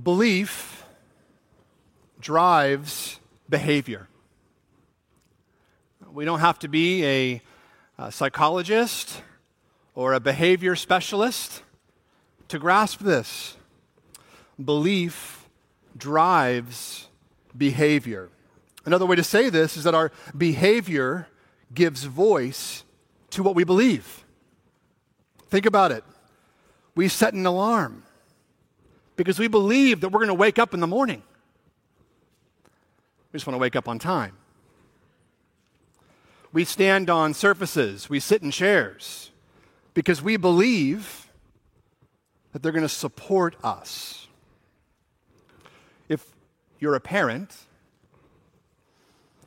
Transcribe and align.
Belief 0.00 0.84
drives 2.20 3.20
behavior. 3.48 4.08
We 6.12 6.24
don't 6.24 6.40
have 6.40 6.58
to 6.60 6.68
be 6.68 7.04
a, 7.04 7.42
a, 7.98 8.10
psychologist 8.10 9.22
or 9.94 10.14
a 10.14 10.20
behavior 10.20 10.74
specialist 10.74 11.62
to 12.48 12.58
grasp 12.58 13.00
this. 13.00 13.56
Belief 14.62 15.48
drives 15.96 17.08
behavior. 17.56 18.30
Another 18.84 19.06
way 19.06 19.16
to 19.16 19.24
say 19.24 19.48
this 19.48 19.76
is 19.76 19.84
that 19.84 19.94
our 19.94 20.10
behavior 20.36 21.28
gives 21.72 22.04
voice 22.04 22.84
to 23.30 23.42
what 23.42 23.54
we 23.54 23.64
believe. 23.64 24.24
Think 25.48 25.66
about 25.66 25.92
it. 25.92 26.04
We 26.96 27.08
set 27.08 27.34
an 27.34 27.46
alarm 27.46 28.04
because 29.16 29.38
we 29.38 29.48
believe 29.48 30.00
that 30.00 30.08
we're 30.10 30.20
going 30.20 30.28
to 30.28 30.34
wake 30.34 30.58
up 30.58 30.74
in 30.74 30.80
the 30.80 30.86
morning. 30.86 31.22
We 33.32 33.38
just 33.38 33.46
want 33.46 33.54
to 33.54 33.60
wake 33.60 33.76
up 33.76 33.88
on 33.88 33.98
time. 33.98 34.36
We 36.52 36.64
stand 36.64 37.10
on 37.10 37.34
surfaces, 37.34 38.08
we 38.08 38.20
sit 38.20 38.42
in 38.42 38.50
chairs 38.52 39.32
because 39.92 40.22
we 40.22 40.36
believe 40.36 41.28
that 42.52 42.62
they're 42.62 42.72
going 42.72 42.82
to 42.82 42.88
support 42.88 43.56
us. 43.64 44.28
If 46.08 46.24
you're 46.78 46.94
a 46.94 47.00
parent, 47.00 47.56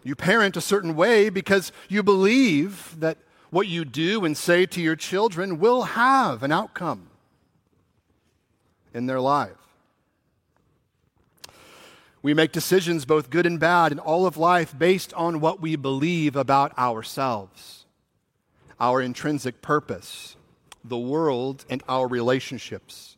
you 0.03 0.15
parent 0.15 0.57
a 0.57 0.61
certain 0.61 0.95
way 0.95 1.29
because 1.29 1.71
you 1.87 2.03
believe 2.03 2.99
that 2.99 3.17
what 3.49 3.67
you 3.67 3.85
do 3.85 4.25
and 4.25 4.35
say 4.35 4.65
to 4.65 4.81
your 4.81 4.95
children 4.95 5.59
will 5.59 5.83
have 5.83 6.43
an 6.43 6.51
outcome 6.51 7.09
in 8.93 9.05
their 9.05 9.21
life. 9.21 9.66
We 12.27 12.33
make 12.33 12.51
decisions, 12.51 13.05
both 13.05 13.29
good 13.29 13.45
and 13.45 13.57
bad, 13.57 13.93
in 13.93 13.99
all 13.99 14.25
of 14.25 14.35
life 14.35 14.77
based 14.77 15.13
on 15.13 15.39
what 15.39 15.61
we 15.61 15.77
believe 15.77 16.35
about 16.35 16.77
ourselves, 16.77 17.85
our 18.81 19.01
intrinsic 19.01 19.61
purpose, 19.61 20.35
the 20.83 20.97
world, 20.97 21.63
and 21.69 21.81
our 21.87 22.05
relationships. 22.05 23.15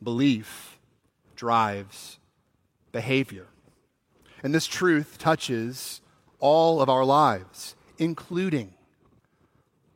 Belief 0.00 0.78
drives 1.34 2.20
behavior. 2.92 3.48
And 4.44 4.54
this 4.54 4.68
truth 4.68 5.18
touches 5.18 6.00
all 6.38 6.80
of 6.80 6.88
our 6.88 7.04
lives, 7.04 7.74
including 7.98 8.72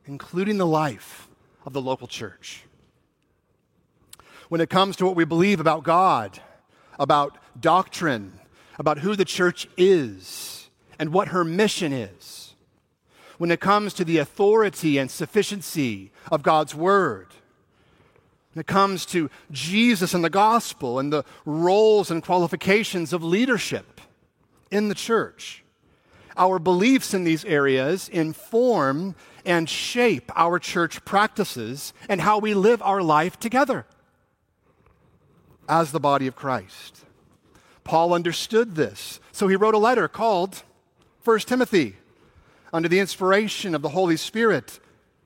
including 0.05 0.57
the 0.57 0.67
life 0.67 1.29
of 1.65 1.71
the 1.71 1.81
local 1.81 2.07
church 2.07 2.65
when 4.49 4.59
it 4.59 4.69
comes 4.69 4.97
to 4.97 5.05
what 5.05 5.15
we 5.15 5.23
believe 5.23 5.61
about 5.61 5.85
God, 5.85 6.41
about 6.99 7.37
doctrine, 7.59 8.39
about 8.79 8.99
who 8.99 9.15
the 9.15 9.25
church 9.25 9.67
is, 9.77 10.69
and 10.99 11.13
what 11.13 11.29
her 11.29 11.43
mission 11.43 11.93
is. 11.93 12.55
When 13.37 13.51
it 13.51 13.59
comes 13.59 13.93
to 13.95 14.05
the 14.05 14.19
authority 14.19 14.97
and 14.97 15.09
sufficiency 15.09 16.11
of 16.31 16.43
God's 16.43 16.75
Word, 16.75 17.27
when 18.53 18.61
it 18.61 18.67
comes 18.67 19.05
to 19.07 19.29
Jesus 19.51 20.13
and 20.13 20.23
the 20.23 20.29
gospel 20.29 20.99
and 20.99 21.11
the 21.11 21.23
roles 21.45 22.11
and 22.11 22.21
qualifications 22.21 23.11
of 23.11 23.23
leadership 23.23 23.99
in 24.69 24.89
the 24.89 24.95
church. 24.95 25.63
Our 26.37 26.59
beliefs 26.59 27.13
in 27.13 27.23
these 27.23 27.45
areas 27.45 28.09
inform 28.09 29.15
and 29.45 29.69
shape 29.69 30.31
our 30.35 30.59
church 30.59 31.03
practices 31.03 31.93
and 32.07 32.21
how 32.21 32.39
we 32.39 32.53
live 32.53 32.81
our 32.81 33.01
life 33.01 33.39
together 33.39 33.85
as 35.67 35.91
the 35.91 35.99
body 35.99 36.27
of 36.27 36.35
Christ. 36.35 37.05
Paul 37.83 38.13
understood 38.13 38.75
this, 38.75 39.19
so 39.31 39.47
he 39.47 39.55
wrote 39.55 39.75
a 39.75 39.79
letter 39.79 40.07
called 40.07 40.63
1 41.23 41.39
Timothy 41.39 41.97
under 42.71 42.89
the 42.89 42.99
inspiration 42.99 43.75
of 43.75 43.81
the 43.81 43.89
Holy 43.89 44.17
Spirit 44.17 44.79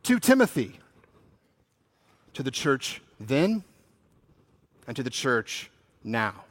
to 0.03 0.19
Timothy, 0.19 0.79
to 2.33 2.43
the 2.43 2.51
church 2.51 3.01
then 3.19 3.63
and 4.85 4.95
to 4.95 5.03
the 5.03 5.09
church 5.09 5.69
now, 6.03 6.45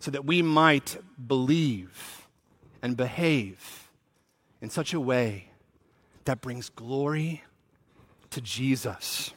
so 0.00 0.10
that 0.10 0.24
we 0.24 0.42
might 0.42 0.96
believe 1.26 2.26
and 2.82 2.96
behave 2.96 3.88
in 4.60 4.70
such 4.70 4.92
a 4.94 5.00
way 5.00 5.50
that 6.24 6.40
brings 6.40 6.68
glory 6.68 7.42
to 8.30 8.40
Jesus. 8.40 9.32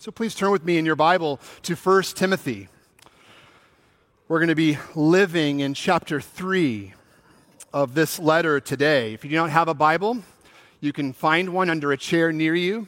So 0.00 0.12
please 0.12 0.36
turn 0.36 0.52
with 0.52 0.64
me 0.64 0.78
in 0.78 0.86
your 0.86 0.94
Bible 0.94 1.40
to 1.62 1.74
1 1.74 2.02
Timothy. 2.14 2.68
We're 4.28 4.38
going 4.38 4.48
to 4.48 4.54
be 4.54 4.78
living 4.94 5.58
in 5.58 5.74
chapter 5.74 6.20
3 6.20 6.94
of 7.72 7.94
this 7.94 8.20
letter 8.20 8.60
today. 8.60 9.12
If 9.12 9.24
you 9.24 9.30
do 9.30 9.34
not 9.34 9.50
have 9.50 9.66
a 9.66 9.74
Bible, 9.74 10.22
you 10.80 10.92
can 10.92 11.12
find 11.12 11.48
one 11.48 11.68
under 11.68 11.90
a 11.90 11.96
chair 11.96 12.30
near 12.30 12.54
you. 12.54 12.86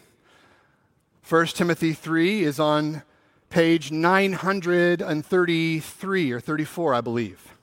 1 1.28 1.46
Timothy 1.46 1.94
3 1.94 2.44
is 2.44 2.60
on 2.60 3.02
page 3.48 3.90
933 3.90 6.30
or 6.30 6.38
34, 6.38 6.94
I 6.94 7.00
believe. 7.00 7.54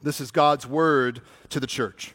This 0.00 0.20
is 0.20 0.30
God's 0.30 0.68
word 0.68 1.20
to 1.48 1.58
the 1.58 1.66
church. 1.66 2.14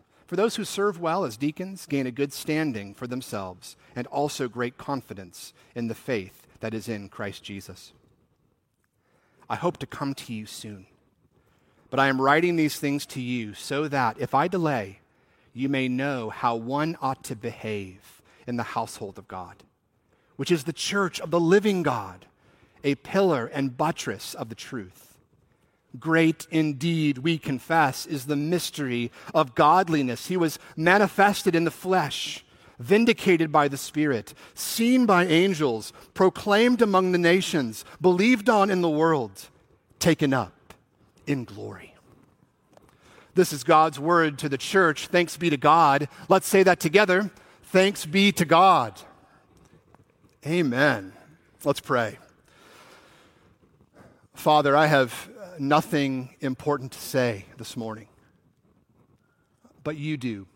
For 0.31 0.37
those 0.37 0.55
who 0.55 0.63
serve 0.63 0.97
well 0.97 1.25
as 1.25 1.35
deacons 1.35 1.85
gain 1.85 2.07
a 2.07 2.09
good 2.11 2.31
standing 2.31 2.93
for 2.93 3.05
themselves 3.05 3.75
and 3.97 4.07
also 4.07 4.47
great 4.47 4.77
confidence 4.77 5.51
in 5.75 5.89
the 5.89 5.93
faith 5.93 6.47
that 6.61 6.73
is 6.73 6.87
in 6.87 7.09
Christ 7.09 7.43
Jesus. 7.43 7.91
I 9.49 9.57
hope 9.57 9.75
to 9.79 9.85
come 9.85 10.13
to 10.13 10.31
you 10.31 10.45
soon, 10.45 10.85
but 11.89 11.99
I 11.99 12.07
am 12.07 12.21
writing 12.21 12.55
these 12.55 12.79
things 12.79 13.05
to 13.07 13.19
you 13.19 13.53
so 13.53 13.89
that 13.89 14.21
if 14.21 14.33
I 14.33 14.47
delay, 14.47 14.99
you 15.53 15.67
may 15.67 15.89
know 15.89 16.29
how 16.29 16.55
one 16.55 16.95
ought 17.01 17.25
to 17.25 17.35
behave 17.35 18.21
in 18.47 18.55
the 18.55 18.63
household 18.63 19.17
of 19.17 19.27
God, 19.27 19.63
which 20.37 20.49
is 20.49 20.63
the 20.63 20.71
church 20.71 21.19
of 21.19 21.31
the 21.31 21.41
living 21.41 21.83
God, 21.83 22.25
a 22.85 22.95
pillar 22.95 23.47
and 23.47 23.75
buttress 23.75 24.33
of 24.33 24.47
the 24.47 24.55
truth. 24.55 25.10
Great 25.99 26.47
indeed, 26.49 27.19
we 27.19 27.37
confess, 27.37 28.05
is 28.05 28.25
the 28.25 28.35
mystery 28.35 29.11
of 29.33 29.55
godliness. 29.55 30.27
He 30.27 30.37
was 30.37 30.57
manifested 30.77 31.55
in 31.55 31.65
the 31.65 31.71
flesh, 31.71 32.45
vindicated 32.79 33.51
by 33.51 33.67
the 33.67 33.77
Spirit, 33.77 34.33
seen 34.53 35.05
by 35.05 35.25
angels, 35.25 35.91
proclaimed 36.13 36.81
among 36.81 37.11
the 37.11 37.17
nations, 37.17 37.83
believed 37.99 38.49
on 38.49 38.69
in 38.69 38.81
the 38.81 38.89
world, 38.89 39.49
taken 39.99 40.33
up 40.33 40.73
in 41.27 41.43
glory. 41.43 41.93
This 43.33 43.53
is 43.53 43.63
God's 43.63 43.99
word 43.99 44.39
to 44.39 44.49
the 44.49 44.57
church. 44.57 45.07
Thanks 45.07 45.37
be 45.37 45.49
to 45.49 45.57
God. 45.57 46.09
Let's 46.27 46.47
say 46.47 46.63
that 46.63 46.79
together. 46.79 47.31
Thanks 47.63 48.05
be 48.05 48.31
to 48.33 48.45
God. 48.45 48.99
Amen. 50.45 51.13
Let's 51.63 51.79
pray. 51.79 52.17
Father, 54.33 54.75
I 54.75 54.87
have 54.87 55.29
nothing 55.61 56.35
important 56.41 56.91
to 56.91 56.99
say 56.99 57.45
this 57.57 57.77
morning, 57.77 58.07
but 59.83 59.95
you 59.95 60.17
do. 60.17 60.47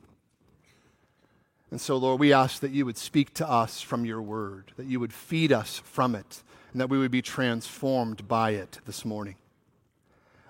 And 1.70 1.80
so, 1.80 1.96
Lord, 1.98 2.20
we 2.20 2.34
ask 2.34 2.62
that 2.62 2.72
you 2.72 2.86
would 2.86 2.98
speak 2.98 3.34
to 3.36 3.48
us 3.48 3.82
from 3.82 4.06
your 4.06 4.22
word, 4.22 4.72
that 4.78 4.88
you 4.88 5.00
would 5.00 5.14
feed 5.14 5.52
us 5.52 5.80
from 5.86 6.16
it, 6.16 6.42
and 6.72 6.82
that 6.82 6.90
we 6.90 6.98
would 6.98 7.12
be 7.12 7.22
transformed 7.22 8.28
by 8.28 8.52
it 8.52 8.80
this 8.86 9.06
morning. 9.06 9.36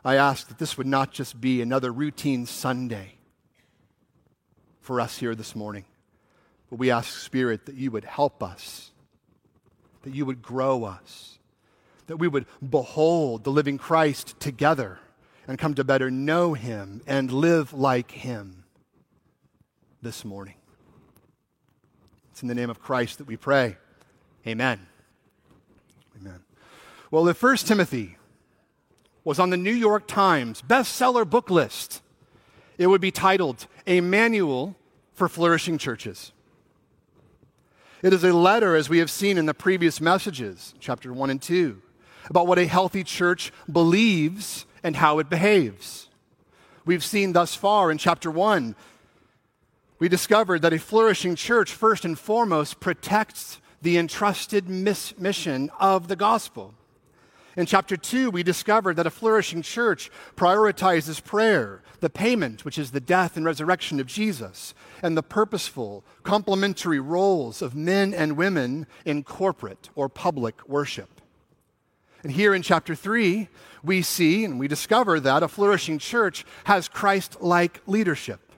I 0.05 0.15
ask 0.15 0.47
that 0.47 0.57
this 0.57 0.77
would 0.77 0.87
not 0.87 1.11
just 1.11 1.41
be 1.41 1.61
another 1.61 1.91
routine 1.91 2.45
Sunday 2.45 3.15
for 4.79 5.01
us 5.01 5.17
here 5.17 5.35
this 5.35 5.55
morning, 5.55 5.83
but 6.69 6.79
we 6.79 6.91
ask, 6.91 7.19
Spirit, 7.19 7.65
that 7.65 7.75
you 7.75 7.91
would 7.91 8.05
help 8.05 8.41
us, 8.41 8.91
that 10.03 10.13
you 10.13 10.25
would 10.25 10.41
grow 10.41 10.85
us, 10.85 11.34
that 12.07 12.17
we 12.17 12.27
would 12.27 12.45
behold 12.67 13.43
the 13.43 13.49
living 13.49 13.77
Christ 13.77 14.39
together 14.39 14.99
and 15.47 15.57
come 15.57 15.73
to 15.75 15.83
better 15.83 16.09
know 16.09 16.53
him 16.53 17.01
and 17.05 17.31
live 17.31 17.73
like 17.73 18.11
him 18.11 18.65
this 20.01 20.25
morning. 20.25 20.55
It's 22.31 22.41
in 22.41 22.47
the 22.47 22.55
name 22.55 22.69
of 22.69 22.79
Christ 22.79 23.17
that 23.19 23.27
we 23.27 23.37
pray. 23.37 23.77
Amen. 24.45 24.87
Amen. 26.19 26.41
Well, 27.11 27.27
if 27.27 27.41
1 27.41 27.57
Timothy 27.57 28.17
was 29.23 29.39
on 29.39 29.49
the 29.49 29.57
New 29.57 29.73
York 29.73 30.07
Times 30.07 30.61
bestseller 30.61 31.27
book 31.27 31.49
list, 31.49 32.01
it 32.77 32.87
would 32.87 33.01
be 33.01 33.11
titled 33.11 33.67
A 33.87 34.01
Manual 34.01 34.75
for 35.13 35.29
Flourishing 35.29 35.77
Churches. 35.77 36.31
It 38.01 38.13
is 38.13 38.23
a 38.23 38.33
letter, 38.33 38.75
as 38.75 38.89
we 38.89 38.99
have 38.99 39.09
seen 39.09 39.37
in 39.37 39.45
the 39.45 39.53
previous 39.53 39.99
messages, 39.99 40.75
chapter 40.79 41.11
1 41.11 41.29
and 41.29 41.41
2, 41.41 41.81
about 42.29 42.47
what 42.47 42.59
a 42.59 42.65
healthy 42.65 43.03
church 43.03 43.51
believes 43.71 44.65
and 44.83 44.95
how 44.95 45.19
it 45.19 45.29
behaves. 45.29 46.09
We've 46.85 47.03
seen 47.03 47.33
thus 47.33 47.55
far 47.55 47.91
in 47.91 47.97
chapter 47.97 48.29
1, 48.29 48.75
we 49.97 50.09
discovered 50.09 50.61
that 50.61 50.73
a 50.73 50.79
flourishing 50.79 51.35
church, 51.35 51.71
first 51.71 52.03
and 52.03 52.19
foremost, 52.19 52.79
protects 52.79 53.59
the 53.81 53.97
entrusted 53.97 54.67
mission 54.69 55.71
of 55.79 56.07
the 56.07 56.15
gospel. 56.15 56.73
In 57.55 57.65
chapter 57.65 57.95
2, 57.95 58.31
we 58.31 58.43
discovered 58.43 58.97
that 58.97 59.07
a 59.07 59.11
flourishing 59.11 59.61
church 59.61 60.11
prioritizes 60.35 61.23
prayer, 61.23 61.81
the 62.01 62.09
payment, 62.09 62.65
which 62.65 62.77
is 62.77 62.91
the 62.91 62.99
death 62.99 63.37
and 63.37 63.45
resurrection 63.45 64.01
of 64.01 64.07
Jesus, 64.07 64.73
and 65.01 65.15
the 65.15 65.23
purposeful, 65.23 66.03
complementary 66.23 66.99
roles 66.99 67.61
of 67.61 67.73
men 67.73 68.13
and 68.13 68.35
women 68.35 68.87
in 69.05 69.23
corporate 69.23 69.89
or 69.95 70.09
public 70.09 70.67
worship. 70.67 71.14
And 72.25 72.33
here 72.33 72.55
in 72.55 72.63
chapter 72.63 72.95
3, 72.95 73.49
we 73.83 74.01
see 74.01 74.45
and 74.45 74.59
we 74.59 74.67
discover 74.67 75.19
that 75.19 75.43
a 75.43 75.47
flourishing 75.47 75.99
church 75.99 76.43
has 76.63 76.87
Christ 76.87 77.39
like 77.39 77.81
leadership 77.85 78.51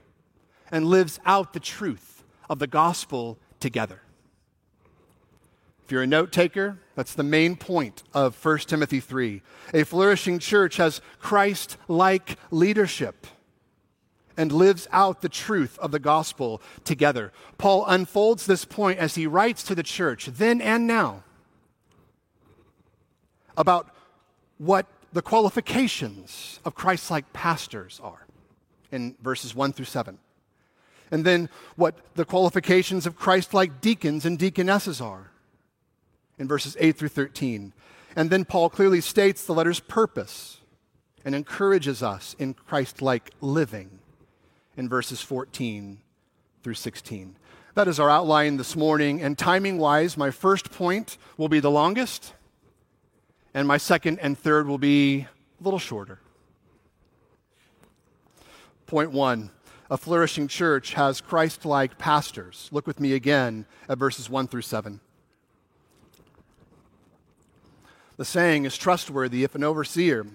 and 0.71 0.85
lives 0.85 1.19
out 1.25 1.51
the 1.51 1.59
truth 1.59 2.23
of 2.49 2.59
the 2.59 2.67
gospel 2.67 3.37
together. 3.59 3.99
If 5.83 5.91
you're 5.91 6.03
a 6.03 6.07
note 6.07 6.31
taker, 6.31 6.79
that's 6.95 7.13
the 7.13 7.23
main 7.23 7.57
point 7.57 8.03
of 8.13 8.41
1 8.41 8.59
Timothy 8.59 9.01
3. 9.01 9.41
A 9.73 9.83
flourishing 9.83 10.39
church 10.39 10.77
has 10.77 11.01
Christ 11.19 11.75
like 11.89 12.37
leadership 12.51 13.27
and 14.37 14.53
lives 14.53 14.87
out 14.93 15.21
the 15.21 15.27
truth 15.27 15.77
of 15.79 15.91
the 15.91 15.99
gospel 15.99 16.61
together. 16.85 17.33
Paul 17.57 17.85
unfolds 17.85 18.45
this 18.45 18.63
point 18.63 18.97
as 18.97 19.15
he 19.15 19.27
writes 19.27 19.61
to 19.63 19.75
the 19.75 19.83
church, 19.83 20.27
then 20.27 20.61
and 20.61 20.87
now, 20.87 21.25
about 23.57 23.89
what 24.57 24.85
the 25.11 25.21
qualifications 25.21 26.59
of 26.63 26.75
Christ 26.75 27.11
like 27.11 27.33
pastors 27.33 27.99
are 28.03 28.25
in 28.91 29.15
verses 29.21 29.53
1 29.53 29.73
through 29.73 29.85
7. 29.85 30.17
And 31.11 31.25
then 31.25 31.49
what 31.75 31.95
the 32.15 32.25
qualifications 32.25 33.05
of 33.05 33.15
Christ 33.15 33.53
like 33.53 33.81
deacons 33.81 34.25
and 34.25 34.37
deaconesses 34.37 35.01
are 35.01 35.31
in 36.37 36.47
verses 36.47 36.77
8 36.79 36.97
through 36.97 37.09
13. 37.09 37.73
And 38.15 38.29
then 38.29 38.45
Paul 38.45 38.69
clearly 38.69 39.01
states 39.01 39.45
the 39.45 39.53
letter's 39.53 39.79
purpose 39.79 40.61
and 41.23 41.33
encourages 41.35 42.03
us 42.03 42.35
in 42.39 42.53
Christ 42.53 43.01
like 43.01 43.31
living 43.41 43.99
in 44.75 44.87
verses 44.87 45.21
14 45.21 45.99
through 46.63 46.73
16. 46.73 47.35
That 47.75 47.87
is 47.87 47.99
our 47.99 48.09
outline 48.09 48.57
this 48.57 48.75
morning. 48.75 49.21
And 49.21 49.37
timing 49.37 49.77
wise, 49.77 50.17
my 50.17 50.31
first 50.31 50.71
point 50.71 51.17
will 51.37 51.49
be 51.49 51.59
the 51.59 51.71
longest, 51.71 52.33
and 53.57 53.67
my 53.67 53.77
second 53.77 54.19
and 54.19 54.37
third 54.37 54.67
will 54.67 54.77
be 54.77 55.21
a 55.21 55.63
little 55.63 55.79
shorter. 55.79 56.19
Point 58.85 59.11
one 59.11 59.49
a 59.89 59.97
flourishing 59.97 60.47
church 60.47 60.93
has 60.93 61.21
Christ 61.21 61.65
like 61.65 61.97
pastors. 61.97 62.69
Look 62.71 62.85
with 62.85 62.99
me 62.99 63.13
again 63.13 63.65
at 63.89 63.97
verses 63.97 64.29
1 64.29 64.47
through 64.47 64.61
7. 64.61 64.99
The 68.17 68.25
saying 68.25 68.65
is 68.65 68.77
trustworthy 68.77 69.43
if 69.43 69.55
an 69.55 69.63
overseer, 69.63 70.27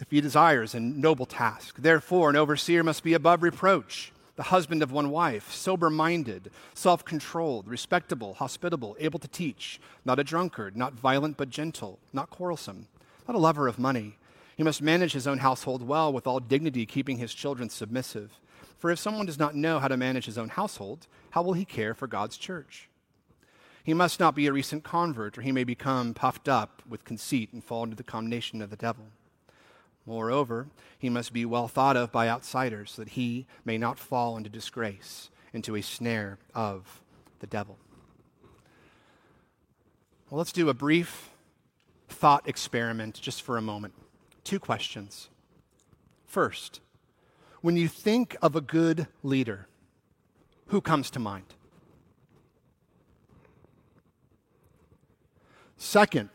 if 0.00 0.10
he 0.10 0.20
desires 0.20 0.74
a 0.74 0.80
noble 0.80 1.26
task. 1.26 1.76
Therefore, 1.78 2.30
an 2.30 2.36
overseer 2.36 2.82
must 2.82 3.04
be 3.04 3.14
above 3.14 3.44
reproach, 3.44 4.11
the 4.36 4.44
husband 4.44 4.82
of 4.82 4.92
one 4.92 5.10
wife, 5.10 5.52
sober 5.52 5.90
minded, 5.90 6.50
self 6.74 7.04
controlled, 7.04 7.68
respectable, 7.68 8.34
hospitable, 8.34 8.96
able 8.98 9.18
to 9.18 9.28
teach, 9.28 9.80
not 10.04 10.18
a 10.18 10.24
drunkard, 10.24 10.76
not 10.76 10.94
violent 10.94 11.36
but 11.36 11.50
gentle, 11.50 11.98
not 12.12 12.30
quarrelsome, 12.30 12.88
not 13.28 13.36
a 13.36 13.40
lover 13.40 13.68
of 13.68 13.78
money. 13.78 14.16
He 14.56 14.62
must 14.62 14.82
manage 14.82 15.12
his 15.12 15.26
own 15.26 15.38
household 15.38 15.86
well 15.86 16.12
with 16.12 16.26
all 16.26 16.40
dignity, 16.40 16.86
keeping 16.86 17.18
his 17.18 17.34
children 17.34 17.68
submissive. 17.68 18.38
For 18.78 18.90
if 18.90 18.98
someone 18.98 19.26
does 19.26 19.38
not 19.38 19.54
know 19.54 19.78
how 19.78 19.88
to 19.88 19.96
manage 19.96 20.26
his 20.26 20.38
own 20.38 20.48
household, 20.48 21.06
how 21.30 21.42
will 21.42 21.52
he 21.52 21.64
care 21.64 21.94
for 21.94 22.06
God's 22.06 22.36
church? 22.36 22.88
He 23.84 23.94
must 23.94 24.20
not 24.20 24.34
be 24.34 24.46
a 24.46 24.52
recent 24.52 24.84
convert, 24.84 25.36
or 25.36 25.42
he 25.42 25.52
may 25.52 25.64
become 25.64 26.14
puffed 26.14 26.48
up 26.48 26.82
with 26.88 27.04
conceit 27.04 27.52
and 27.52 27.62
fall 27.62 27.84
into 27.84 27.96
the 27.96 28.02
condemnation 28.02 28.62
of 28.62 28.70
the 28.70 28.76
devil. 28.76 29.06
Moreover, 30.06 30.66
he 30.98 31.08
must 31.08 31.32
be 31.32 31.44
well 31.44 31.68
thought 31.68 31.96
of 31.96 32.10
by 32.10 32.28
outsiders, 32.28 32.92
so 32.92 33.02
that 33.02 33.10
he 33.10 33.46
may 33.64 33.78
not 33.78 33.98
fall 33.98 34.36
into 34.36 34.50
disgrace, 34.50 35.30
into 35.52 35.76
a 35.76 35.82
snare 35.82 36.38
of 36.54 37.00
the 37.38 37.46
devil. 37.46 37.78
Well, 40.28 40.38
let's 40.38 40.52
do 40.52 40.68
a 40.68 40.74
brief 40.74 41.30
thought 42.08 42.48
experiment 42.48 43.20
just 43.20 43.42
for 43.42 43.56
a 43.56 43.62
moment. 43.62 43.94
Two 44.44 44.58
questions. 44.58 45.28
First, 46.26 46.80
when 47.60 47.76
you 47.76 47.86
think 47.86 48.36
of 48.42 48.56
a 48.56 48.60
good 48.60 49.06
leader, 49.22 49.68
who 50.68 50.80
comes 50.80 51.10
to 51.10 51.18
mind? 51.18 51.54
Second, 55.76 56.30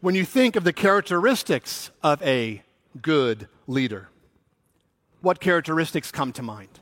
when 0.00 0.14
you 0.14 0.24
think 0.24 0.56
of 0.56 0.64
the 0.64 0.72
characteristics 0.72 1.90
of 2.02 2.22
a 2.22 2.62
good 3.00 3.48
leader, 3.66 4.08
what 5.20 5.40
characteristics 5.40 6.10
come 6.10 6.32
to 6.32 6.42
mind? 6.42 6.80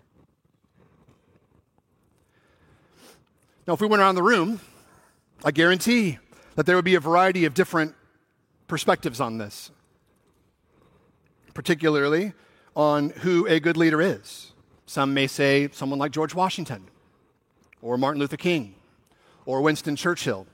Now, 3.67 3.75
if 3.75 3.81
we 3.81 3.87
went 3.87 4.01
around 4.01 4.15
the 4.15 4.23
room, 4.23 4.61
I 5.45 5.51
guarantee 5.51 6.19
that 6.55 6.67
there 6.67 6.77
would 6.77 6.85
be 6.85 6.95
a 6.95 7.01
variety 7.01 7.45
of 7.45 7.55
different 7.55 7.95
perspectives 8.69 9.21
on 9.21 9.39
this, 9.39 9.71
particularly 11.55 12.33
on 12.75 13.11
who 13.11 13.47
a 13.47 13.59
good 13.59 13.77
leader 13.77 14.01
is. 14.01 14.53
Some 14.87 15.15
may 15.15 15.27
say 15.27 15.69
someone 15.73 15.99
like 15.99 16.13
George 16.13 16.35
Washington, 16.35 16.89
or 17.83 17.99
Martin 17.99 18.21
Luther 18.21 18.37
King, 18.37 18.75
or 19.45 19.63
Winston 19.63 19.97
Churchill 19.97 20.47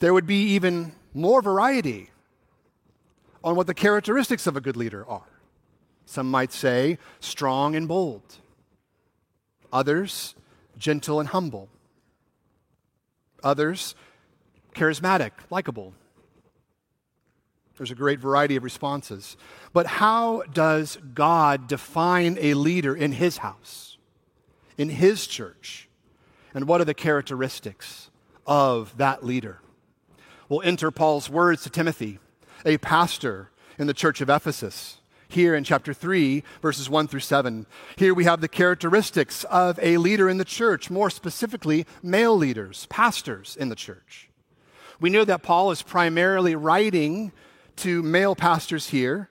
there 0.00 0.14
would 0.14 0.26
be 0.26 0.42
even 0.54 0.92
more 1.14 1.42
variety 1.42 2.10
on 3.42 3.56
what 3.56 3.66
the 3.66 3.74
characteristics 3.74 4.46
of 4.46 4.56
a 4.56 4.60
good 4.60 4.76
leader 4.76 5.06
are. 5.08 5.26
Some 6.06 6.30
might 6.30 6.52
say 6.52 6.98
strong 7.20 7.74
and 7.74 7.86
bold, 7.86 8.22
others, 9.72 10.34
gentle 10.76 11.20
and 11.20 11.28
humble, 11.28 11.68
others, 13.42 13.94
charismatic, 14.74 15.32
likable. 15.50 15.94
There's 17.76 17.90
a 17.90 17.94
great 17.94 18.20
variety 18.20 18.56
of 18.56 18.64
responses. 18.64 19.36
But 19.72 19.86
how 19.86 20.42
does 20.52 20.98
God 21.14 21.66
define 21.66 22.36
a 22.40 22.54
leader 22.54 22.94
in 22.94 23.12
his 23.12 23.38
house, 23.38 23.96
in 24.76 24.90
his 24.90 25.26
church? 25.26 25.88
And 26.52 26.66
what 26.66 26.80
are 26.80 26.84
the 26.84 26.92
characteristics 26.92 28.10
of 28.46 28.96
that 28.98 29.24
leader? 29.24 29.60
Will 30.50 30.60
enter 30.62 30.90
Paul's 30.90 31.30
words 31.30 31.62
to 31.62 31.70
Timothy, 31.70 32.18
a 32.66 32.76
pastor 32.76 33.50
in 33.78 33.86
the 33.86 33.94
church 33.94 34.20
of 34.20 34.28
Ephesus. 34.28 34.98
here 35.30 35.54
in 35.54 35.64
chapter 35.64 35.94
3, 35.94 36.42
verses 36.60 36.90
1 36.90 37.08
through 37.08 37.20
7. 37.20 37.66
Here 37.96 38.12
we 38.12 38.24
have 38.24 38.40
the 38.40 38.48
characteristics 38.48 39.44
of 39.44 39.78
a 39.80 39.96
leader 39.96 40.28
in 40.28 40.38
the 40.38 40.44
church, 40.44 40.90
more 40.90 41.10
specifically, 41.10 41.86
male 42.02 42.36
leaders, 42.36 42.86
pastors 42.86 43.56
in 43.56 43.68
the 43.68 43.76
church. 43.76 44.28
We 45.00 45.10
know 45.10 45.24
that 45.24 45.42
Paul 45.42 45.70
is 45.70 45.82
primarily 45.82 46.54
writing 46.54 47.32
to 47.76 48.02
male 48.02 48.34
pastors 48.34 48.88
here, 48.88 49.30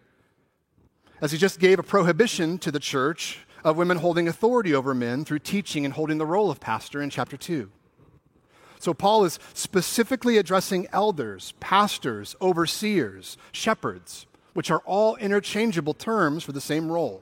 as 1.21 1.31
he 1.31 1.37
just 1.37 1.59
gave 1.59 1.79
a 1.79 1.83
prohibition 1.83 2.57
to 2.59 2.71
the 2.71 2.79
church 2.79 3.39
of 3.63 3.75
women 3.75 3.97
holding 3.97 4.27
authority 4.27 4.73
over 4.73 4.95
men 4.95 5.25
through 5.25 5.39
teaching 5.39 5.83
and 5.83 5.93
holding 5.93 6.17
the 6.17 6.25
role 6.25 6.49
of 6.49 6.59
pastor 6.59 7.01
in 7.01 7.09
chapter 7.09 7.35
2. 7.35 7.69
So, 8.79 8.93
Paul 8.93 9.25
is 9.25 9.39
specifically 9.53 10.37
addressing 10.37 10.87
elders, 10.93 11.53
pastors, 11.59 12.35
overseers, 12.41 13.37
shepherds, 13.51 14.25
which 14.53 14.71
are 14.71 14.81
all 14.85 15.17
interchangeable 15.17 15.93
terms 15.93 16.43
for 16.43 16.53
the 16.53 16.61
same 16.61 16.89
role, 16.89 17.21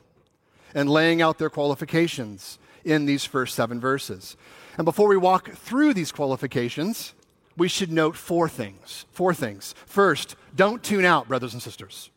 and 0.76 0.90
laying 0.90 1.22
out 1.22 1.40
their 1.40 1.50
qualifications 1.50 2.60
in 2.86 3.06
these 3.06 3.26
first 3.26 3.56
seven 3.56 3.80
verses. 3.80 4.38
And 4.78 4.86
before 4.86 5.08
we 5.08 5.18
walk 5.18 5.52
through 5.54 5.96
these 5.96 6.12
qualifications, 6.12 7.14
we 7.58 7.68
should 7.68 7.92
note 7.92 8.16
four 8.16 8.48
things. 8.48 9.06
Four 9.12 9.34
things. 9.34 9.74
First, 9.88 10.36
don't 10.56 10.84
tune 10.84 11.06
out, 11.06 11.28
brothers 11.28 11.54
and 11.54 11.62
sisters. 11.62 12.12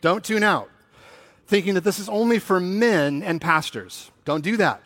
Don't 0.00 0.24
tune 0.24 0.42
out, 0.42 0.68
thinking 1.46 1.74
that 1.74 1.84
this 1.84 2.00
is 2.00 2.08
only 2.08 2.40
for 2.40 2.58
men 2.58 3.22
and 3.22 3.40
pastors. 3.40 4.10
Don't 4.24 4.42
do 4.42 4.56
that. 4.56 4.82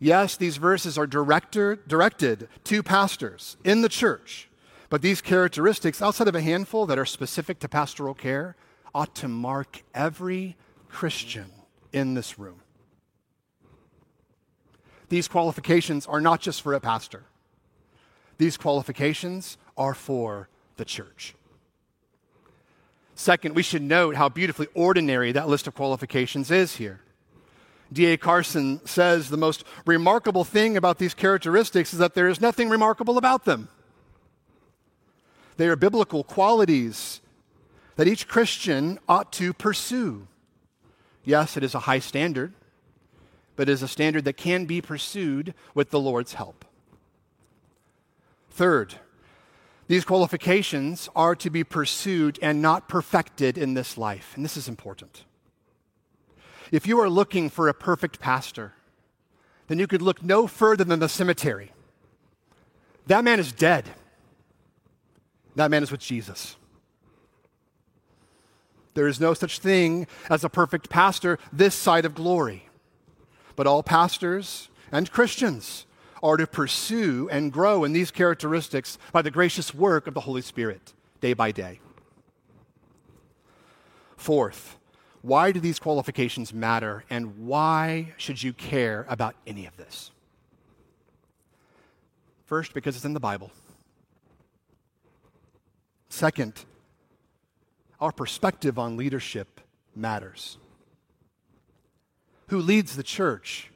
Yes, 0.00 0.36
these 0.36 0.56
verses 0.56 0.96
are 0.96 1.06
director, 1.06 1.76
directed 1.86 2.48
to 2.64 2.82
pastors 2.82 3.56
in 3.64 3.82
the 3.82 3.88
church, 3.88 4.48
but 4.90 5.02
these 5.02 5.20
characteristics, 5.20 6.00
outside 6.00 6.28
of 6.28 6.34
a 6.34 6.40
handful 6.40 6.86
that 6.86 6.98
are 6.98 7.06
specific 7.06 7.58
to 7.60 7.68
pastoral 7.68 8.14
care, 8.14 8.56
ought 8.94 9.14
to 9.16 9.28
mark 9.28 9.82
every 9.94 10.56
Christian 10.88 11.50
in 11.92 12.14
this 12.14 12.38
room. 12.38 12.60
These 15.08 15.28
qualifications 15.28 16.06
are 16.06 16.20
not 16.20 16.40
just 16.40 16.62
for 16.62 16.74
a 16.74 16.80
pastor, 16.80 17.24
these 18.36 18.56
qualifications 18.56 19.58
are 19.76 19.94
for 19.94 20.48
the 20.76 20.84
church. 20.84 21.34
Second, 23.16 23.56
we 23.56 23.64
should 23.64 23.82
note 23.82 24.14
how 24.14 24.28
beautifully 24.28 24.68
ordinary 24.74 25.32
that 25.32 25.48
list 25.48 25.66
of 25.66 25.74
qualifications 25.74 26.52
is 26.52 26.76
here. 26.76 27.00
D.A. 27.92 28.16
Carson 28.16 28.84
says 28.84 29.30
the 29.30 29.36
most 29.36 29.64
remarkable 29.86 30.44
thing 30.44 30.76
about 30.76 30.98
these 30.98 31.14
characteristics 31.14 31.92
is 31.92 31.98
that 31.98 32.14
there 32.14 32.28
is 32.28 32.40
nothing 32.40 32.68
remarkable 32.68 33.16
about 33.16 33.44
them. 33.44 33.68
They 35.56 35.68
are 35.68 35.76
biblical 35.76 36.22
qualities 36.22 37.20
that 37.96 38.06
each 38.06 38.28
Christian 38.28 38.98
ought 39.08 39.32
to 39.34 39.52
pursue. 39.52 40.28
Yes, 41.24 41.56
it 41.56 41.64
is 41.64 41.74
a 41.74 41.80
high 41.80 41.98
standard, 41.98 42.52
but 43.56 43.68
it 43.68 43.72
is 43.72 43.82
a 43.82 43.88
standard 43.88 44.24
that 44.24 44.36
can 44.36 44.66
be 44.66 44.80
pursued 44.80 45.54
with 45.74 45.90
the 45.90 45.98
Lord's 45.98 46.34
help. 46.34 46.64
Third, 48.50 48.94
these 49.88 50.04
qualifications 50.04 51.08
are 51.16 51.34
to 51.36 51.50
be 51.50 51.64
pursued 51.64 52.38
and 52.42 52.60
not 52.60 52.88
perfected 52.88 53.56
in 53.56 53.74
this 53.74 53.96
life. 53.96 54.32
And 54.36 54.44
this 54.44 54.56
is 54.56 54.68
important. 54.68 55.24
If 56.70 56.86
you 56.86 57.00
are 57.00 57.08
looking 57.08 57.50
for 57.50 57.68
a 57.68 57.74
perfect 57.74 58.20
pastor, 58.20 58.74
then 59.68 59.78
you 59.78 59.86
could 59.86 60.02
look 60.02 60.22
no 60.22 60.46
further 60.46 60.84
than 60.84 60.98
the 60.98 61.08
cemetery. 61.08 61.72
That 63.06 63.24
man 63.24 63.40
is 63.40 63.52
dead. 63.52 63.84
That 65.54 65.70
man 65.70 65.82
is 65.82 65.90
with 65.90 66.00
Jesus. 66.00 66.56
There 68.94 69.06
is 69.06 69.20
no 69.20 69.34
such 69.34 69.60
thing 69.60 70.06
as 70.28 70.44
a 70.44 70.48
perfect 70.48 70.90
pastor 70.90 71.38
this 71.52 71.74
side 71.74 72.04
of 72.04 72.14
glory. 72.14 72.68
But 73.56 73.66
all 73.66 73.82
pastors 73.82 74.68
and 74.90 75.10
Christians 75.10 75.86
are 76.22 76.36
to 76.36 76.46
pursue 76.46 77.28
and 77.30 77.52
grow 77.52 77.84
in 77.84 77.92
these 77.92 78.10
characteristics 78.10 78.98
by 79.12 79.22
the 79.22 79.30
gracious 79.30 79.74
work 79.74 80.06
of 80.06 80.14
the 80.14 80.20
Holy 80.20 80.42
Spirit 80.42 80.94
day 81.20 81.32
by 81.32 81.52
day. 81.52 81.80
Fourth, 84.16 84.77
why 85.28 85.52
do 85.52 85.60
these 85.60 85.78
qualifications 85.78 86.54
matter 86.54 87.04
and 87.10 87.46
why 87.46 88.14
should 88.16 88.42
you 88.42 88.54
care 88.54 89.04
about 89.10 89.36
any 89.46 89.66
of 89.66 89.76
this? 89.76 90.10
First, 92.46 92.72
because 92.72 92.96
it's 92.96 93.04
in 93.04 93.12
the 93.12 93.20
Bible. 93.20 93.52
Second, 96.08 96.64
our 98.00 98.10
perspective 98.10 98.78
on 98.78 98.96
leadership 98.96 99.60
matters. 99.94 100.56
Who 102.46 102.58
leads 102.58 102.96
the 102.96 103.02
church 103.02 103.70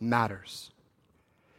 matters. 0.00 0.70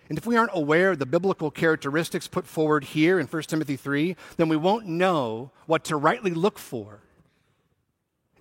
And 0.09 0.17
if 0.17 0.25
we 0.25 0.35
aren't 0.35 0.51
aware 0.55 0.91
of 0.91 0.99
the 0.99 1.05
biblical 1.05 1.51
characteristics 1.51 2.27
put 2.27 2.47
forward 2.47 2.83
here 2.83 3.19
in 3.19 3.27
1 3.27 3.43
Timothy 3.43 3.75
3, 3.75 4.15
then 4.37 4.49
we 4.49 4.57
won't 4.57 4.87
know 4.87 5.51
what 5.67 5.83
to 5.85 5.95
rightly 5.95 6.31
look 6.31 6.57
for 6.57 7.02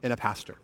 in 0.02 0.12
a 0.12 0.16
pastor. 0.16 0.56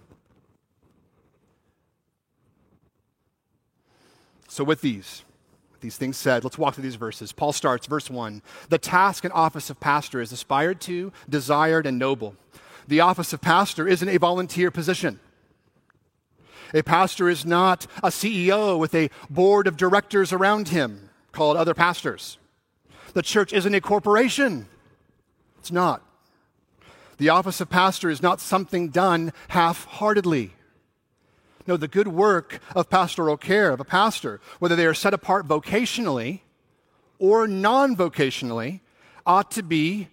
So, 4.49 4.65
with 4.65 4.81
these, 4.81 5.25
with 5.73 5.81
these 5.83 5.97
things 5.97 6.17
said, 6.17 6.43
let's 6.43 6.59
walk 6.59 6.75
through 6.75 6.83
these 6.83 6.97
verses. 6.97 7.33
Paul 7.33 7.53
starts, 7.53 7.87
verse 7.87 8.11
1 8.11 8.43
The 8.69 8.79
task 8.79 9.25
and 9.25 9.33
office 9.33 9.71
of 9.71 9.79
pastor 9.79 10.21
is 10.21 10.33
aspired 10.33 10.81
to, 10.83 11.13
desired, 11.29 11.87
and 11.87 11.99
noble. 11.99 12.35
The 12.89 13.01
office 13.01 13.33
of 13.33 13.41
pastor 13.41 13.87
isn't 13.87 14.09
a 14.09 14.17
volunteer 14.17 14.71
position. 14.71 15.21
A 16.75 16.83
pastor 16.83 17.29
is 17.29 17.47
not 17.47 17.87
a 18.03 18.09
CEO 18.09 18.79
with 18.79 18.95
a 18.95 19.11
board 19.31 19.67
of 19.67 19.77
directors 19.77 20.33
around 20.33 20.69
him 20.69 21.11
called 21.33 21.57
other 21.57 21.75
pastors. 21.75 22.39
The 23.15 23.23
church 23.23 23.53
isn't 23.53 23.75
a 23.75 23.81
corporation. 23.81 24.69
It's 25.59 25.71
not. 25.71 26.03
The 27.19 27.29
office 27.29 27.61
of 27.61 27.69
pastor 27.69 28.11
is 28.11 28.23
not 28.23 28.41
something 28.41 28.89
done 28.89 29.33
half 29.49 29.85
heartedly. 29.85 30.55
No, 31.67 31.77
the 31.77 31.89
good 31.89 32.09
work 32.09 32.61
of 32.75 32.89
pastoral 32.89 33.37
care 33.37 33.71
of 33.71 33.81
a 33.81 33.85
pastor, 33.85 34.41
whether 34.59 34.75
they 34.75 34.87
are 34.87 34.95
set 34.95 35.13
apart 35.13 35.47
vocationally 35.47 36.41
or 37.19 37.47
non 37.47 37.95
vocationally, 37.95 38.81
ought 39.27 39.51
to 39.51 39.63
be 39.63 40.09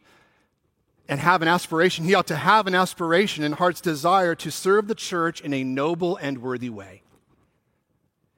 and 1.07 1.19
have 1.19 1.41
an 1.41 1.47
aspiration. 1.47 2.05
He 2.05 2.15
ought 2.15 2.27
to 2.27 2.35
have 2.35 2.65
an 2.67 2.75
aspiration 2.75 3.43
and 3.43 3.55
heart's 3.55 3.81
desire 3.81 4.35
to 4.35 4.51
serve 4.51 4.88
the 4.88 4.95
church 4.95 5.39
in 5.41 5.53
a 5.53 5.63
noble 5.63 6.17
and 6.17 6.41
worthy 6.41 6.69
way, 6.69 7.03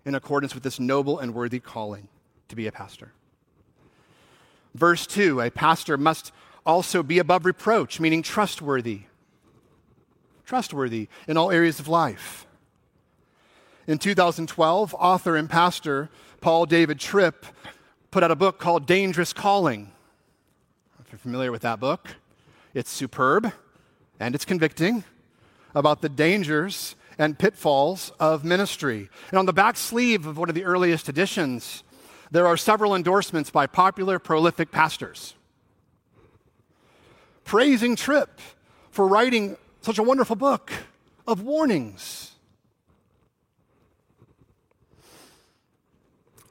in 0.06 0.14
accordance 0.14 0.54
with 0.54 0.64
this 0.64 0.80
noble 0.80 1.18
and 1.18 1.34
worthy 1.34 1.60
calling 1.60 2.10
to 2.50 2.56
be 2.56 2.68
a 2.68 2.72
pastor. 2.72 3.14
Verse 4.76 5.08
2 5.08 5.42
a 5.42 5.50
pastor 5.50 5.98
must 5.98 6.32
also 6.68 7.02
be 7.02 7.18
above 7.18 7.46
reproach, 7.46 8.00
meaning 8.00 8.22
trustworthy. 8.22 9.04
Trustworthy 10.46 11.08
in 11.28 11.38
all 11.38 11.50
areas 11.50 11.80
of 11.80 11.88
life. 11.88 12.46
In 13.88 13.98
2012, 13.98 14.94
author 15.00 15.38
and 15.38 15.50
pastor 15.50 16.10
Paul 16.42 16.66
David 16.66 17.00
Tripp 17.00 17.46
put 18.12 18.22
out 18.22 18.32
a 18.32 18.36
book 18.36 18.60
called 18.60 18.86
Dangerous 18.86 19.32
Calling. 19.32 19.92
If 21.00 21.12
you're 21.12 21.20
familiar 21.20 21.54
with 21.54 21.62
that 21.62 21.80
book, 21.80 22.16
it's 22.74 22.92
superb 22.92 23.54
and 24.20 24.36
it's 24.36 24.46
convicting 24.46 25.06
about 25.74 26.02
the 26.02 26.10
dangers 26.10 26.96
and 27.18 27.40
pitfalls 27.40 28.12
of 28.20 28.44
ministry. 28.44 29.10
And 29.30 29.40
on 29.40 29.46
the 29.46 29.54
back 29.54 29.78
sleeve 29.78 30.28
of 30.28 30.38
one 30.38 30.50
of 30.50 30.56
the 30.56 30.66
earliest 30.66 31.08
editions, 31.08 31.84
there 32.30 32.46
are 32.46 32.58
several 32.58 32.94
endorsements 32.94 33.50
by 33.50 33.68
popular, 33.68 34.20
prolific 34.20 34.70
pastors 34.70 35.37
praising 37.48 37.96
Tripp 37.96 38.40
for 38.92 39.08
writing 39.08 39.58
such 39.82 39.98
a 39.98 40.04
wonderful 40.04 40.36
book 40.36 40.72
of 41.26 41.42
warnings. 41.42 42.34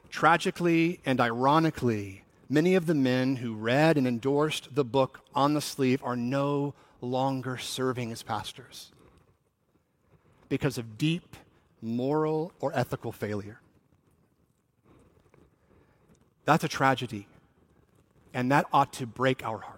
Tragically 0.09 0.99
and 1.05 1.21
ironically, 1.21 2.25
Many 2.49 2.75
of 2.75 2.85
the 2.85 2.95
men 2.95 3.37
who 3.37 3.55
read 3.55 3.97
and 3.97 4.07
endorsed 4.07 4.73
the 4.73 4.85
book 4.85 5.19
on 5.35 5.53
the 5.53 5.61
sleeve 5.61 6.01
are 6.01 6.15
no 6.15 6.73
longer 7.01 7.57
serving 7.57 8.11
as 8.11 8.23
pastors 8.23 8.91
because 10.47 10.77
of 10.77 10.97
deep 10.97 11.35
moral 11.81 12.53
or 12.61 12.71
ethical 12.73 13.11
failure. 13.11 13.59
That's 16.45 16.63
a 16.63 16.69
tragedy, 16.69 17.27
and 18.33 18.49
that 18.53 18.65
ought 18.71 18.93
to 18.93 19.05
break 19.05 19.45
our 19.45 19.57
hearts. 19.57 19.76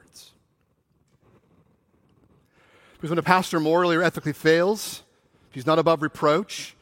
Because 2.99 3.11
when 3.11 3.17
a 3.17 3.23
pastor 3.23 3.61
morally 3.61 3.95
or 3.95 4.03
ethically 4.03 4.33
fails, 4.33 5.03
he's 5.51 5.65
not 5.65 5.79
above 5.79 6.01
reproach, 6.01 6.75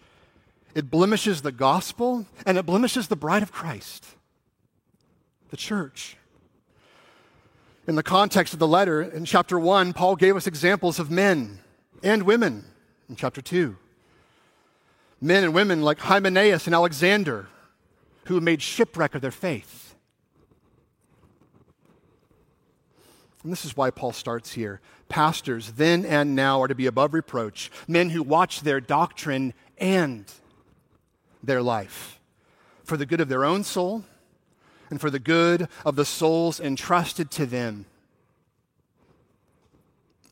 it 0.74 0.89
blemishes 0.89 1.43
the 1.43 1.51
gospel 1.51 2.25
and 2.43 2.57
it 2.57 2.65
blemishes 2.65 3.07
the 3.07 3.15
bride 3.15 3.43
of 3.43 3.51
Christ 3.51 4.05
the 5.50 5.57
church. 5.57 6.17
In 7.88 7.95
the 7.95 8.03
context 8.03 8.53
of 8.53 8.59
the 8.59 8.67
letter, 8.67 9.01
in 9.01 9.25
chapter 9.25 9.57
1, 9.57 9.93
Paul 9.93 10.15
gave 10.15 10.36
us 10.36 10.45
examples 10.45 11.00
of 11.00 11.09
men 11.09 11.59
and 12.03 12.24
women 12.24 12.65
in 13.07 13.15
chapter 13.15 13.41
2. 13.41 13.77
Men 15.21 15.43
and 15.43 15.53
women 15.53 15.81
like 15.81 16.00
Hymenaeus 16.00 16.65
and 16.65 16.75
Alexander, 16.75 17.47
who 18.25 18.41
made 18.41 18.62
shipwreck 18.62 19.15
of 19.15 19.21
their 19.21 19.31
faith. 19.31 19.87
And 23.48 23.51
this 23.54 23.63
is 23.63 23.77
why 23.77 23.92
Paul 23.92 24.12
starts 24.12 24.51
here. 24.51 24.82
Pastors, 25.08 25.72
then 25.77 26.06
and 26.06 26.36
now, 26.36 26.62
are 26.62 26.68
to 26.68 26.75
be 26.75 26.86
above 26.86 27.13
reproach, 27.13 27.72
men 27.88 28.10
who 28.10 28.22
watch 28.22 28.60
their 28.60 28.82
doctrine 28.82 29.54
and 29.77 30.25
their 31.42 31.62
life 31.62 32.20
for 32.84 32.98
the 32.98 33.06
good 33.06 33.22
of 33.22 33.30
their 33.30 33.46
own 33.46 33.63
soul 33.63 34.04
and 34.89 35.00
for 35.00 35.10
the 35.10 35.18
good 35.18 35.70
of 35.86 35.96
the 35.96 36.04
souls 36.04 36.60
entrusted 36.60 37.32
to 37.32 37.46
them 37.46 37.86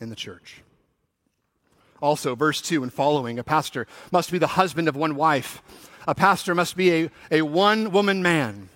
in 0.01 0.09
the 0.09 0.15
church. 0.17 0.61
Also, 2.01 2.35
verse 2.35 2.61
2 2.61 2.83
and 2.83 2.91
following, 2.91 3.39
a 3.39 3.45
pastor 3.45 3.87
must 4.11 4.29
be 4.29 4.39
the 4.39 4.47
husband 4.47 4.89
of 4.89 4.97
one 4.97 5.15
wife. 5.15 5.61
A 6.05 6.13
pastor 6.13 6.53
must 6.53 6.75
be 6.75 6.91
a, 6.91 7.09
a 7.31 7.43
one 7.43 7.93
woman 7.93 8.21
man. 8.21 8.67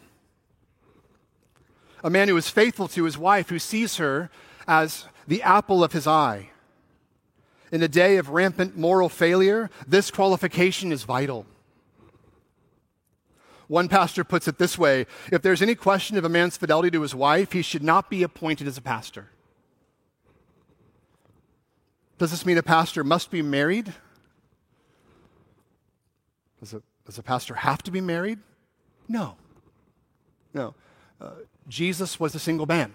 A 2.03 2.09
man 2.09 2.27
who 2.27 2.37
is 2.37 2.49
faithful 2.49 2.87
to 2.89 3.03
his 3.03 3.17
wife, 3.17 3.49
who 3.49 3.59
sees 3.59 3.97
her 3.97 4.29
as 4.67 5.05
the 5.27 5.43
apple 5.43 5.83
of 5.83 5.93
his 5.93 6.07
eye. 6.07 6.49
In 7.71 7.83
a 7.83 7.87
day 7.87 8.17
of 8.17 8.29
rampant 8.29 8.77
moral 8.77 9.09
failure, 9.09 9.69
this 9.87 10.09
qualification 10.09 10.91
is 10.91 11.03
vital. 11.03 11.45
One 13.67 13.87
pastor 13.87 14.23
puts 14.23 14.47
it 14.47 14.57
this 14.57 14.77
way 14.77 15.05
if 15.31 15.43
there's 15.43 15.61
any 15.61 15.75
question 15.75 16.17
of 16.17 16.25
a 16.25 16.29
man's 16.29 16.57
fidelity 16.57 16.89
to 16.91 17.01
his 17.01 17.13
wife, 17.13 17.51
he 17.51 17.61
should 17.61 17.83
not 17.83 18.09
be 18.09 18.23
appointed 18.23 18.67
as 18.67 18.77
a 18.77 18.81
pastor. 18.81 19.27
Does 22.17 22.31
this 22.31 22.45
mean 22.45 22.57
a 22.57 22.63
pastor 22.63 23.03
must 23.03 23.29
be 23.29 23.43
married? 23.43 23.93
Does 26.59 26.73
a, 26.73 26.81
does 27.05 27.17
a 27.19 27.23
pastor 27.23 27.53
have 27.53 27.83
to 27.83 27.91
be 27.91 28.01
married? 28.01 28.39
No. 29.07 29.35
No. 30.53 30.73
Uh, 31.21 31.31
Jesus 31.69 32.19
was 32.19 32.35
a 32.35 32.39
single 32.39 32.65
man. 32.65 32.93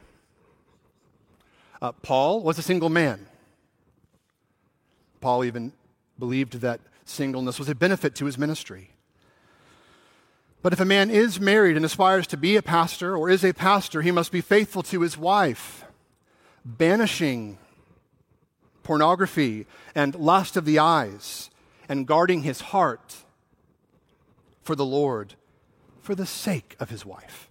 Uh, 1.81 1.93
Paul 1.93 2.43
was 2.43 2.59
a 2.59 2.63
single 2.63 2.89
man. 2.89 3.27
Paul 5.21 5.45
even 5.45 5.73
believed 6.19 6.55
that 6.61 6.81
singleness 7.05 7.59
was 7.59 7.69
a 7.69 7.75
benefit 7.75 8.15
to 8.17 8.27
his 8.27 8.37
ministry. 8.37 8.91
But 10.63 10.73
if 10.73 10.81
a 10.81 10.85
man 10.85 11.11
is 11.11 11.39
married 11.39 11.77
and 11.77 11.85
aspires 11.85 12.27
to 12.29 12.37
be 12.37 12.57
a 12.57 12.63
pastor 12.63 13.17
or 13.17 13.29
is 13.29 13.45
a 13.45 13.53
pastor, 13.53 14.03
he 14.03 14.11
must 14.11 14.33
be 14.33 14.41
faithful 14.41 14.83
to 14.85 15.03
his 15.03 15.17
wife, 15.17 15.85
banishing 16.65 17.59
pornography 18.83 19.67
and 19.95 20.15
lust 20.15 20.57
of 20.57 20.65
the 20.65 20.79
eyes, 20.79 21.51
and 21.89 22.07
guarding 22.07 22.43
his 22.43 22.61
heart 22.61 23.17
for 24.63 24.75
the 24.75 24.87
Lord 24.87 25.35
for 26.01 26.15
the 26.15 26.27
sake 26.27 26.77
of 26.81 26.91
his 26.91 27.05
wife. 27.05 27.49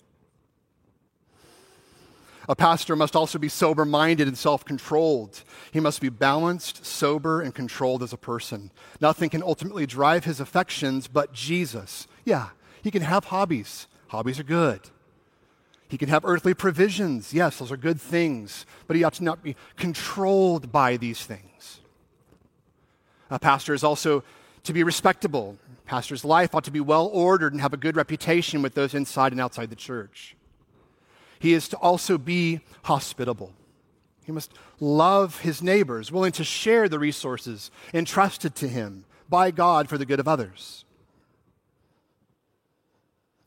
A 2.50 2.56
pastor 2.56 2.96
must 2.96 3.16
also 3.16 3.40
be 3.40 3.48
sober 3.48 3.86
minded 3.86 4.28
and 4.28 4.38
self 4.38 4.66
controlled. 4.66 5.44
He 5.72 5.80
must 5.80 6.02
be 6.02 6.10
balanced, 6.10 6.86
sober, 6.86 7.42
and 7.42 7.56
controlled 7.56 8.04
as 8.04 8.12
a 8.12 8.18
person. 8.18 8.72
Nothing 9.00 9.30
can 9.30 9.44
ultimately 9.44 9.86
drive 9.86 10.26
his 10.26 10.40
affections 10.40 11.08
but 11.08 11.34
Jesus. 11.34 12.08
Yeah, 12.26 12.50
he 12.82 12.92
can 12.92 13.02
have 13.02 13.26
hobbies. 13.26 13.88
Hobbies 14.08 14.40
are 14.40 14.44
good. 14.44 14.82
He 15.88 15.98
can 15.98 16.10
have 16.10 16.26
earthly 16.26 16.54
provisions. 16.54 17.34
Yes, 17.34 17.60
those 17.60 17.72
are 17.72 17.78
good 17.78 18.02
things, 18.02 18.66
but 18.88 18.96
he 18.96 19.04
ought 19.04 19.14
to 19.14 19.24
not 19.24 19.44
be 19.44 19.56
controlled 19.78 20.72
by 20.72 20.98
these 20.98 21.26
things. 21.26 21.80
A 23.30 23.40
pastor 23.40 23.74
is 23.74 23.84
also 23.84 24.24
to 24.64 24.74
be 24.74 24.84
respectable. 24.84 25.58
A 25.86 25.90
pastor's 25.90 26.26
life 26.26 26.54
ought 26.54 26.64
to 26.66 26.72
be 26.72 26.80
well 26.80 27.08
ordered 27.08 27.54
and 27.54 27.62
have 27.62 27.74
a 27.74 27.78
good 27.78 27.96
reputation 27.96 28.62
with 28.62 28.74
those 28.74 28.94
inside 28.94 29.32
and 29.32 29.42
outside 29.42 29.70
the 29.70 29.76
church. 29.76 30.36
He 31.44 31.52
is 31.52 31.68
to 31.68 31.78
also 31.80 32.18
be 32.18 32.62
hospitable. 32.84 33.52
He 34.24 34.32
must 34.32 34.54
love 34.80 35.42
his 35.42 35.62
neighbors, 35.62 36.10
willing 36.10 36.32
to 36.32 36.44
share 36.46 36.88
the 36.88 37.00
resources 37.00 37.70
entrusted 37.94 38.56
to 38.56 38.70
him 38.70 39.04
by 39.28 39.52
God 39.52 39.90
for 39.90 39.98
the 39.98 40.06
good 40.06 40.22
of 40.22 40.28
others. 40.30 40.86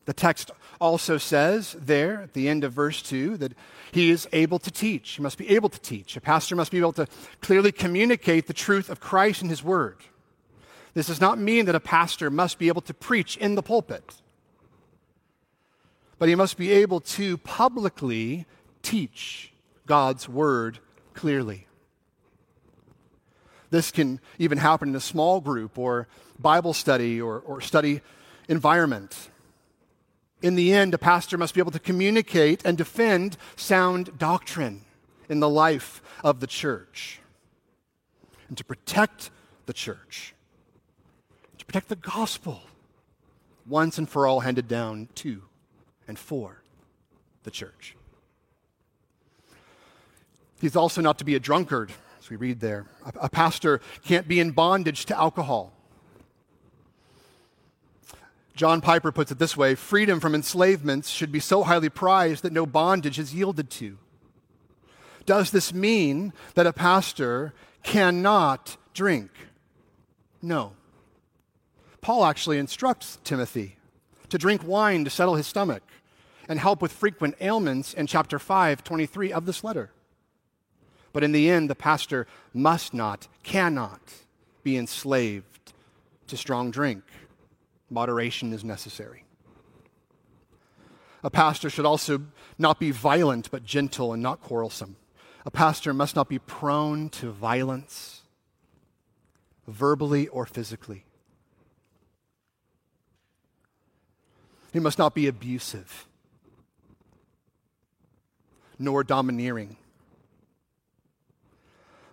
The 0.04 0.12
text 0.12 0.50
also 0.78 1.16
says 1.16 1.74
there 1.80 2.20
at 2.20 2.34
the 2.34 2.50
end 2.50 2.64
of 2.64 2.74
verse 2.74 3.00
2 3.00 3.38
that 3.38 3.54
he 3.92 4.10
is 4.10 4.28
able 4.30 4.58
to 4.58 4.70
teach. 4.70 5.12
He 5.12 5.22
must 5.22 5.38
be 5.38 5.48
able 5.48 5.70
to 5.70 5.80
teach. 5.80 6.18
A 6.18 6.20
pastor 6.20 6.54
must 6.54 6.72
be 6.72 6.78
able 6.78 6.92
to 6.92 7.06
clearly 7.40 7.72
communicate 7.72 8.46
the 8.46 8.52
truth 8.52 8.90
of 8.90 9.00
Christ 9.00 9.40
and 9.40 9.48
his 9.48 9.64
word. 9.64 9.96
This 10.92 11.06
does 11.06 11.22
not 11.22 11.38
mean 11.38 11.64
that 11.64 11.74
a 11.74 11.80
pastor 11.80 12.28
must 12.28 12.58
be 12.58 12.68
able 12.68 12.82
to 12.82 12.92
preach 12.92 13.38
in 13.38 13.54
the 13.54 13.62
pulpit, 13.62 14.20
but 16.18 16.28
he 16.28 16.34
must 16.34 16.56
be 16.56 16.72
able 16.72 17.00
to 17.00 17.38
publicly 17.38 18.46
teach 18.82 19.52
God's 19.86 20.28
word 20.28 20.78
clearly. 21.14 21.66
This 23.70 23.90
can 23.90 24.20
even 24.38 24.58
happen 24.58 24.90
in 24.90 24.94
a 24.94 25.00
small 25.00 25.40
group 25.40 25.78
or 25.78 26.06
Bible 26.38 26.72
study 26.72 27.20
or, 27.20 27.40
or 27.40 27.60
study 27.60 28.00
environment. 28.48 29.30
In 30.42 30.54
the 30.54 30.72
end, 30.72 30.94
a 30.94 30.98
pastor 30.98 31.36
must 31.36 31.54
be 31.54 31.60
able 31.60 31.72
to 31.72 31.78
communicate 31.78 32.62
and 32.64 32.78
defend 32.78 33.36
sound 33.56 34.18
doctrine 34.18 34.84
in 35.28 35.40
the 35.40 35.48
life 35.48 36.02
of 36.22 36.40
the 36.40 36.46
church 36.46 37.20
and 38.48 38.56
to 38.56 38.64
protect 38.64 39.30
the 39.66 39.72
church, 39.72 40.34
to 41.58 41.66
protect 41.66 41.88
the 41.88 41.96
gospel 41.96 42.62
once 43.66 43.98
and 43.98 44.08
for 44.08 44.26
all 44.26 44.40
handed 44.40 44.68
down 44.68 45.08
to 45.16 45.42
and 46.08 46.18
for 46.18 46.62
the 47.44 47.50
church. 47.50 47.96
He's 50.60 50.76
also 50.76 51.00
not 51.00 51.18
to 51.18 51.24
be 51.24 51.34
a 51.34 51.40
drunkard, 51.40 51.92
as 52.20 52.30
we 52.30 52.36
read 52.36 52.60
there. 52.60 52.86
A, 53.20 53.28
pastor 53.28 53.80
can't 54.04 54.26
be 54.26 54.40
in 54.40 54.52
bondage 54.52 55.04
to 55.06 55.18
alcohol. 55.18 55.72
John 58.54 58.80
Piper 58.80 59.12
puts 59.12 59.30
it 59.30 59.38
this 59.38 59.56
way 59.56 59.74
freedom 59.74 60.18
from 60.18 60.34
enslavements 60.34 61.10
should 61.10 61.30
be 61.30 61.40
so 61.40 61.62
highly 61.62 61.90
prized 61.90 62.42
that 62.42 62.54
no 62.54 62.64
bondage 62.64 63.18
is 63.18 63.34
yielded 63.34 63.68
to. 63.70 63.98
Does 65.26 65.50
this 65.50 65.74
mean 65.74 66.32
that 66.54 66.66
a 66.66 66.72
pastor 66.72 67.52
cannot 67.82 68.78
drink? 68.94 69.30
No. 70.40 70.72
Paul 72.00 72.24
actually 72.24 72.58
instructs 72.58 73.18
Timothy 73.24 73.76
to 74.30 74.38
drink 74.38 74.62
wine 74.64 75.04
to 75.04 75.10
settle 75.10 75.34
his 75.34 75.46
stomach 75.46 75.82
and 76.48 76.58
help 76.58 76.80
with 76.80 76.92
frequent 76.92 77.34
ailments 77.40 77.94
in 77.94 78.06
chapter 78.06 78.38
5, 78.38 78.84
23 78.84 79.32
of 79.32 79.46
this 79.46 79.64
letter. 79.64 79.90
But 81.12 81.24
in 81.24 81.32
the 81.32 81.48
end, 81.48 81.70
the 81.70 81.74
pastor 81.74 82.26
must 82.52 82.92
not, 82.92 83.28
cannot 83.42 84.00
be 84.62 84.76
enslaved 84.76 85.72
to 86.26 86.36
strong 86.36 86.70
drink. 86.70 87.02
Moderation 87.88 88.52
is 88.52 88.64
necessary. 88.64 89.24
A 91.22 91.30
pastor 91.30 91.70
should 91.70 91.86
also 91.86 92.22
not 92.58 92.78
be 92.78 92.90
violent, 92.90 93.50
but 93.50 93.64
gentle 93.64 94.12
and 94.12 94.22
not 94.22 94.40
quarrelsome. 94.40 94.96
A 95.44 95.50
pastor 95.50 95.94
must 95.94 96.16
not 96.16 96.28
be 96.28 96.38
prone 96.38 97.08
to 97.10 97.30
violence, 97.30 98.22
verbally 99.66 100.28
or 100.28 100.46
physically. 100.46 101.04
He 104.72 104.80
must 104.80 104.98
not 104.98 105.14
be 105.14 105.26
abusive, 105.26 106.06
nor 108.78 109.04
domineering, 109.04 109.76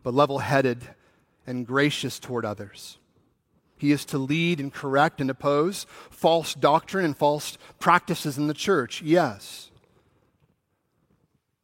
but 0.01 0.13
level 0.13 0.39
headed 0.39 0.89
and 1.45 1.67
gracious 1.67 2.19
toward 2.19 2.45
others. 2.45 2.97
He 3.77 3.91
is 3.91 4.05
to 4.05 4.17
lead 4.17 4.59
and 4.59 4.73
correct 4.73 5.19
and 5.19 5.29
oppose 5.29 5.85
false 6.09 6.53
doctrine 6.53 7.03
and 7.03 7.17
false 7.17 7.57
practices 7.79 8.37
in 8.37 8.47
the 8.47 8.53
church, 8.53 9.01
yes. 9.01 9.71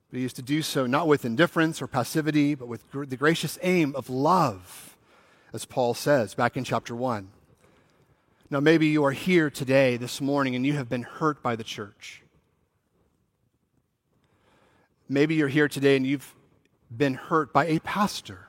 But 0.10 0.20
he 0.20 0.26
is 0.26 0.34
to 0.34 0.42
do 0.42 0.62
so 0.62 0.86
not 0.86 1.08
with 1.08 1.24
indifference 1.24 1.82
or 1.82 1.88
passivity, 1.88 2.56
but 2.56 2.68
with 2.68 2.90
gr- 2.92 3.06
the 3.06 3.16
gracious 3.16 3.58
aim 3.62 3.96
of 3.96 4.10
love, 4.10 4.98
as 5.54 5.66
Paul 5.66 5.94
says 5.94 6.34
back 6.34 6.58
in 6.58 6.64
chapter 6.64 6.96
1. 6.96 7.30
Now, 8.50 8.60
maybe 8.60 8.88
you 8.88 9.06
are 9.06 9.12
here 9.12 9.52
today, 9.52 9.96
this 9.96 10.20
morning, 10.20 10.56
and 10.56 10.66
you 10.66 10.74
have 10.74 10.90
been 10.90 11.04
hurt 11.04 11.44
by 11.44 11.56
the 11.56 11.64
church. 11.64 12.24
Maybe 15.12 15.34
you're 15.34 15.48
here 15.48 15.68
today 15.68 15.96
and 15.96 16.06
you've 16.06 16.36
been 16.96 17.16
hurt 17.16 17.52
by 17.52 17.66
a 17.66 17.80
pastor 17.80 18.48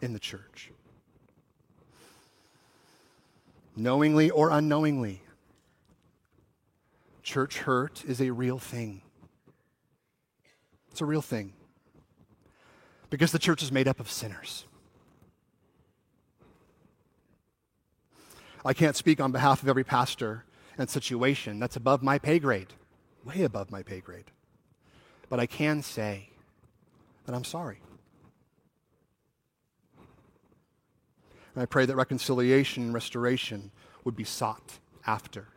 in 0.00 0.12
the 0.12 0.18
church, 0.18 0.72
knowingly 3.76 4.30
or 4.30 4.50
unknowingly. 4.50 5.22
Church 7.22 7.58
hurt 7.58 8.04
is 8.04 8.20
a 8.20 8.32
real 8.32 8.58
thing. 8.58 9.02
It's 10.90 11.00
a 11.00 11.06
real 11.06 11.22
thing. 11.22 11.52
Because 13.10 13.30
the 13.30 13.38
church 13.38 13.62
is 13.62 13.70
made 13.70 13.86
up 13.86 14.00
of 14.00 14.10
sinners. 14.10 14.64
I 18.64 18.74
can't 18.74 18.96
speak 18.96 19.20
on 19.20 19.30
behalf 19.30 19.62
of 19.62 19.68
every 19.68 19.84
pastor 19.84 20.44
and 20.76 20.90
situation. 20.90 21.60
That's 21.60 21.76
above 21.76 22.02
my 22.02 22.18
pay 22.18 22.40
grade, 22.40 22.74
way 23.24 23.42
above 23.42 23.70
my 23.70 23.82
pay 23.82 24.00
grade. 24.00 24.32
But 25.28 25.40
I 25.40 25.46
can 25.46 25.82
say 25.82 26.30
that 27.26 27.34
I'm 27.34 27.44
sorry. 27.44 27.80
And 31.54 31.62
I 31.62 31.66
pray 31.66 31.86
that 31.86 31.96
reconciliation 31.96 32.84
and 32.84 32.94
restoration 32.94 33.70
would 34.04 34.16
be 34.16 34.24
sought 34.24 34.78
after. 35.06 35.48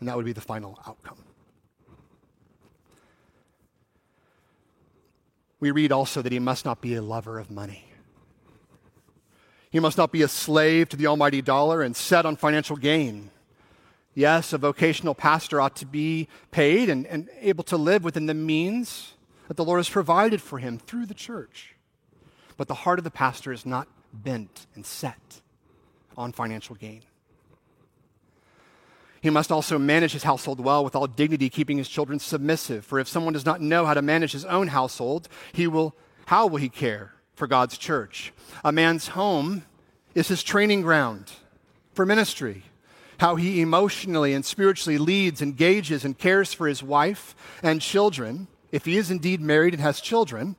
And 0.00 0.08
that 0.08 0.16
would 0.16 0.24
be 0.24 0.32
the 0.32 0.40
final 0.40 0.78
outcome. 0.86 1.18
We 5.60 5.70
read 5.70 5.92
also 5.92 6.20
that 6.20 6.32
he 6.32 6.38
must 6.38 6.64
not 6.64 6.80
be 6.80 6.94
a 6.94 7.02
lover 7.02 7.38
of 7.38 7.50
money. 7.50 7.84
He 9.70 9.80
must 9.80 9.96
not 9.96 10.12
be 10.12 10.22
a 10.22 10.28
slave 10.28 10.88
to 10.90 10.96
the 10.96 11.06
almighty 11.06 11.42
dollar 11.42 11.82
and 11.82 11.96
set 11.96 12.26
on 12.26 12.36
financial 12.36 12.76
gain. 12.76 13.30
Yes, 14.14 14.52
a 14.52 14.58
vocational 14.58 15.14
pastor 15.14 15.60
ought 15.60 15.76
to 15.76 15.86
be 15.86 16.28
paid 16.50 16.88
and, 16.88 17.06
and 17.06 17.28
able 17.40 17.64
to 17.64 17.76
live 17.76 18.04
within 18.04 18.26
the 18.26 18.34
means 18.34 19.14
that 19.48 19.56
the 19.56 19.64
Lord 19.64 19.78
has 19.78 19.88
provided 19.88 20.40
for 20.40 20.58
him 20.58 20.78
through 20.78 21.06
the 21.06 21.14
church. 21.14 21.74
But 22.56 22.68
the 22.68 22.74
heart 22.74 22.98
of 22.98 23.04
the 23.04 23.10
pastor 23.10 23.52
is 23.52 23.66
not 23.66 23.88
bent 24.12 24.66
and 24.74 24.86
set 24.86 25.40
on 26.16 26.32
financial 26.32 26.76
gain. 26.76 27.02
He 29.20 29.30
must 29.30 29.50
also 29.50 29.78
manage 29.78 30.12
his 30.12 30.22
household 30.22 30.60
well 30.60 30.84
with 30.84 30.94
all 30.94 31.06
dignity, 31.06 31.48
keeping 31.48 31.78
his 31.78 31.88
children 31.88 32.18
submissive. 32.18 32.84
For 32.84 33.00
if 33.00 33.08
someone 33.08 33.32
does 33.32 33.46
not 33.46 33.60
know 33.60 33.86
how 33.86 33.94
to 33.94 34.02
manage 34.02 34.32
his 34.32 34.44
own 34.44 34.68
household, 34.68 35.28
he 35.52 35.66
will, 35.66 35.96
how 36.26 36.46
will 36.46 36.58
he 36.58 36.68
care 36.68 37.14
for 37.34 37.46
God's 37.46 37.78
church? 37.78 38.32
A 38.62 38.70
man's 38.70 39.08
home 39.08 39.64
is 40.14 40.28
his 40.28 40.42
training 40.42 40.82
ground 40.82 41.32
for 41.94 42.04
ministry. 42.04 42.64
How 43.18 43.36
he 43.36 43.60
emotionally 43.60 44.32
and 44.34 44.44
spiritually 44.44 44.98
leads, 44.98 45.40
engages, 45.40 46.04
and 46.04 46.18
cares 46.18 46.52
for 46.52 46.66
his 46.66 46.82
wife 46.82 47.34
and 47.62 47.80
children, 47.80 48.48
if 48.72 48.84
he 48.84 48.96
is 48.96 49.10
indeed 49.10 49.40
married 49.40 49.74
and 49.74 49.82
has 49.82 50.00
children, 50.00 50.56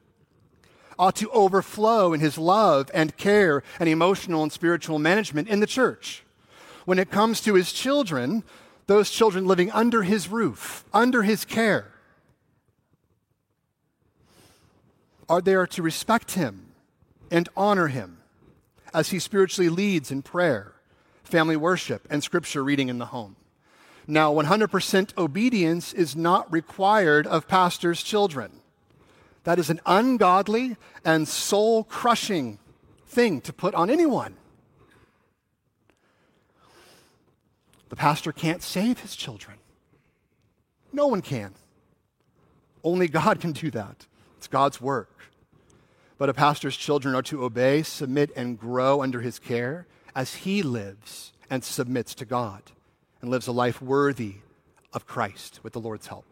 ought 0.98 1.16
to 1.18 1.30
overflow 1.32 2.14
in 2.14 2.22
his 2.22 2.38
love 2.38 2.90
and 2.94 3.18
care 3.18 3.64
and 3.80 3.90
emotional 3.90 4.44
and 4.44 4.52
spiritual 4.52 5.00
management 5.00 5.50
in 5.50 5.60
the 5.60 5.68
church. 5.68 6.24
When 6.86 7.00
it 7.00 7.12
comes 7.12 7.42
to 7.42 7.56
his 7.56 7.74
children, 7.74 8.44
those 8.88 9.10
children 9.10 9.46
living 9.46 9.72
under 9.72 10.04
his 10.04 10.30
roof, 10.30 10.86
under 10.94 11.24
his 11.24 11.44
care, 11.44 11.92
are 15.28 15.42
there 15.42 15.66
to 15.66 15.82
respect 15.82 16.34
him 16.34 16.68
and 17.32 17.50
honor 17.58 17.88
him 17.88 18.20
as 18.94 19.10
he 19.10 19.20
spiritually 19.20 19.70
leads 19.70 20.12
in 20.12 20.22
prayer, 20.22 20.75
family 21.26 21.56
worship, 21.56 22.08
and 22.10 22.24
scripture 22.24 22.64
reading 22.64 22.90
in 22.90 22.98
the 22.98 23.08
home. 23.08 23.36
Now, 24.08 24.34
100% 24.34 25.18
obedience 25.18 25.94
is 25.94 26.16
not 26.16 26.52
required 26.52 27.26
of 27.26 27.48
pastors' 27.48 28.04
children. 28.04 28.52
That 29.44 29.60
is 29.60 29.70
an 29.70 29.82
ungodly 29.86 30.78
and 31.04 31.28
soul 31.28 31.84
crushing 31.84 32.60
thing 33.08 33.42
to 33.42 33.54
put 33.54 33.74
on 33.74 33.90
anyone. 33.90 34.36
The 37.90 37.96
pastor 37.96 38.32
can't 38.32 38.62
save 38.62 39.00
his 39.00 39.16
children. 39.16 39.58
No 40.92 41.08
one 41.08 41.22
can. 41.22 41.54
Only 42.84 43.08
God 43.08 43.40
can 43.40 43.52
do 43.52 43.72
that. 43.72 44.06
It's 44.38 44.48
God's 44.48 44.80
work. 44.80 45.12
But 46.18 46.30
a 46.30 46.34
pastor's 46.34 46.78
children 46.78 47.16
are 47.16 47.22
to 47.24 47.44
obey, 47.44 47.84
submit, 47.84 48.32
and 48.36 48.60
grow 48.60 49.02
under 49.02 49.22
his 49.22 49.40
care 49.40 49.88
as 50.16 50.36
he 50.36 50.64
lives 50.64 51.34
and 51.50 51.64
submits 51.64 52.16
to 52.16 52.26
God 52.26 52.64
and 53.22 53.30
lives 53.30 53.48
a 53.48 53.52
life 53.52 53.82
worthy 53.82 54.36
of 54.94 55.06
Christ 55.06 55.60
with 55.62 55.74
the 55.74 55.80
Lord's 55.80 56.08
help. 56.08 56.26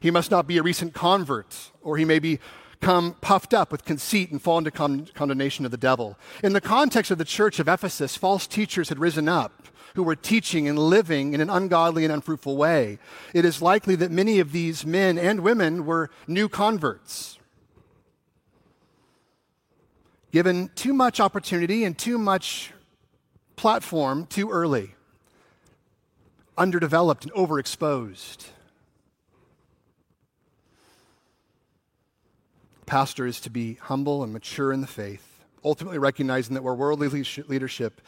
He 0.00 0.10
must 0.10 0.30
not 0.30 0.46
be 0.46 0.58
a 0.58 0.62
recent 0.62 0.92
convert, 0.92 1.70
or 1.82 1.96
he 1.96 2.04
may 2.04 2.18
become 2.18 3.14
puffed 3.22 3.54
up 3.54 3.72
with 3.72 3.86
conceit 3.86 4.30
and 4.30 4.42
fall 4.42 4.58
into 4.58 4.70
con- 4.70 5.08
condemnation 5.14 5.64
of 5.64 5.70
the 5.70 5.78
devil. 5.78 6.18
In 6.42 6.52
the 6.52 6.60
context 6.60 7.10
of 7.10 7.16
the 7.16 7.24
church 7.24 7.58
of 7.58 7.68
Ephesus, 7.68 8.16
false 8.16 8.46
teachers 8.46 8.90
had 8.90 8.98
risen 8.98 9.28
up 9.28 9.68
who 9.94 10.02
were 10.02 10.16
teaching 10.16 10.68
and 10.68 10.78
living 10.78 11.32
in 11.32 11.40
an 11.40 11.48
ungodly 11.48 12.04
and 12.04 12.12
unfruitful 12.12 12.56
way. 12.56 12.98
It 13.32 13.44
is 13.44 13.62
likely 13.62 13.94
that 13.96 14.10
many 14.10 14.40
of 14.40 14.52
these 14.52 14.84
men 14.84 15.18
and 15.18 15.40
women 15.40 15.86
were 15.86 16.10
new 16.26 16.48
converts. 16.48 17.38
Given 20.34 20.70
too 20.74 20.92
much 20.92 21.20
opportunity 21.20 21.84
and 21.84 21.96
too 21.96 22.18
much 22.18 22.72
platform 23.54 24.26
too 24.26 24.50
early, 24.50 24.96
underdeveloped 26.58 27.22
and 27.22 27.32
overexposed. 27.34 28.48
Pastor 32.84 33.28
is 33.28 33.40
to 33.42 33.48
be 33.48 33.74
humble 33.74 34.24
and 34.24 34.32
mature 34.32 34.72
in 34.72 34.80
the 34.80 34.88
faith, 34.88 35.44
ultimately 35.64 35.98
recognizing 35.98 36.54
that 36.54 36.64
where 36.64 36.74
worldly 36.74 37.06
leadership 37.46 38.00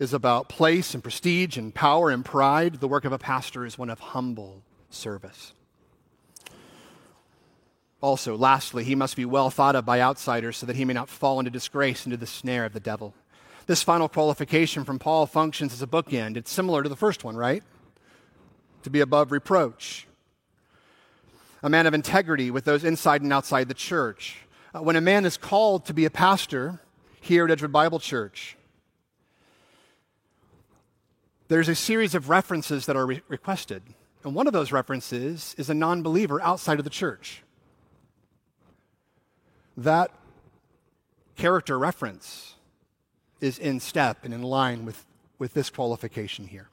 is 0.00 0.12
about 0.12 0.48
place 0.48 0.94
and 0.94 1.02
prestige 1.04 1.56
and 1.56 1.72
power 1.72 2.10
and 2.10 2.24
pride. 2.24 2.80
The 2.80 2.88
work 2.88 3.04
of 3.04 3.12
a 3.12 3.18
pastor 3.18 3.64
is 3.64 3.78
one 3.78 3.88
of 3.88 4.00
humble 4.00 4.64
service. 4.90 5.52
Also, 8.00 8.36
lastly, 8.36 8.84
he 8.84 8.94
must 8.94 9.16
be 9.16 9.24
well 9.24 9.50
thought 9.50 9.74
of 9.74 9.84
by 9.84 10.00
outsiders 10.00 10.56
so 10.56 10.66
that 10.66 10.76
he 10.76 10.84
may 10.84 10.92
not 10.92 11.08
fall 11.08 11.40
into 11.40 11.50
disgrace, 11.50 12.06
into 12.06 12.16
the 12.16 12.26
snare 12.26 12.64
of 12.64 12.72
the 12.72 12.80
devil. 12.80 13.14
This 13.66 13.82
final 13.82 14.08
qualification 14.08 14.84
from 14.84 14.98
Paul 14.98 15.26
functions 15.26 15.72
as 15.72 15.82
a 15.82 15.86
bookend. 15.86 16.36
It's 16.36 16.50
similar 16.50 16.82
to 16.82 16.88
the 16.88 16.96
first 16.96 17.24
one, 17.24 17.36
right? 17.36 17.62
To 18.84 18.90
be 18.90 19.00
above 19.00 19.32
reproach. 19.32 20.06
A 21.62 21.68
man 21.68 21.86
of 21.86 21.92
integrity 21.92 22.52
with 22.52 22.64
those 22.64 22.84
inside 22.84 23.22
and 23.22 23.32
outside 23.32 23.68
the 23.68 23.74
church. 23.74 24.36
Uh, 24.72 24.80
when 24.80 24.96
a 24.96 25.00
man 25.00 25.24
is 25.24 25.36
called 25.36 25.84
to 25.86 25.94
be 25.94 26.04
a 26.04 26.10
pastor 26.10 26.80
here 27.20 27.46
at 27.46 27.50
Edgewood 27.50 27.72
Bible 27.72 27.98
Church, 27.98 28.56
there's 31.48 31.68
a 31.68 31.74
series 31.74 32.14
of 32.14 32.28
references 32.28 32.86
that 32.86 32.94
are 32.94 33.06
re- 33.06 33.22
requested. 33.26 33.82
And 34.22 34.34
one 34.34 34.46
of 34.46 34.52
those 34.52 34.70
references 34.70 35.54
is 35.58 35.68
a 35.68 35.74
non 35.74 36.02
believer 36.02 36.40
outside 36.40 36.78
of 36.78 36.84
the 36.84 36.90
church. 36.90 37.42
That 39.78 40.10
character 41.36 41.78
reference 41.78 42.56
is 43.40 43.60
in 43.60 43.78
step 43.78 44.24
and 44.24 44.34
in 44.34 44.42
line 44.42 44.84
with, 44.84 45.06
with 45.38 45.54
this 45.54 45.70
qualification 45.70 46.48
here. 46.48 46.68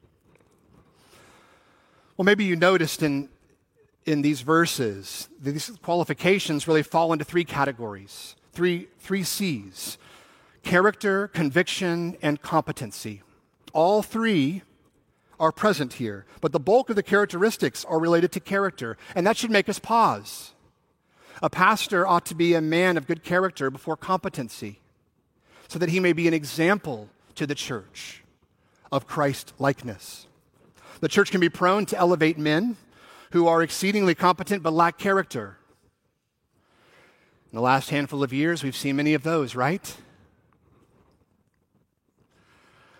Well, 2.17 2.25
maybe 2.25 2.45
you 2.45 2.55
noticed 2.55 3.03
in, 3.03 3.29
in 4.07 4.23
these 4.23 4.41
verses, 4.41 5.29
these 5.39 5.69
qualifications 5.83 6.67
really 6.67 6.81
fall 6.81 7.13
into 7.13 7.23
three 7.23 7.43
categories, 7.43 8.35
three, 8.53 8.87
three 8.97 9.21
C's 9.21 9.99
character, 10.63 11.27
conviction, 11.27 12.17
and 12.23 12.41
competency. 12.41 13.21
All 13.71 14.01
three 14.01 14.63
are 15.39 15.51
present 15.51 15.93
here, 15.93 16.25
but 16.41 16.53
the 16.53 16.59
bulk 16.59 16.89
of 16.89 16.95
the 16.95 17.03
characteristics 17.03 17.85
are 17.85 17.99
related 17.99 18.31
to 18.31 18.39
character, 18.39 18.97
and 19.13 19.27
that 19.27 19.37
should 19.37 19.51
make 19.51 19.69
us 19.69 19.77
pause. 19.77 20.54
A 21.41 21.49
pastor 21.49 22.07
ought 22.07 22.25
to 22.27 22.35
be 22.35 22.53
a 22.53 22.61
man 22.61 22.97
of 22.97 23.07
good 23.07 23.23
character 23.23 23.69
before 23.69 23.97
competency, 23.97 24.79
so 25.67 25.79
that 25.79 25.89
he 25.89 25.99
may 25.99 26.13
be 26.13 26.27
an 26.27 26.33
example 26.33 27.09
to 27.35 27.45
the 27.45 27.55
church 27.55 28.23
of 28.91 29.07
Christ 29.07 29.53
likeness. 29.59 30.27
The 31.01 31.09
church 31.09 31.31
can 31.31 31.41
be 31.41 31.49
prone 31.49 31.85
to 31.87 31.97
elevate 31.97 32.37
men 32.37 32.77
who 33.31 33.47
are 33.47 33.61
exceedingly 33.61 34.15
competent 34.15 34.63
but 34.63 34.73
lack 34.73 34.97
character. 34.97 35.57
In 37.51 37.57
the 37.57 37.61
last 37.61 37.89
handful 37.89 38.23
of 38.23 38.31
years, 38.31 38.63
we've 38.63 38.75
seen 38.75 38.95
many 38.95 39.13
of 39.13 39.23
those, 39.23 39.55
right? 39.55 39.95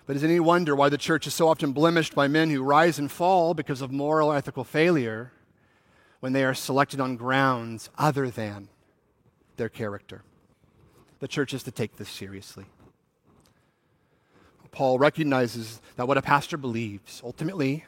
But 0.06 0.18
is 0.18 0.24
it 0.24 0.28
any 0.28 0.40
wonder 0.40 0.76
why 0.76 0.90
the 0.90 0.98
church 0.98 1.26
is 1.26 1.34
so 1.34 1.48
often 1.48 1.72
blemished 1.72 2.14
by 2.14 2.28
men 2.28 2.50
who 2.50 2.62
rise 2.62 3.00
and 3.00 3.12
fall 3.12 3.54
because 3.54 3.82
of 3.82 3.92
moral 3.92 4.30
or 4.30 4.36
ethical 4.36 4.64
failure 4.64 5.32
when 6.26 6.34
they 6.34 6.44
are 6.44 6.56
selected 6.56 7.00
on 7.00 7.16
grounds 7.18 7.92
other 8.00 8.32
than 8.32 8.68
their 9.58 9.70
character? 9.70 10.24
The 11.20 11.28
church 11.28 11.54
is 11.54 11.62
to 11.62 11.72
take 11.72 11.98
this 11.98 12.10
seriously. 12.10 12.66
Paul 14.72 14.98
recognizes 14.98 15.80
that 15.98 16.08
what 16.08 16.18
a 16.18 16.24
pastor 16.24 16.58
believes 16.58 17.22
ultimately 17.24 17.86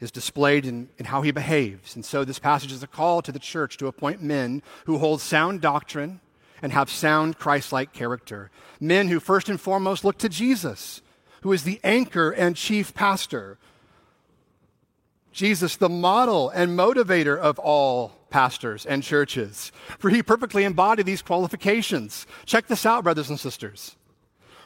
is 0.00 0.10
displayed 0.10 0.66
in, 0.66 0.88
in 0.98 1.04
how 1.04 1.22
he 1.22 1.30
behaves. 1.30 1.94
And 1.94 2.04
so 2.04 2.24
this 2.24 2.40
passage 2.40 2.72
is 2.72 2.82
a 2.82 2.88
call 2.88 3.22
to 3.22 3.30
the 3.30 3.38
church 3.38 3.76
to 3.76 3.86
appoint 3.86 4.20
men 4.20 4.60
who 4.86 4.98
hold 4.98 5.20
sound 5.20 5.60
doctrine 5.60 6.18
and 6.60 6.72
have 6.72 6.90
sound 6.90 7.38
Christ 7.38 7.72
like 7.72 7.92
character. 7.92 8.50
Men 8.80 9.06
who 9.06 9.20
first 9.20 9.48
and 9.48 9.60
foremost 9.60 10.04
look 10.04 10.18
to 10.18 10.28
Jesus, 10.28 11.02
who 11.42 11.52
is 11.52 11.62
the 11.62 11.78
anchor 11.84 12.32
and 12.32 12.56
chief 12.56 12.92
pastor. 12.94 13.58
Jesus, 15.34 15.74
the 15.74 15.88
model 15.88 16.48
and 16.50 16.78
motivator 16.78 17.36
of 17.36 17.58
all 17.58 18.12
pastors 18.30 18.86
and 18.86 19.02
churches, 19.02 19.72
for 19.98 20.08
he 20.08 20.22
perfectly 20.22 20.62
embodied 20.62 21.06
these 21.06 21.22
qualifications. 21.22 22.24
Check 22.46 22.68
this 22.68 22.86
out, 22.86 23.02
brothers 23.02 23.28
and 23.28 23.38
sisters. 23.38 23.96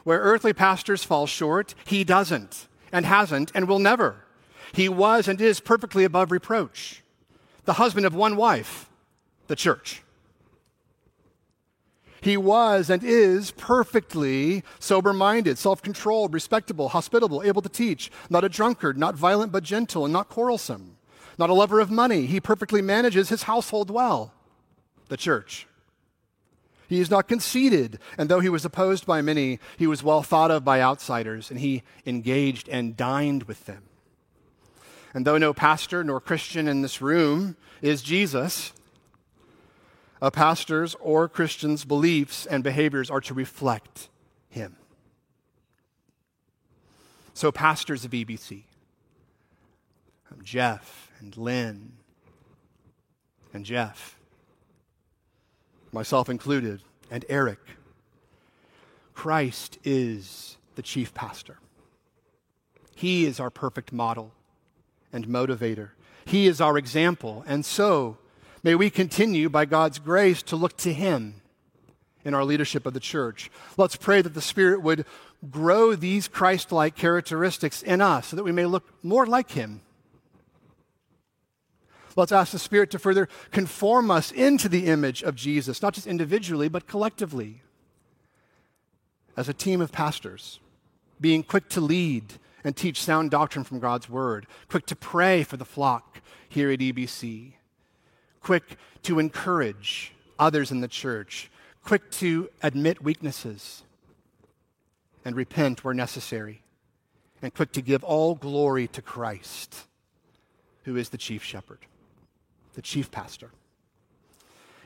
Where 0.03 0.19
earthly 0.19 0.53
pastors 0.53 1.03
fall 1.03 1.25
short, 1.25 1.73
he 1.85 2.03
doesn't, 2.03 2.67
and 2.91 3.05
hasn't, 3.05 3.51
and 3.55 3.67
will 3.67 3.79
never. 3.79 4.23
He 4.71 4.87
was 4.87 5.27
and 5.27 5.41
is 5.41 5.59
perfectly 5.59 6.03
above 6.03 6.31
reproach, 6.31 7.03
the 7.65 7.73
husband 7.73 8.05
of 8.05 8.13
one 8.13 8.35
wife, 8.35 8.91
the 9.47 9.55
church. 9.55 10.03
He 12.21 12.37
was 12.37 12.89
and 12.89 13.03
is 13.03 13.51
perfectly 13.51 14.63
sober 14.79 15.13
minded, 15.13 15.57
self 15.57 15.81
controlled, 15.81 16.33
respectable, 16.33 16.89
hospitable, 16.89 17.43
able 17.43 17.61
to 17.61 17.69
teach, 17.69 18.11
not 18.29 18.43
a 18.43 18.49
drunkard, 18.49 18.97
not 18.97 19.15
violent 19.15 19.51
but 19.51 19.63
gentle, 19.63 20.05
and 20.05 20.13
not 20.13 20.29
quarrelsome, 20.29 20.97
not 21.37 21.49
a 21.49 21.53
lover 21.53 21.79
of 21.79 21.91
money. 21.91 22.25
He 22.25 22.39
perfectly 22.39 22.81
manages 22.81 23.29
his 23.29 23.43
household 23.43 23.89
well, 23.89 24.33
the 25.07 25.17
church. 25.17 25.67
He 26.87 26.99
is 26.99 27.11
not 27.11 27.27
conceited, 27.27 27.99
and 28.17 28.29
though 28.29 28.39
he 28.39 28.49
was 28.49 28.65
opposed 28.65 29.05
by 29.05 29.21
many, 29.21 29.59
he 29.77 29.85
was 29.85 30.01
well 30.01 30.23
thought 30.23 30.49
of 30.49 30.65
by 30.65 30.81
outsiders, 30.81 31.51
and 31.51 31.59
he 31.59 31.83
engaged 32.05 32.67
and 32.67 32.97
dined 32.97 33.43
with 33.43 33.65
them. 33.67 33.83
And 35.13 35.25
though 35.25 35.37
no 35.37 35.53
pastor 35.53 36.03
nor 36.03 36.19
Christian 36.19 36.67
in 36.67 36.81
this 36.81 37.01
room 37.01 37.55
is 37.81 38.01
Jesus, 38.01 38.73
a 40.21 40.31
pastor's 40.31 40.95
or 40.95 41.29
Christian's 41.29 41.85
beliefs 41.85 42.45
and 42.45 42.63
behaviors 42.63 43.09
are 43.09 43.21
to 43.21 43.33
reflect 43.33 44.09
him. 44.49 44.75
So, 47.33 47.51
pastors 47.51 48.03
of 48.03 48.11
EBC, 48.11 48.63
um, 50.31 50.39
Jeff 50.43 51.11
and 51.19 51.35
Lynn 51.37 51.93
and 53.53 53.65
Jeff, 53.65 54.17
myself 55.91 56.27
included, 56.27 56.81
and 57.09 57.23
Eric, 57.29 57.59
Christ 59.13 59.79
is 59.83 60.57
the 60.75 60.81
chief 60.81 61.13
pastor. 61.13 61.59
He 62.95 63.25
is 63.25 63.39
our 63.39 63.49
perfect 63.49 63.93
model 63.93 64.33
and 65.13 65.27
motivator. 65.27 65.91
He 66.25 66.47
is 66.47 66.59
our 66.59 66.77
example. 66.77 67.43
And 67.47 67.65
so, 67.65 68.17
may 68.63 68.75
we 68.75 68.89
continue, 68.89 69.49
by 69.49 69.65
God's 69.65 69.99
grace, 69.99 70.41
to 70.43 70.55
look 70.55 70.77
to 70.77 70.93
Him 70.93 71.41
in 72.25 72.33
our 72.33 72.43
leadership 72.43 72.85
of 72.85 72.93
the 72.93 72.99
church. 72.99 73.49
Let's 73.77 73.95
pray 73.95 74.21
that 74.21 74.33
the 74.33 74.41
Spirit 74.41 74.81
would 74.81 75.05
grow 75.49 75.95
these 75.95 76.27
Christ 76.27 76.71
like 76.71 76.95
characteristics 76.95 77.81
in 77.81 78.01
us 78.01 78.27
so 78.27 78.35
that 78.35 78.43
we 78.43 78.51
may 78.51 78.65
look 78.65 79.03
more 79.03 79.25
like 79.25 79.51
Him. 79.51 79.81
Let's 82.15 82.31
ask 82.31 82.51
the 82.51 82.59
Spirit 82.59 82.91
to 82.91 82.99
further 82.99 83.29
conform 83.51 84.11
us 84.11 84.31
into 84.31 84.67
the 84.67 84.87
image 84.87 85.23
of 85.23 85.35
Jesus, 85.35 85.81
not 85.81 85.93
just 85.93 86.07
individually, 86.07 86.67
but 86.67 86.87
collectively, 86.87 87.61
as 89.37 89.47
a 89.47 89.53
team 89.53 89.79
of 89.79 89.91
pastors, 89.91 90.59
being 91.21 91.43
quick 91.43 91.69
to 91.69 91.79
lead 91.79 92.33
and 92.63 92.75
teach 92.75 93.01
sound 93.01 93.31
doctrine 93.31 93.63
from 93.63 93.79
God's 93.79 94.09
Word, 94.09 94.47
quick 94.67 94.85
to 94.87 94.95
pray 94.95 95.43
for 95.43 95.55
the 95.55 95.63
flock 95.63 96.21
here 96.49 96.69
at 96.71 96.79
EBC, 96.79 97.53
quick 98.41 98.77
to 99.03 99.19
encourage 99.19 100.13
others 100.37 100.71
in 100.71 100.81
the 100.81 100.87
church, 100.87 101.49
quick 101.83 102.09
to 102.11 102.49
admit 102.61 103.03
weaknesses 103.03 103.83
and 105.25 105.35
repent 105.35 105.83
where 105.83 105.93
necessary, 105.93 106.61
and 107.41 107.53
quick 107.53 107.71
to 107.73 107.81
give 107.81 108.03
all 108.03 108.35
glory 108.35 108.87
to 108.87 109.01
Christ, 109.01 109.87
who 110.83 110.95
is 110.95 111.09
the 111.09 111.17
chief 111.17 111.43
shepherd, 111.43 111.79
the 112.73 112.81
chief 112.81 113.11
pastor. 113.11 113.51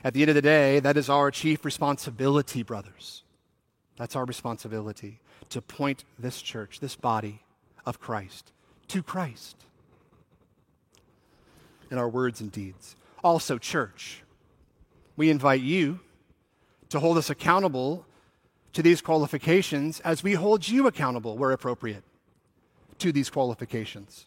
At 0.04 0.14
the 0.14 0.22
end 0.22 0.30
of 0.30 0.36
the 0.36 0.42
day, 0.42 0.80
that 0.80 0.98
is 0.98 1.10
our 1.10 1.32
chief 1.32 1.64
responsibility, 1.64 2.64
brothers. 2.64 3.24
That's 3.96 4.16
our 4.16 4.26
responsibility 4.26 5.20
to 5.50 5.62
point 5.62 6.04
this 6.18 6.42
church, 6.42 6.80
this 6.80 6.96
body, 6.96 7.44
of 7.86 8.00
Christ, 8.00 8.52
to 8.88 9.04
Christ 9.04 9.58
in 11.92 11.98
our 11.98 12.10
words 12.10 12.42
and 12.42 12.52
deeds. 12.52 12.96
Also, 13.24 13.58
church, 13.58 14.22
we 15.16 15.30
invite 15.30 15.62
you 15.62 16.00
to 16.90 17.00
hold 17.00 17.18
us 17.18 17.30
accountable 17.30 18.06
to 18.74 18.82
these 18.82 19.02
qualifications 19.02 20.00
as 20.02 20.24
we 20.24 20.34
hold 20.34 20.68
you 20.68 20.88
accountable 20.88 21.38
where 21.38 21.52
appropriate 21.52 22.04
to 23.00 23.12
these 23.12 23.30
qualifications. 23.30 24.26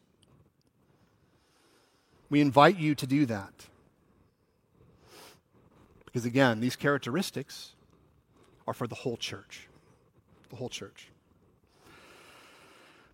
We 2.31 2.41
invite 2.41 2.79
you 2.79 2.95
to 2.95 3.07
do 3.07 3.27
that. 3.27 3.67
Because 6.05 6.25
again, 6.25 6.61
these 6.61 6.77
characteristics 6.77 7.73
are 8.67 8.75
for 8.75 8.87
the 8.87 8.95
whole 8.95 9.17
church. 9.17 9.69
The 10.51 10.57
whole 10.57 10.69
church. 10.69 11.09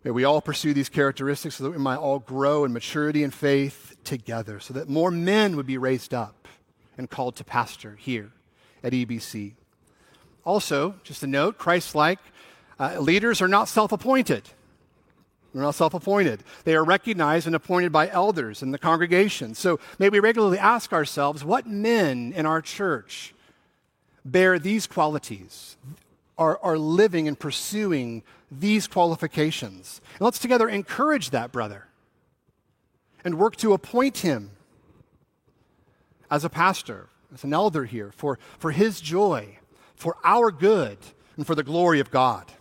May 0.03 0.11
we 0.11 0.25
all 0.25 0.41
pursue 0.41 0.73
these 0.73 0.89
characteristics 0.89 1.55
so 1.55 1.63
that 1.63 1.71
we 1.71 1.77
might 1.77 1.97
all 1.97 2.19
grow 2.19 2.65
in 2.65 2.73
maturity 2.73 3.23
and 3.23 3.33
faith 3.33 3.95
together, 4.03 4.59
so 4.59 4.73
that 4.73 4.89
more 4.89 5.11
men 5.11 5.55
would 5.55 5.65
be 5.65 5.77
raised 5.77 6.13
up 6.13 6.47
and 6.97 7.09
called 7.09 7.37
to 7.37 7.43
pastor 7.43 7.95
here 7.95 8.31
at 8.83 8.91
EBC. 8.91 9.53
Also, 10.45 10.95
just 11.03 11.23
a 11.23 11.27
note 11.27 11.57
Christ 11.57 11.95
like 11.95 12.19
uh, 12.79 12.99
leaders 12.99 13.41
are 13.41 13.47
not 13.47 13.69
self 13.69 13.93
appointed. 13.93 14.43
They're 15.53 15.63
not 15.63 15.75
self 15.75 15.93
appointed. 15.93 16.43
They 16.65 16.75
are 16.75 16.83
recognized 16.83 17.47
and 17.47 17.55
appointed 17.55 17.93
by 17.93 18.09
elders 18.09 18.61
in 18.61 18.71
the 18.71 18.77
congregation. 18.79 19.55
So 19.55 19.79
may 19.99 20.09
we 20.09 20.19
regularly 20.19 20.59
ask 20.59 20.91
ourselves 20.91 21.45
what 21.45 21.65
men 21.65 22.33
in 22.35 22.45
our 22.45 22.61
church 22.61 23.33
bear 24.25 24.59
these 24.59 24.87
qualities, 24.87 25.77
are, 26.37 26.59
are 26.63 26.77
living 26.77 27.27
and 27.27 27.37
pursuing 27.37 28.23
these 28.59 28.87
qualifications. 28.87 30.01
And 30.13 30.21
let's 30.21 30.39
together 30.39 30.67
encourage 30.67 31.29
that 31.31 31.51
brother 31.51 31.87
and 33.23 33.37
work 33.37 33.55
to 33.57 33.73
appoint 33.73 34.17
him 34.17 34.51
as 36.29 36.43
a 36.43 36.49
pastor, 36.49 37.07
as 37.33 37.43
an 37.43 37.53
elder 37.53 37.85
here, 37.85 38.11
for, 38.15 38.39
for 38.59 38.71
his 38.71 38.99
joy, 38.99 39.57
for 39.95 40.17
our 40.23 40.51
good, 40.51 40.97
and 41.37 41.47
for 41.47 41.55
the 41.55 41.63
glory 41.63 41.99
of 41.99 42.11
God. 42.11 42.51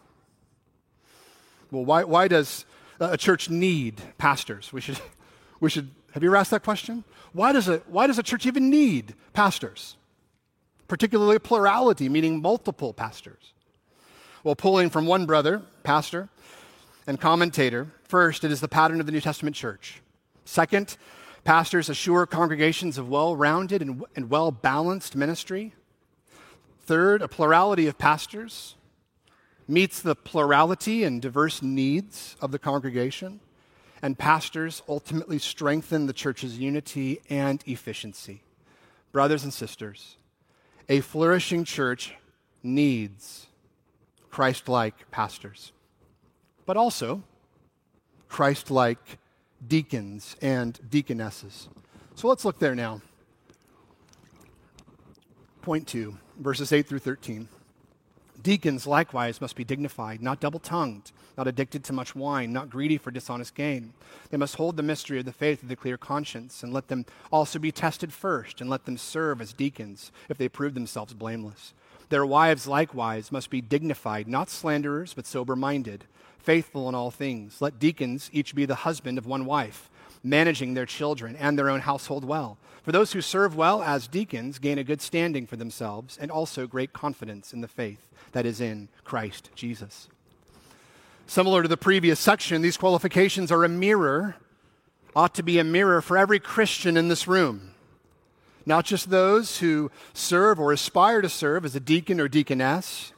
Well, 1.70 1.84
why, 1.84 2.04
why 2.04 2.28
does 2.28 2.64
a 3.00 3.16
church 3.16 3.50
need 3.50 4.00
pastors? 4.18 4.72
We 4.72 4.80
should, 4.80 5.00
we 5.60 5.70
should, 5.70 5.90
have 6.12 6.22
you 6.22 6.28
ever 6.28 6.36
asked 6.36 6.50
that 6.50 6.62
question? 6.62 7.04
Why 7.32 7.52
does, 7.52 7.68
a, 7.68 7.78
why 7.86 8.06
does 8.06 8.18
a 8.18 8.22
church 8.22 8.46
even 8.46 8.70
need 8.70 9.14
pastors? 9.32 9.96
Particularly 10.86 11.38
plurality, 11.38 12.08
meaning 12.08 12.42
multiple 12.42 12.92
pastors. 12.92 13.54
Well, 14.44 14.56
pulling 14.56 14.90
from 14.90 15.06
one 15.06 15.24
brother, 15.24 15.62
pastor, 15.84 16.28
and 17.06 17.20
commentator, 17.20 17.92
first, 18.02 18.42
it 18.42 18.50
is 18.50 18.60
the 18.60 18.66
pattern 18.66 18.98
of 18.98 19.06
the 19.06 19.12
New 19.12 19.20
Testament 19.20 19.54
church. 19.54 20.02
Second, 20.44 20.96
pastors 21.44 21.88
assure 21.88 22.26
congregations 22.26 22.98
of 22.98 23.08
well 23.08 23.36
rounded 23.36 23.82
and, 23.82 24.04
and 24.16 24.30
well 24.30 24.50
balanced 24.50 25.14
ministry. 25.14 25.74
Third, 26.80 27.22
a 27.22 27.28
plurality 27.28 27.86
of 27.86 27.98
pastors 27.98 28.74
meets 29.68 30.02
the 30.02 30.16
plurality 30.16 31.04
and 31.04 31.22
diverse 31.22 31.62
needs 31.62 32.36
of 32.40 32.50
the 32.50 32.58
congregation. 32.58 33.38
And 34.02 34.18
pastors 34.18 34.82
ultimately 34.88 35.38
strengthen 35.38 36.06
the 36.06 36.12
church's 36.12 36.58
unity 36.58 37.20
and 37.30 37.62
efficiency. 37.64 38.42
Brothers 39.12 39.44
and 39.44 39.54
sisters, 39.54 40.16
a 40.88 40.98
flourishing 41.00 41.62
church 41.62 42.14
needs 42.64 43.46
Christ 44.32 44.66
like 44.66 45.10
pastors, 45.10 45.72
but 46.64 46.78
also 46.78 47.22
Christ 48.28 48.70
like 48.70 49.18
deacons 49.68 50.36
and 50.40 50.80
deaconesses. 50.90 51.68
So 52.14 52.28
let's 52.28 52.44
look 52.44 52.58
there 52.58 52.74
now. 52.74 53.02
Point 55.60 55.86
two, 55.86 56.16
verses 56.38 56.72
8 56.72 56.88
through 56.88 57.00
13. 57.00 57.46
Deacons 58.42 58.86
likewise 58.86 59.40
must 59.40 59.54
be 59.54 59.64
dignified, 59.64 60.22
not 60.22 60.40
double 60.40 60.58
tongued, 60.58 61.12
not 61.36 61.46
addicted 61.46 61.84
to 61.84 61.92
much 61.92 62.16
wine, 62.16 62.54
not 62.54 62.70
greedy 62.70 62.96
for 62.96 63.10
dishonest 63.10 63.54
gain. 63.54 63.92
They 64.30 64.38
must 64.38 64.56
hold 64.56 64.76
the 64.76 64.82
mystery 64.82 65.18
of 65.18 65.26
the 65.26 65.32
faith 65.32 65.62
with 65.62 65.70
a 65.70 65.76
clear 65.76 65.98
conscience, 65.98 66.62
and 66.62 66.72
let 66.72 66.88
them 66.88 67.04
also 67.30 67.58
be 67.58 67.70
tested 67.70 68.14
first, 68.14 68.62
and 68.62 68.70
let 68.70 68.86
them 68.86 68.96
serve 68.96 69.42
as 69.42 69.52
deacons 69.52 70.10
if 70.30 70.38
they 70.38 70.48
prove 70.48 70.72
themselves 70.72 71.12
blameless. 71.12 71.74
Their 72.08 72.26
wives 72.26 72.66
likewise 72.66 73.32
must 73.32 73.50
be 73.50 73.60
dignified, 73.60 74.28
not 74.28 74.50
slanderers, 74.50 75.14
but 75.14 75.26
sober 75.26 75.56
minded, 75.56 76.04
faithful 76.38 76.88
in 76.88 76.94
all 76.94 77.10
things. 77.10 77.60
Let 77.60 77.78
deacons 77.78 78.30
each 78.32 78.54
be 78.54 78.66
the 78.66 78.74
husband 78.76 79.18
of 79.18 79.26
one 79.26 79.44
wife, 79.44 79.88
managing 80.22 80.74
their 80.74 80.86
children 80.86 81.36
and 81.36 81.58
their 81.58 81.70
own 81.70 81.80
household 81.80 82.24
well. 82.24 82.58
For 82.82 82.92
those 82.92 83.12
who 83.12 83.20
serve 83.20 83.54
well 83.54 83.82
as 83.82 84.08
deacons 84.08 84.58
gain 84.58 84.78
a 84.78 84.84
good 84.84 85.00
standing 85.00 85.46
for 85.46 85.56
themselves 85.56 86.18
and 86.20 86.30
also 86.30 86.66
great 86.66 86.92
confidence 86.92 87.52
in 87.52 87.60
the 87.60 87.68
faith 87.68 88.08
that 88.32 88.46
is 88.46 88.60
in 88.60 88.88
Christ 89.04 89.50
Jesus. 89.54 90.08
Similar 91.26 91.62
to 91.62 91.68
the 91.68 91.76
previous 91.76 92.18
section, 92.18 92.62
these 92.62 92.76
qualifications 92.76 93.52
are 93.52 93.64
a 93.64 93.68
mirror, 93.68 94.36
ought 95.14 95.34
to 95.36 95.42
be 95.42 95.58
a 95.58 95.64
mirror 95.64 96.02
for 96.02 96.18
every 96.18 96.40
Christian 96.40 96.96
in 96.96 97.08
this 97.08 97.28
room 97.28 97.71
not 98.66 98.84
just 98.84 99.10
those 99.10 99.58
who 99.58 99.90
serve 100.12 100.58
or 100.58 100.72
aspire 100.72 101.20
to 101.22 101.28
serve 101.28 101.64
as 101.64 101.74
a 101.74 101.80
deacon 101.80 102.20
or 102.20 102.28
deaconess. 102.28 103.12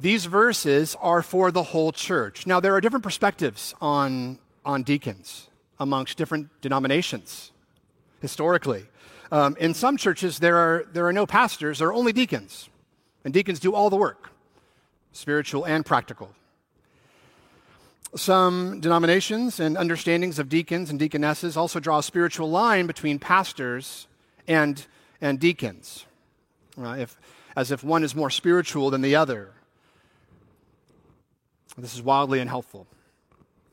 these 0.00 0.24
verses 0.24 0.96
are 1.00 1.22
for 1.22 1.52
the 1.52 1.62
whole 1.62 1.92
church. 1.92 2.46
Now, 2.46 2.58
there 2.58 2.74
are 2.74 2.80
different 2.80 3.04
perspectives 3.04 3.72
on, 3.80 4.38
on 4.64 4.82
deacons 4.82 5.48
amongst 5.78 6.18
different 6.18 6.48
denominations 6.60 7.52
historically. 8.20 8.86
Um, 9.30 9.56
in 9.58 9.74
some 9.74 9.96
churches, 9.96 10.38
there 10.38 10.56
are, 10.56 10.86
there 10.92 11.06
are 11.06 11.12
no 11.12 11.26
pastors, 11.26 11.78
there 11.78 11.88
are 11.88 11.94
only 11.94 12.12
deacons. 12.12 12.68
And 13.24 13.32
deacons 13.32 13.60
do 13.60 13.74
all 13.74 13.90
the 13.90 13.96
work, 13.96 14.30
spiritual 15.12 15.64
and 15.64 15.86
practical. 15.86 16.34
Some 18.14 18.80
denominations 18.80 19.58
and 19.58 19.76
understandings 19.76 20.38
of 20.38 20.48
deacons 20.48 20.90
and 20.90 20.98
deaconesses 20.98 21.56
also 21.56 21.80
draw 21.80 21.98
a 21.98 22.02
spiritual 22.02 22.50
line 22.50 22.86
between 22.86 23.18
pastors 23.18 24.06
and, 24.46 24.84
and 25.20 25.40
deacons, 25.40 26.04
uh, 26.78 26.96
if, 26.98 27.18
as 27.56 27.70
if 27.70 27.82
one 27.82 28.04
is 28.04 28.14
more 28.14 28.28
spiritual 28.28 28.90
than 28.90 29.00
the 29.00 29.16
other. 29.16 29.52
This 31.78 31.94
is 31.94 32.02
wildly 32.02 32.38
unhelpful 32.38 32.86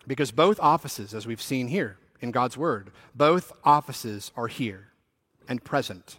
because 0.07 0.31
both 0.31 0.57
offices, 0.61 1.13
as 1.13 1.27
we've 1.27 1.41
seen 1.41 1.67
here 1.67 1.97
in 2.21 2.31
God's 2.31 2.57
Word, 2.57 2.91
both 3.13 3.51
offices 3.65 4.31
are 4.37 4.47
here 4.47 4.87
and 5.49 5.61
present. 5.63 6.17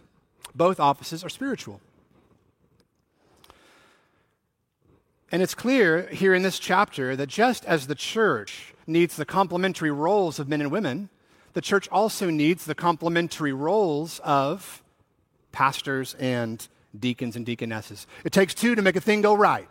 Both 0.53 0.79
offices 0.79 1.23
are 1.23 1.29
spiritual. 1.29 1.81
And 5.31 5.41
it's 5.41 5.55
clear 5.55 6.07
here 6.07 6.33
in 6.33 6.43
this 6.43 6.59
chapter 6.59 7.15
that 7.15 7.27
just 7.27 7.63
as 7.65 7.87
the 7.87 7.95
church 7.95 8.73
needs 8.85 9.15
the 9.15 9.25
complementary 9.25 9.91
roles 9.91 10.39
of 10.39 10.49
men 10.49 10.59
and 10.59 10.71
women, 10.71 11.09
the 11.53 11.61
church 11.61 11.87
also 11.89 12.29
needs 12.29 12.65
the 12.65 12.75
complementary 12.75 13.53
roles 13.53 14.19
of 14.19 14.83
pastors 15.53 16.15
and 16.15 16.67
deacons 16.97 17.37
and 17.37 17.45
deaconesses. 17.45 18.07
It 18.25 18.33
takes 18.33 18.53
two 18.53 18.75
to 18.75 18.81
make 18.81 18.97
a 18.97 19.01
thing 19.01 19.21
go 19.21 19.33
right. 19.33 19.69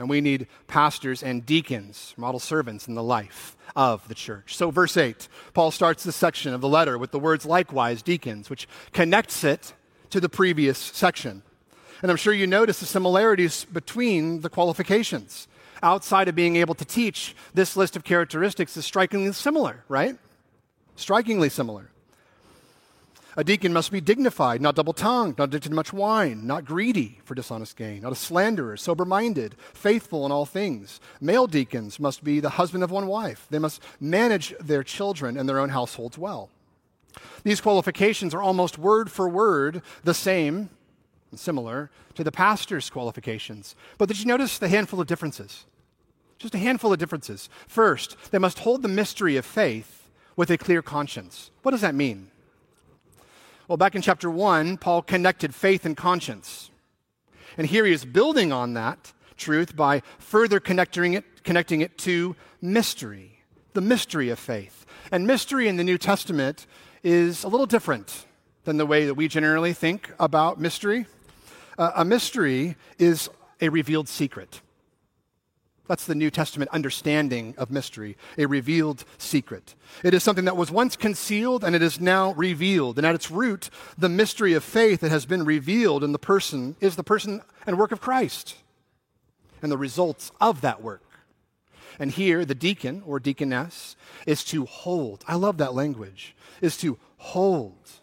And 0.00 0.08
we 0.08 0.20
need 0.20 0.48
pastors 0.66 1.22
and 1.22 1.44
deacons, 1.44 2.14
model 2.16 2.40
servants 2.40 2.88
in 2.88 2.94
the 2.94 3.02
life 3.02 3.56
of 3.76 4.08
the 4.08 4.14
church. 4.14 4.56
So, 4.56 4.70
verse 4.70 4.96
8, 4.96 5.28
Paul 5.52 5.70
starts 5.70 6.02
this 6.02 6.16
section 6.16 6.54
of 6.54 6.62
the 6.62 6.68
letter 6.68 6.96
with 6.96 7.10
the 7.10 7.18
words 7.18 7.44
likewise, 7.44 8.02
deacons, 8.02 8.48
which 8.48 8.66
connects 8.92 9.44
it 9.44 9.74
to 10.08 10.18
the 10.18 10.28
previous 10.28 10.78
section. 10.78 11.42
And 12.02 12.10
I'm 12.10 12.16
sure 12.16 12.32
you 12.32 12.46
notice 12.46 12.80
the 12.80 12.86
similarities 12.86 13.64
between 13.64 14.40
the 14.40 14.48
qualifications. 14.48 15.48
Outside 15.82 16.28
of 16.28 16.34
being 16.34 16.56
able 16.56 16.74
to 16.74 16.84
teach, 16.84 17.34
this 17.54 17.76
list 17.76 17.96
of 17.96 18.04
characteristics 18.04 18.76
is 18.76 18.84
strikingly 18.84 19.32
similar, 19.32 19.84
right? 19.88 20.16
Strikingly 20.96 21.48
similar. 21.48 21.90
A 23.36 23.44
deacon 23.44 23.72
must 23.72 23.92
be 23.92 24.00
dignified, 24.00 24.60
not 24.60 24.74
double 24.74 24.92
tongued, 24.92 25.38
not 25.38 25.44
addicted 25.44 25.68
to 25.68 25.74
much 25.74 25.92
wine, 25.92 26.46
not 26.46 26.64
greedy 26.64 27.20
for 27.24 27.34
dishonest 27.34 27.76
gain, 27.76 28.02
not 28.02 28.12
a 28.12 28.16
slanderer, 28.16 28.76
sober 28.76 29.04
minded, 29.04 29.54
faithful 29.72 30.26
in 30.26 30.32
all 30.32 30.44
things. 30.44 31.00
Male 31.20 31.46
deacons 31.46 32.00
must 32.00 32.24
be 32.24 32.40
the 32.40 32.50
husband 32.50 32.82
of 32.82 32.90
one 32.90 33.06
wife. 33.06 33.46
They 33.48 33.60
must 33.60 33.80
manage 34.00 34.52
their 34.58 34.82
children 34.82 35.36
and 35.36 35.48
their 35.48 35.60
own 35.60 35.68
households 35.68 36.18
well. 36.18 36.50
These 37.44 37.60
qualifications 37.60 38.34
are 38.34 38.42
almost 38.42 38.78
word 38.78 39.10
for 39.10 39.28
word 39.28 39.82
the 40.02 40.14
same 40.14 40.68
similar 41.38 41.90
to 42.14 42.24
the 42.24 42.32
pastor's 42.32 42.90
qualifications. 42.90 43.76
But 43.98 44.08
did 44.08 44.18
you 44.18 44.26
notice 44.26 44.58
the 44.58 44.68
handful 44.68 45.00
of 45.00 45.06
differences? 45.06 45.66
Just 46.38 46.54
a 46.54 46.58
handful 46.58 46.92
of 46.92 46.98
differences. 46.98 47.48
First, 47.68 48.16
they 48.30 48.38
must 48.38 48.60
hold 48.60 48.82
the 48.82 48.88
mystery 48.88 49.36
of 49.36 49.44
faith 49.44 50.08
with 50.36 50.50
a 50.50 50.58
clear 50.58 50.80
conscience. 50.80 51.50
What 51.62 51.72
does 51.72 51.82
that 51.82 51.94
mean? 51.94 52.30
Well, 53.68 53.76
back 53.76 53.94
in 53.94 54.02
chapter 54.02 54.30
1, 54.30 54.78
Paul 54.78 55.02
connected 55.02 55.54
faith 55.54 55.84
and 55.84 55.96
conscience. 55.96 56.70
And 57.56 57.66
here 57.66 57.84
he 57.84 57.92
is 57.92 58.04
building 58.04 58.52
on 58.52 58.74
that 58.74 59.12
truth 59.36 59.76
by 59.76 60.02
further 60.18 60.60
connecting 60.60 61.14
it, 61.14 61.44
connecting 61.44 61.80
it 61.80 61.98
to 61.98 62.36
mystery, 62.60 63.42
the 63.74 63.80
mystery 63.80 64.28
of 64.30 64.38
faith. 64.38 64.86
And 65.12 65.26
mystery 65.26 65.68
in 65.68 65.76
the 65.76 65.84
New 65.84 65.98
Testament 65.98 66.66
is 67.02 67.44
a 67.44 67.48
little 67.48 67.66
different 67.66 68.26
than 68.64 68.76
the 68.76 68.86
way 68.86 69.06
that 69.06 69.14
we 69.14 69.28
generally 69.28 69.72
think 69.72 70.12
about 70.18 70.60
mystery. 70.60 71.06
A 71.80 72.04
mystery 72.04 72.76
is 72.98 73.30
a 73.62 73.70
revealed 73.70 74.06
secret. 74.06 74.60
That's 75.88 76.04
the 76.04 76.14
New 76.14 76.30
Testament 76.30 76.70
understanding 76.72 77.54
of 77.56 77.70
mystery, 77.70 78.18
a 78.36 78.44
revealed 78.44 79.06
secret. 79.16 79.74
It 80.04 80.12
is 80.12 80.22
something 80.22 80.44
that 80.44 80.58
was 80.58 80.70
once 80.70 80.94
concealed 80.94 81.64
and 81.64 81.74
it 81.74 81.80
is 81.80 81.98
now 81.98 82.32
revealed. 82.34 82.98
And 82.98 83.06
at 83.06 83.14
its 83.14 83.30
root, 83.30 83.70
the 83.96 84.10
mystery 84.10 84.52
of 84.52 84.62
faith 84.62 85.00
that 85.00 85.10
has 85.10 85.24
been 85.24 85.42
revealed 85.42 86.04
in 86.04 86.12
the 86.12 86.18
person 86.18 86.76
is 86.80 86.96
the 86.96 87.02
person 87.02 87.40
and 87.66 87.78
work 87.78 87.92
of 87.92 88.00
Christ 88.02 88.56
and 89.62 89.72
the 89.72 89.78
results 89.78 90.32
of 90.38 90.60
that 90.60 90.82
work. 90.82 91.02
And 91.98 92.10
here, 92.10 92.44
the 92.44 92.54
deacon 92.54 93.02
or 93.06 93.18
deaconess 93.18 93.96
is 94.26 94.44
to 94.44 94.66
hold. 94.66 95.24
I 95.26 95.36
love 95.36 95.56
that 95.56 95.74
language, 95.74 96.36
is 96.60 96.76
to 96.78 96.98
hold 97.16 97.99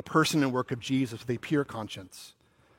the 0.00 0.10
person 0.10 0.42
and 0.42 0.50
work 0.50 0.72
of 0.72 0.80
Jesus 0.80 1.20
with 1.20 1.28
a 1.28 1.36
pure 1.36 1.62
conscience, 1.62 2.32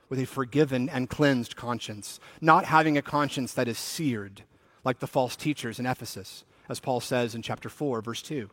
with 0.09 0.17
a 0.17 0.25
forgiven 0.25 0.89
and 0.89 1.07
cleansed 1.07 1.55
conscience, 1.55 2.19
not 2.41 2.65
having 2.65 2.97
a 2.97 3.01
conscience 3.03 3.53
that 3.53 3.67
is 3.67 3.77
seared 3.77 4.41
like 4.83 4.97
the 4.97 5.05
false 5.05 5.35
teachers 5.35 5.79
in 5.79 5.85
Ephesus, 5.85 6.45
as 6.67 6.79
Paul 6.79 6.99
says 6.99 7.35
in 7.35 7.43
chapter 7.43 7.69
4, 7.69 8.01
verse 8.01 8.23
2, 8.23 8.49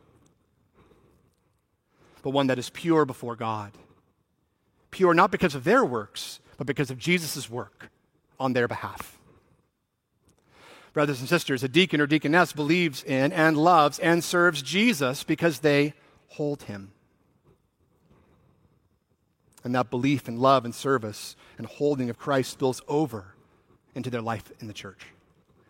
but 2.21 2.29
one 2.29 2.49
that 2.49 2.59
is 2.59 2.69
pure 2.69 3.07
before 3.07 3.37
God. 3.37 3.73
Pure 4.91 5.15
not 5.15 5.31
because 5.31 5.55
of 5.55 5.65
their 5.65 5.83
works, 5.83 6.39
but 6.59 6.67
because 6.67 6.91
of 6.91 6.99
Jesus' 6.99 7.49
work 7.49 7.91
on 8.39 8.53
their 8.53 8.69
behalf. 8.69 9.19
Brothers 10.93 11.21
and 11.21 11.29
sisters, 11.31 11.63
a 11.63 11.69
deacon 11.69 12.03
or 12.03 12.07
deaconess 12.07 12.53
believes 12.53 13.03
in 13.03 13.33
and 13.33 13.57
loves 13.57 13.99
and 13.99 14.23
serves 14.23 14.61
Jesus 14.61 15.25
because 15.25 15.61
they 15.61 15.95
hold 16.27 16.65
him. 16.65 16.93
And 19.69 19.75
that 19.75 19.91
belief 19.91 20.29
and 20.29 20.39
love 20.39 20.65
and 20.65 20.75
service 20.75 21.37
and 21.59 21.67
holding 21.67 22.09
of 22.09 22.19
Christ 22.19 22.53
spills 22.53 22.81
over 22.89 23.35
into 23.95 24.09
their 24.09 24.23
life 24.23 24.51
in 24.61 24.67
the 24.67 24.73
church 24.73 25.09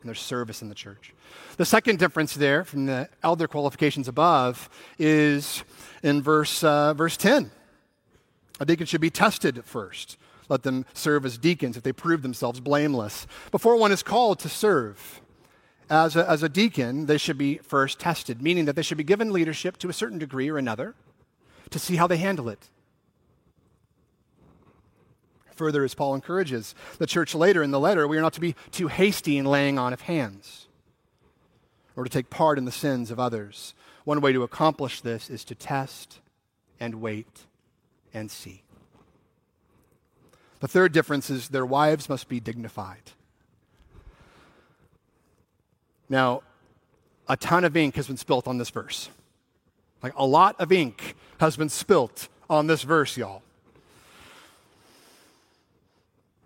and 0.00 0.08
their 0.08 0.14
service 0.14 0.62
in 0.62 0.68
the 0.68 0.74
church. 0.76 1.12
The 1.56 1.64
second 1.64 1.98
difference 1.98 2.34
there 2.34 2.62
from 2.62 2.86
the 2.86 3.08
elder 3.24 3.48
qualifications 3.48 4.06
above 4.06 4.70
is 5.00 5.64
in 6.04 6.22
verse, 6.22 6.62
uh, 6.62 6.94
verse 6.94 7.16
10. 7.16 7.50
A 8.60 8.64
deacon 8.64 8.86
should 8.86 9.00
be 9.00 9.10
tested 9.10 9.64
first. 9.64 10.16
Let 10.48 10.62
them 10.62 10.86
serve 10.94 11.26
as 11.26 11.36
deacons 11.36 11.76
if 11.76 11.82
they 11.82 11.92
prove 11.92 12.22
themselves 12.22 12.60
blameless. 12.60 13.26
Before 13.50 13.74
one 13.74 13.90
is 13.90 14.04
called 14.04 14.38
to 14.38 14.48
serve 14.48 15.20
as 15.90 16.14
a, 16.14 16.30
as 16.30 16.44
a 16.44 16.48
deacon, 16.48 17.06
they 17.06 17.18
should 17.18 17.36
be 17.36 17.58
first 17.58 17.98
tested, 17.98 18.42
meaning 18.42 18.66
that 18.66 18.76
they 18.76 18.82
should 18.82 18.96
be 18.96 19.02
given 19.02 19.32
leadership 19.32 19.76
to 19.78 19.88
a 19.88 19.92
certain 19.92 20.20
degree 20.20 20.48
or 20.48 20.56
another 20.56 20.94
to 21.70 21.80
see 21.80 21.96
how 21.96 22.06
they 22.06 22.18
handle 22.18 22.48
it 22.48 22.68
further 25.58 25.84
as 25.84 25.94
Paul 25.94 26.14
encourages 26.14 26.74
the 26.98 27.06
church 27.06 27.34
later 27.34 27.62
in 27.62 27.70
the 27.70 27.80
letter, 27.80 28.08
we 28.08 28.16
are 28.16 28.22
not 28.22 28.32
to 28.34 28.40
be 28.40 28.54
too 28.70 28.88
hasty 28.88 29.36
in 29.36 29.44
laying 29.44 29.78
on 29.78 29.92
of 29.92 30.02
hands 30.02 30.68
or 31.96 32.04
to 32.04 32.10
take 32.10 32.30
part 32.30 32.56
in 32.56 32.64
the 32.64 32.72
sins 32.72 33.10
of 33.10 33.18
others. 33.18 33.74
One 34.04 34.20
way 34.20 34.32
to 34.32 34.44
accomplish 34.44 35.00
this 35.00 35.28
is 35.28 35.44
to 35.44 35.54
test 35.54 36.20
and 36.80 37.02
wait 37.02 37.46
and 38.14 38.30
see. 38.30 38.62
The 40.60 40.68
third 40.68 40.92
difference 40.92 41.28
is 41.28 41.48
their 41.48 41.66
wives 41.66 42.08
must 42.08 42.28
be 42.28 42.40
dignified. 42.40 43.12
Now, 46.08 46.42
a 47.28 47.36
ton 47.36 47.64
of 47.64 47.76
ink 47.76 47.96
has 47.96 48.06
been 48.06 48.16
spilt 48.16 48.48
on 48.48 48.58
this 48.58 48.70
verse. 48.70 49.10
Like 50.02 50.14
a 50.16 50.24
lot 50.24 50.56
of 50.58 50.72
ink 50.72 51.14
has 51.38 51.56
been 51.56 51.68
spilt 51.68 52.28
on 52.48 52.66
this 52.66 52.82
verse, 52.82 53.16
y'all. 53.16 53.42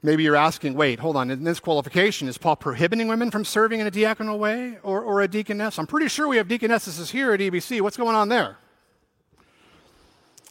Maybe 0.05 0.25
you're 0.25 0.37
asking, 0.37 0.75
wait, 0.75 0.99
hold 0.99 1.17
on, 1.17 1.31
in 1.31 1.45
this 1.45 1.61
qualification, 1.61 2.27
is 2.27 2.37
Paul 2.37 2.57
prohibiting 2.57 3.07
women 3.07 3.31
from 3.31 3.45
serving 3.45 3.79
in 3.79 3.87
a 3.87 3.91
diaconal 3.91 4.37
way 4.37 4.79
or, 4.83 5.01
or 5.01 5.21
a 5.21 5.29
deaconess? 5.29 5.79
I'm 5.79 5.87
pretty 5.87 6.09
sure 6.09 6.27
we 6.27 6.39
have 6.39 6.49
deaconesses 6.49 7.11
here 7.11 7.33
at 7.33 7.39
EBC. 7.39 7.81
What's 7.81 7.97
going 7.97 8.17
on 8.17 8.29
there? 8.29 8.57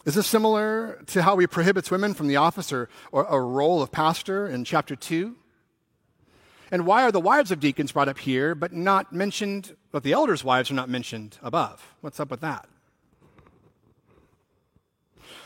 Is 0.06 0.14
this 0.14 0.26
similar 0.26 1.02
to 1.08 1.22
how 1.22 1.36
he 1.36 1.46
prohibits 1.46 1.90
women 1.90 2.14
from 2.14 2.28
the 2.28 2.36
office 2.36 2.72
or, 2.72 2.88
or 3.12 3.24
a 3.24 3.40
role 3.40 3.82
of 3.82 3.92
pastor 3.92 4.48
in 4.48 4.64
chapter 4.64 4.96
2? 4.96 5.36
And 6.70 6.86
why 6.86 7.04
are 7.04 7.12
the 7.12 7.20
wives 7.20 7.50
of 7.50 7.60
deacons 7.60 7.92
brought 7.92 8.08
up 8.08 8.18
here, 8.18 8.54
but 8.54 8.72
not 8.72 9.12
mentioned, 9.12 9.76
but 9.90 10.02
the 10.02 10.12
elders' 10.12 10.42
wives 10.42 10.70
are 10.70 10.74
not 10.74 10.88
mentioned 10.88 11.36
above? 11.42 11.94
What's 12.00 12.18
up 12.18 12.30
with 12.30 12.40
that? 12.40 12.66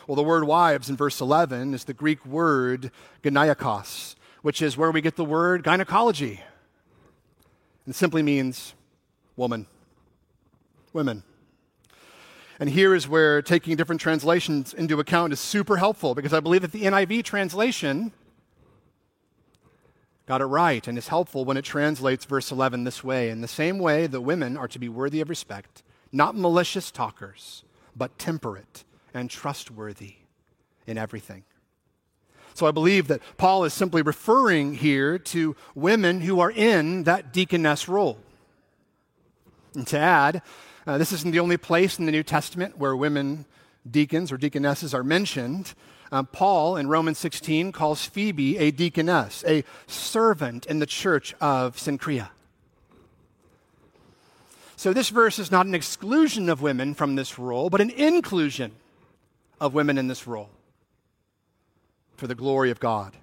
Well, 0.07 0.17
the 0.17 0.23
word 0.23 0.45
wives 0.45 0.89
in 0.91 0.97
verse 0.97 1.21
11 1.21 1.75
is 1.75 1.85
the 1.85 1.95
Greek 1.95 2.25
word 2.25 2.91
gynekos, 3.23 4.15
which 4.43 4.63
is 4.63 4.77
where 4.77 4.91
we 4.91 5.01
get 5.01 5.17
the 5.17 5.25
word 5.25 5.63
gynecology. 5.63 6.41
And 7.85 7.95
simply 7.95 8.23
means 8.23 8.75
woman, 9.37 9.67
women. 10.93 11.23
And 12.59 12.71
here 12.71 12.95
is 12.95 13.07
where 13.07 13.43
taking 13.43 13.77
different 13.77 14.01
translations 14.01 14.73
into 14.73 14.99
account 14.99 15.33
is 15.33 15.41
super 15.41 15.77
helpful 15.77 16.15
because 16.15 16.33
I 16.33 16.41
believe 16.41 16.63
that 16.63 16.73
the 16.73 16.83
NIV 16.85 17.23
translation 17.23 18.13
got 20.27 20.41
it 20.41 20.47
right 20.47 20.87
and 20.89 20.99
is 20.99 21.09
helpful 21.09 21.45
when 21.45 21.57
it 21.57 21.65
translates 21.65 22.25
verse 22.25 22.51
11 22.51 22.85
this 22.85 23.05
way 23.05 23.29
In 23.29 23.43
the 23.43 23.49
same 23.49 23.79
way, 23.79 24.07
the 24.07 24.21
women 24.21 24.57
are 24.57 24.69
to 24.69 24.79
be 24.79 24.89
worthy 24.89 25.21
of 25.21 25.29
respect, 25.29 25.83
not 26.13 26.37
malicious 26.37 26.91
talkers, 26.91 27.63
but 27.95 28.19
temperate 28.19 28.85
and 29.17 29.31
trustworthy 29.31 30.15
in 30.87 30.99
everything. 30.99 31.45
So 32.55 32.67
I 32.67 32.71
believe 32.71 33.09
that 33.09 33.21
Paul 33.37 33.65
is 33.65 33.75
simply 33.75 34.03
referring 34.03 34.75
here 34.75 35.19
to 35.19 35.57
women 35.75 36.21
who 36.21 36.41
are 36.41 36.51
in 36.51 37.05
that 37.05 37.33
deaconess 37.33 37.89
role. 37.89 38.19
And 39.75 39.87
to 39.89 39.99
add, 39.99 40.43
uh, 40.87 40.97
this 40.99 41.13
isn't 41.13 41.33
the 41.33 41.41
only 41.41 41.57
place 41.57 41.99
in 41.99 42.07
the 42.07 42.13
New 42.13 42.23
Testament 42.23 42.79
where 42.79 42.97
women 42.97 43.45
deacons 43.91 44.33
or 44.33 44.39
deaconesses 44.39 44.95
are 44.95 45.05
mentioned. 45.05 45.75
Um, 46.13 46.27
Paul 46.27 46.77
in 46.77 46.89
Romans 46.89 47.19
16 47.19 47.73
calls 47.73 48.07
Phoebe 48.07 48.57
a 48.59 48.71
deaconess, 48.71 49.45
a 49.47 49.65
servant 49.87 50.67
in 50.67 50.79
the 50.79 50.87
church 50.87 51.35
of 51.41 51.77
Cenchrea. 51.77 52.31
So 54.77 54.93
this 54.93 55.09
verse 55.09 55.39
is 55.39 55.51
not 55.51 55.67
an 55.67 55.75
exclusion 55.75 56.49
of 56.49 56.63
women 56.63 56.95
from 56.95 57.17
this 57.17 57.39
role, 57.39 57.71
but 57.71 57.81
an 57.81 57.91
inclusion 57.91 58.73
of 59.61 59.75
women 59.75 59.99
in 59.99 60.09
this 60.09 60.27
role 60.27 60.51
for 62.17 62.27
the 62.27 62.35
glory 62.35 62.71
of 62.71 62.81
God. 62.81 63.17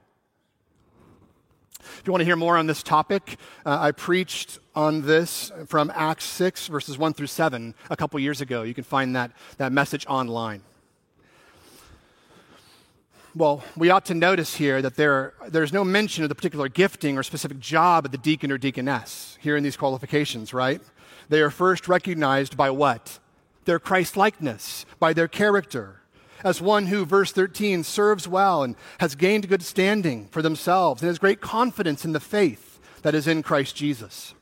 If 1.99 2.03
you 2.05 2.13
want 2.13 2.21
to 2.21 2.25
hear 2.25 2.35
more 2.35 2.57
on 2.57 2.67
this 2.67 2.81
topic, 2.81 3.37
uh, 3.65 3.77
I 3.79 3.91
preached 3.91 4.59
on 4.75 5.01
this 5.01 5.51
from 5.67 5.91
Acts 5.93 6.25
6, 6.25 6.67
verses 6.67 6.97
1 6.97 7.13
through 7.13 7.27
7, 7.27 7.75
a 7.89 7.97
couple 7.97 8.19
years 8.19 8.41
ago. 8.41 8.63
You 8.63 8.73
can 8.73 8.83
find 8.83 9.15
that, 9.15 9.31
that 9.57 9.71
message 9.71 10.05
online. 10.07 10.61
Well, 13.35 13.63
we 13.75 13.89
ought 13.89 14.05
to 14.05 14.13
notice 14.13 14.55
here 14.55 14.81
that 14.81 14.95
there, 14.95 15.33
there's 15.47 15.73
no 15.73 15.83
mention 15.83 16.23
of 16.23 16.29
the 16.29 16.35
particular 16.35 16.69
gifting 16.69 17.17
or 17.17 17.23
specific 17.23 17.59
job 17.59 18.05
of 18.05 18.11
the 18.11 18.17
deacon 18.17 18.51
or 18.51 18.57
deaconess 18.57 19.37
here 19.41 19.57
in 19.57 19.63
these 19.63 19.75
qualifications, 19.75 20.53
right? 20.53 20.81
They 21.29 21.41
are 21.41 21.49
first 21.49 21.87
recognized 21.87 22.55
by 22.55 22.69
what? 22.69 23.19
Their 23.65 23.79
Christ 23.79 24.15
likeness, 24.15 24.85
by 24.99 25.13
their 25.13 25.27
character, 25.27 26.02
as 26.43 26.61
one 26.61 26.87
who, 26.87 27.05
verse 27.05 27.31
13, 27.31 27.83
serves 27.83 28.27
well 28.27 28.63
and 28.63 28.75
has 28.99 29.15
gained 29.15 29.47
good 29.47 29.63
standing 29.63 30.27
for 30.27 30.41
themselves 30.41 31.01
and 31.01 31.07
has 31.07 31.19
great 31.19 31.41
confidence 31.41 32.05
in 32.05 32.11
the 32.11 32.19
faith 32.19 32.79
that 33.01 33.15
is 33.15 33.27
in 33.27 33.43
Christ 33.43 33.75
Jesus. 33.75 34.33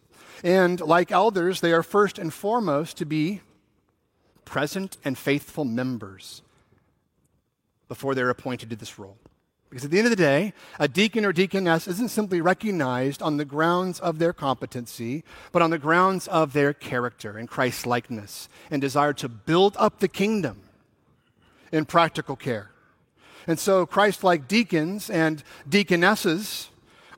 And 0.44 0.80
like 0.82 1.12
elders, 1.12 1.62
they 1.62 1.72
are 1.72 1.84
first 1.84 2.18
and 2.18 2.34
foremost 2.34 2.98
to 2.98 3.06
be 3.06 3.42
present 4.46 4.98
and 5.04 5.18
faithful 5.18 5.66
members 5.66 6.42
before 7.88 8.16
they're 8.16 8.30
appointed 8.30 8.70
to 8.70 8.76
this 8.76 8.98
role. 8.98 9.18
Because 9.70 9.86
at 9.86 9.92
the 9.92 10.00
end 10.00 10.08
of 10.08 10.12
the 10.12 10.18
day, 10.18 10.54
a 10.80 10.88
deacon 10.90 11.24
or 11.24 11.32
deaconess 11.32 11.88
isn't 11.88 12.10
simply 12.10 12.42
recognized 12.42 13.22
on 13.22 13.38
the 13.38 13.46
grounds 13.46 14.02
of 14.02 14.20
their 14.20 14.34
competency, 14.34 15.24
but 15.54 15.62
on 15.62 15.70
the 15.70 15.78
grounds 15.78 16.28
of 16.28 16.52
their 16.52 16.74
character 16.74 17.38
and 17.38 17.48
Christ 17.48 17.86
likeness 17.86 18.50
and 18.70 18.82
desire 18.82 19.14
to 19.14 19.30
build 19.30 19.78
up 19.80 20.00
the 20.00 20.10
kingdom 20.10 20.64
in 21.72 21.86
practical 21.86 22.36
care. 22.36 22.72
And 23.48 23.60
so, 23.60 23.86
Christ 23.86 24.24
like 24.24 24.48
deacons 24.48 25.10
and 25.10 25.44
deaconesses 25.68 26.70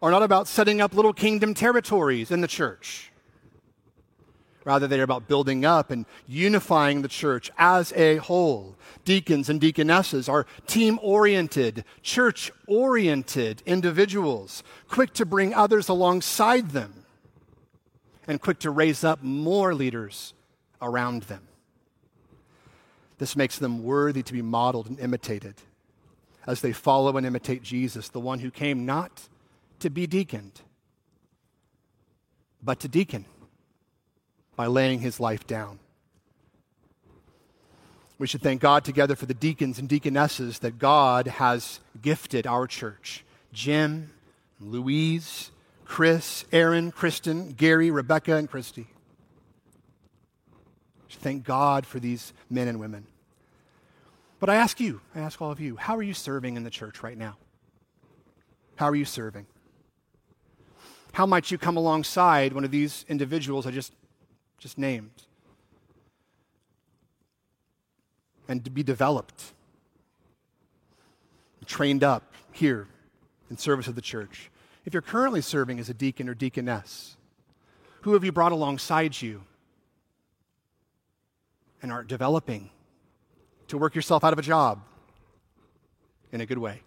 are 0.01 0.11
not 0.11 0.23
about 0.23 0.47
setting 0.47 0.81
up 0.81 0.93
little 0.93 1.13
kingdom 1.13 1.53
territories 1.53 2.31
in 2.31 2.41
the 2.41 2.47
church. 2.47 3.11
Rather, 4.65 4.87
they 4.87 4.99
are 4.99 5.03
about 5.03 5.27
building 5.27 5.65
up 5.65 5.91
and 5.91 6.05
unifying 6.27 7.01
the 7.01 7.07
church 7.09 7.51
as 7.57 7.91
a 7.93 8.17
whole. 8.17 8.75
Deacons 9.03 9.49
and 9.49 9.59
deaconesses 9.59 10.29
are 10.29 10.45
team 10.67 10.99
oriented, 11.01 11.83
church 12.01 12.51
oriented 12.67 13.61
individuals, 13.65 14.63
quick 14.87 15.13
to 15.13 15.25
bring 15.25 15.53
others 15.53 15.89
alongside 15.89 16.69
them, 16.71 17.03
and 18.25 18.39
quick 18.39 18.59
to 18.59 18.71
raise 18.71 19.03
up 19.03 19.21
more 19.21 19.73
leaders 19.73 20.33
around 20.81 21.23
them. 21.23 21.41
This 23.17 23.35
makes 23.35 23.59
them 23.59 23.83
worthy 23.83 24.23
to 24.23 24.33
be 24.33 24.41
modeled 24.41 24.87
and 24.87 24.99
imitated 24.99 25.55
as 26.45 26.61
they 26.61 26.73
follow 26.73 27.15
and 27.17 27.25
imitate 27.25 27.63
Jesus, 27.63 28.09
the 28.09 28.19
one 28.19 28.39
who 28.39 28.51
came 28.51 28.85
not 28.85 29.29
to 29.79 29.89
be 29.89 30.07
deaconed, 30.07 30.61
but 32.61 32.79
to 32.81 32.87
deacon 32.87 33.25
by 34.55 34.67
laying 34.67 34.99
his 34.99 35.19
life 35.19 35.47
down. 35.47 35.79
We 38.19 38.27
should 38.27 38.41
thank 38.41 38.61
God 38.61 38.85
together 38.85 39.15
for 39.15 39.25
the 39.25 39.33
deacons 39.33 39.79
and 39.79 39.89
deaconesses 39.89 40.59
that 40.59 40.79
God 40.79 41.27
has 41.27 41.79
gifted 42.01 42.45
our 42.47 42.67
church 42.67 43.25
Jim, 43.51 44.11
Louise, 44.59 45.51
Chris, 45.85 46.45
Aaron, 46.51 46.91
Kristen, 46.91 47.49
Gary, 47.51 47.91
Rebecca, 47.91 48.35
and 48.35 48.49
Christy. 48.49 48.87
Thank 51.15 51.43
God 51.43 51.85
for 51.85 51.99
these 51.99 52.33
men 52.49 52.67
and 52.67 52.79
women. 52.79 53.05
But 54.39 54.49
I 54.49 54.55
ask 54.55 54.79
you, 54.79 55.01
I 55.15 55.19
ask 55.19 55.41
all 55.41 55.51
of 55.51 55.59
you, 55.59 55.77
how 55.77 55.95
are 55.95 56.03
you 56.03 56.13
serving 56.13 56.57
in 56.57 56.63
the 56.63 56.69
church 56.69 57.01
right 57.01 57.17
now? 57.17 57.37
How 58.75 58.89
are 58.89 58.95
you 58.95 59.05
serving? 59.05 59.45
How 61.13 61.25
might 61.25 61.51
you 61.51 61.57
come 61.57 61.77
alongside 61.77 62.53
one 62.53 62.63
of 62.63 62.71
these 62.71 63.05
individuals 63.07 63.65
I 63.65 63.71
just 63.71 63.93
just 64.63 64.77
named, 64.77 65.23
and 68.47 68.73
be 68.73 68.81
developed, 68.81 69.51
trained 71.65 72.01
up 72.01 72.33
here 72.53 72.87
in 73.49 73.57
service 73.57 73.89
of 73.89 73.95
the 73.95 74.01
church. 74.01 74.49
If 74.85 74.93
you're 74.93 75.01
currently 75.01 75.41
serving 75.41 75.79
as 75.79 75.89
a 75.89 75.93
deacon 75.93 76.29
or 76.29 76.33
deaconess, 76.33 77.17
who 78.03 78.13
have 78.13 78.23
you 78.23 78.31
brought 78.31 78.53
alongside 78.53 79.21
you 79.21 79.43
and 81.83 81.91
aren't 81.91 82.07
developing 82.07 82.71
to 83.67 83.77
work 83.77 83.93
yourself 83.93 84.23
out 84.23 84.33
of 84.33 84.39
a 84.39 84.41
job 84.41 84.81
in 86.31 86.41
a 86.41 86.45
good 86.47 86.57
way? 86.57 86.79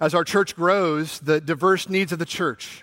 As 0.00 0.12
our 0.14 0.24
church 0.24 0.56
grows, 0.56 1.20
the 1.20 1.40
diverse 1.40 1.88
needs 1.88 2.10
of 2.10 2.18
the 2.18 2.26
church 2.26 2.82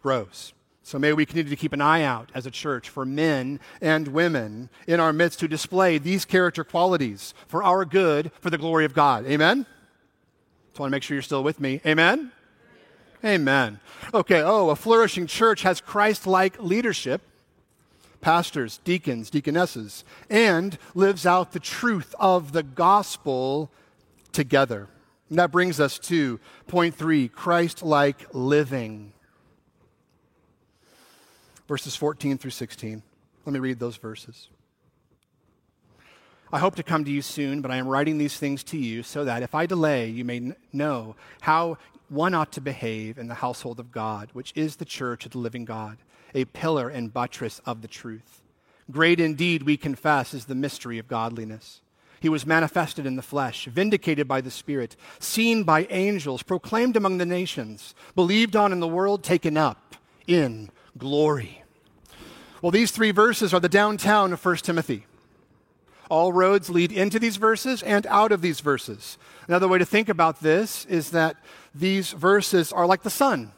grows. 0.00 0.52
So 0.82 0.98
may 0.98 1.12
we 1.12 1.26
continue 1.26 1.50
to 1.50 1.56
keep 1.56 1.72
an 1.72 1.80
eye 1.80 2.02
out 2.02 2.30
as 2.34 2.46
a 2.46 2.50
church 2.50 2.88
for 2.88 3.04
men 3.04 3.60
and 3.80 4.08
women 4.08 4.70
in 4.86 4.98
our 4.98 5.12
midst 5.12 5.40
who 5.40 5.48
display 5.48 5.98
these 5.98 6.24
character 6.24 6.64
qualities 6.64 7.34
for 7.46 7.62
our 7.62 7.84
good, 7.84 8.32
for 8.40 8.50
the 8.50 8.58
glory 8.58 8.84
of 8.84 8.94
God. 8.94 9.26
Amen? 9.26 9.66
Just 10.70 10.80
want 10.80 10.90
to 10.90 10.94
make 10.94 11.02
sure 11.02 11.14
you're 11.14 11.22
still 11.22 11.44
with 11.44 11.60
me. 11.60 11.80
Amen? 11.86 12.32
Amen. 13.24 13.80
Okay, 14.14 14.42
oh, 14.42 14.70
a 14.70 14.76
flourishing 14.76 15.26
church 15.26 15.62
has 15.62 15.80
Christ 15.80 16.26
like 16.26 16.60
leadership, 16.62 17.20
pastors, 18.20 18.80
deacons, 18.84 19.28
deaconesses, 19.28 20.04
and 20.30 20.78
lives 20.94 21.26
out 21.26 21.52
the 21.52 21.60
truth 21.60 22.14
of 22.18 22.52
the 22.52 22.62
gospel 22.62 23.70
together. 24.32 24.88
And 25.28 25.38
that 25.38 25.52
brings 25.52 25.80
us 25.80 25.98
to 26.00 26.40
point 26.66 26.94
three 26.94 27.28
Christ 27.28 27.82
like 27.82 28.26
living 28.32 29.12
verses 31.70 31.94
14 31.94 32.36
through 32.36 32.50
16. 32.50 33.00
Let 33.46 33.52
me 33.52 33.60
read 33.60 33.78
those 33.78 33.96
verses. 33.96 34.48
I 36.52 36.58
hope 36.58 36.74
to 36.76 36.82
come 36.82 37.04
to 37.04 37.10
you 37.12 37.22
soon, 37.22 37.60
but 37.60 37.70
I 37.70 37.76
am 37.76 37.86
writing 37.86 38.18
these 38.18 38.36
things 38.36 38.64
to 38.64 38.76
you 38.76 39.04
so 39.04 39.24
that 39.24 39.44
if 39.44 39.54
I 39.54 39.66
delay, 39.66 40.08
you 40.08 40.24
may 40.24 40.52
know 40.72 41.14
how 41.42 41.78
one 42.08 42.34
ought 42.34 42.50
to 42.52 42.60
behave 42.60 43.18
in 43.18 43.28
the 43.28 43.34
household 43.34 43.78
of 43.78 43.92
God, 43.92 44.30
which 44.32 44.52
is 44.56 44.76
the 44.76 44.84
church 44.84 45.24
of 45.24 45.32
the 45.32 45.38
living 45.38 45.64
God, 45.64 45.98
a 46.34 46.46
pillar 46.46 46.88
and 46.88 47.14
buttress 47.14 47.60
of 47.64 47.82
the 47.82 47.88
truth. 47.88 48.42
Great 48.90 49.20
indeed, 49.20 49.62
we 49.62 49.76
confess, 49.76 50.34
is 50.34 50.46
the 50.46 50.56
mystery 50.56 50.98
of 50.98 51.06
godliness. 51.06 51.82
He 52.18 52.28
was 52.28 52.44
manifested 52.44 53.06
in 53.06 53.14
the 53.14 53.22
flesh, 53.22 53.66
vindicated 53.66 54.26
by 54.26 54.40
the 54.40 54.50
Spirit, 54.50 54.96
seen 55.20 55.62
by 55.62 55.86
angels, 55.88 56.42
proclaimed 56.42 56.96
among 56.96 57.18
the 57.18 57.26
nations, 57.26 57.94
believed 58.16 58.56
on 58.56 58.72
in 58.72 58.80
the 58.80 58.88
world, 58.88 59.22
taken 59.22 59.56
up 59.56 59.94
in 60.26 60.70
glory. 60.98 61.62
Well, 62.60 62.72
these 62.72 62.90
three 62.90 63.12
verses 63.12 63.54
are 63.54 63.60
the 63.60 63.68
downtown 63.68 64.32
of 64.32 64.44
1 64.44 64.56
Timothy. 64.56 65.06
All 66.10 66.32
roads 66.32 66.68
lead 66.68 66.90
into 66.90 67.20
these 67.20 67.36
verses 67.36 67.82
and 67.82 68.04
out 68.08 68.32
of 68.32 68.42
these 68.42 68.60
verses. 68.60 69.16
Another 69.46 69.68
way 69.68 69.78
to 69.78 69.86
think 69.86 70.08
about 70.08 70.40
this 70.40 70.84
is 70.86 71.12
that 71.12 71.36
these 71.72 72.10
verses 72.10 72.72
are 72.72 72.84
like 72.84 73.02
the 73.02 73.10
sun. 73.10 73.52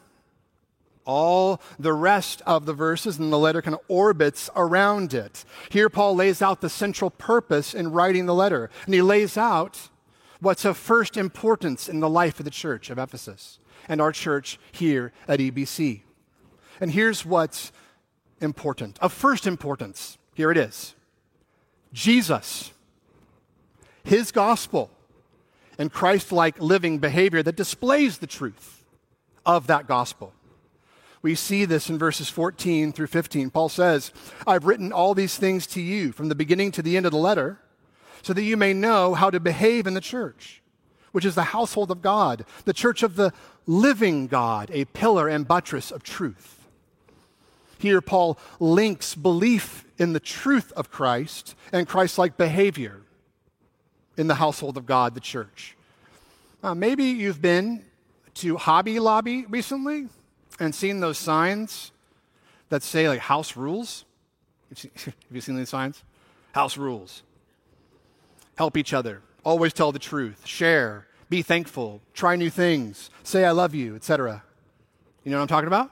All 1.04 1.60
the 1.78 1.94
rest 1.94 2.42
of 2.46 2.66
the 2.66 2.74
verses 2.74 3.18
in 3.18 3.30
the 3.30 3.38
letter 3.38 3.62
kind 3.62 3.74
of 3.74 3.80
orbits 3.88 4.50
around 4.54 5.14
it. 5.14 5.44
Here, 5.70 5.88
Paul 5.88 6.14
lays 6.14 6.42
out 6.42 6.60
the 6.60 6.68
central 6.68 7.10
purpose 7.10 7.74
in 7.74 7.90
writing 7.90 8.26
the 8.26 8.34
letter, 8.34 8.70
and 8.84 8.94
he 8.94 9.02
lays 9.02 9.36
out 9.36 9.88
what's 10.38 10.64
of 10.64 10.76
first 10.76 11.16
importance 11.16 11.88
in 11.88 12.00
the 12.00 12.08
life 12.08 12.38
of 12.38 12.44
the 12.44 12.50
church 12.50 12.90
of 12.90 12.98
Ephesus 12.98 13.58
and 13.88 14.00
our 14.00 14.12
church 14.12 14.60
here 14.72 15.12
at 15.26 15.40
EBC. 15.40 16.02
And 16.80 16.92
here's 16.92 17.24
what's 17.24 17.72
important 18.40 18.98
of 19.00 19.12
first 19.12 19.46
importance. 19.46 20.18
Here 20.34 20.50
it 20.50 20.58
is 20.58 20.94
Jesus, 21.92 22.72
His 24.04 24.32
gospel, 24.32 24.90
and 25.78 25.92
Christ 25.92 26.32
like 26.32 26.60
living 26.60 26.98
behavior 26.98 27.42
that 27.42 27.56
displays 27.56 28.18
the 28.18 28.26
truth 28.26 28.84
of 29.44 29.66
that 29.66 29.86
gospel. 29.86 30.32
We 31.22 31.34
see 31.34 31.64
this 31.64 31.88
in 31.88 31.98
verses 31.98 32.28
14 32.28 32.92
through 32.92 33.06
15. 33.06 33.50
Paul 33.50 33.68
says, 33.68 34.12
I've 34.46 34.64
written 34.64 34.92
all 34.92 35.14
these 35.14 35.36
things 35.36 35.66
to 35.68 35.80
you 35.80 36.12
from 36.12 36.28
the 36.28 36.34
beginning 36.34 36.72
to 36.72 36.82
the 36.82 36.96
end 36.96 37.06
of 37.06 37.12
the 37.12 37.18
letter, 37.18 37.58
so 38.22 38.32
that 38.32 38.42
you 38.42 38.56
may 38.56 38.72
know 38.72 39.14
how 39.14 39.30
to 39.30 39.40
behave 39.40 39.86
in 39.86 39.94
the 39.94 40.00
church, 40.00 40.62
which 41.12 41.24
is 41.24 41.34
the 41.34 41.44
household 41.44 41.90
of 41.90 42.02
God, 42.02 42.44
the 42.64 42.72
church 42.72 43.02
of 43.02 43.16
the 43.16 43.32
living 43.66 44.26
God, 44.26 44.70
a 44.72 44.84
pillar 44.86 45.28
and 45.28 45.46
buttress 45.46 45.90
of 45.90 46.02
truth. 46.02 46.61
Here, 47.82 48.00
Paul 48.00 48.38
links 48.60 49.16
belief 49.16 49.84
in 49.98 50.12
the 50.12 50.20
truth 50.20 50.72
of 50.76 50.88
Christ 50.88 51.56
and 51.72 51.84
Christ 51.84 52.16
like 52.16 52.36
behavior 52.36 53.00
in 54.16 54.28
the 54.28 54.36
household 54.36 54.76
of 54.76 54.86
God, 54.86 55.16
the 55.16 55.20
church. 55.20 55.76
Uh, 56.62 56.76
maybe 56.76 57.02
you've 57.02 57.42
been 57.42 57.84
to 58.34 58.56
Hobby 58.56 59.00
Lobby 59.00 59.46
recently 59.46 60.06
and 60.60 60.72
seen 60.72 61.00
those 61.00 61.18
signs 61.18 61.90
that 62.68 62.84
say, 62.84 63.08
like, 63.08 63.18
house 63.18 63.56
rules. 63.56 64.04
Have 64.70 65.10
you 65.32 65.40
seen 65.40 65.56
these 65.56 65.68
signs? 65.68 66.04
House 66.52 66.76
rules. 66.76 67.24
Help 68.56 68.76
each 68.76 68.94
other. 68.94 69.22
Always 69.44 69.72
tell 69.72 69.90
the 69.90 69.98
truth. 69.98 70.46
Share. 70.46 71.08
Be 71.28 71.42
thankful. 71.42 72.00
Try 72.14 72.36
new 72.36 72.48
things. 72.48 73.10
Say, 73.24 73.44
I 73.44 73.50
love 73.50 73.74
you, 73.74 73.96
etc. 73.96 74.44
You 75.24 75.32
know 75.32 75.38
what 75.38 75.42
I'm 75.42 75.48
talking 75.48 75.66
about? 75.66 75.90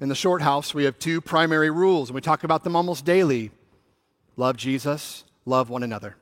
In 0.00 0.08
the 0.08 0.14
Short 0.14 0.42
house, 0.42 0.74
we 0.74 0.84
have 0.84 0.98
two 0.98 1.20
primary 1.20 1.70
rules, 1.70 2.10
and 2.10 2.14
we 2.14 2.20
talk 2.20 2.44
about 2.44 2.64
them 2.64 2.76
almost 2.76 3.04
daily 3.04 3.50
love 4.36 4.56
Jesus, 4.56 5.24
love 5.46 5.70
one 5.70 5.82
another. 5.82 6.16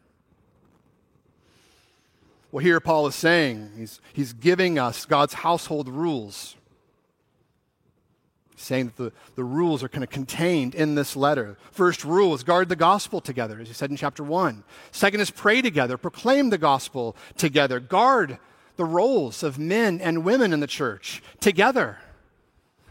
Well, 2.53 2.63
here 2.63 2.79
Paul 2.79 3.09
is 3.09 3.17
saying, 3.17 3.73
he's, 3.77 4.01
he's 4.13 4.33
giving 4.33 4.79
us 4.79 5.07
God's 5.07 5.35
household 5.35 5.89
rules. 5.89 6.55
Saying 8.55 8.87
that 8.87 8.97
the, 8.97 9.13
the 9.35 9.43
rules 9.43 9.83
are 9.83 9.89
kind 9.89 10.05
of 10.05 10.11
contained 10.11 10.77
in 10.77 10.95
this 10.95 11.17
letter. 11.17 11.59
First 11.73 12.05
rule 12.05 12.33
is 12.33 12.45
guard 12.45 12.69
the 12.69 12.77
gospel 12.77 13.21
together, 13.21 13.59
as 13.61 13.67
he 13.67 13.75
said 13.75 13.91
in 13.91 13.97
chapter 13.97 14.23
1. 14.23 14.63
Second 14.93 15.19
is 15.19 15.33
pray 15.33 15.63
together, 15.63 15.99
proclaim 15.99 16.51
the 16.51 16.59
gospel 16.59 17.17
together, 17.37 17.81
guard 17.81 18.39
the 18.77 18.85
roles 18.85 19.43
of 19.43 19.59
men 19.59 20.01
and 20.01 20.25
women 20.25 20.53
in 20.53 20.61
the 20.61 20.69
church 20.69 21.25
together. 21.41 21.99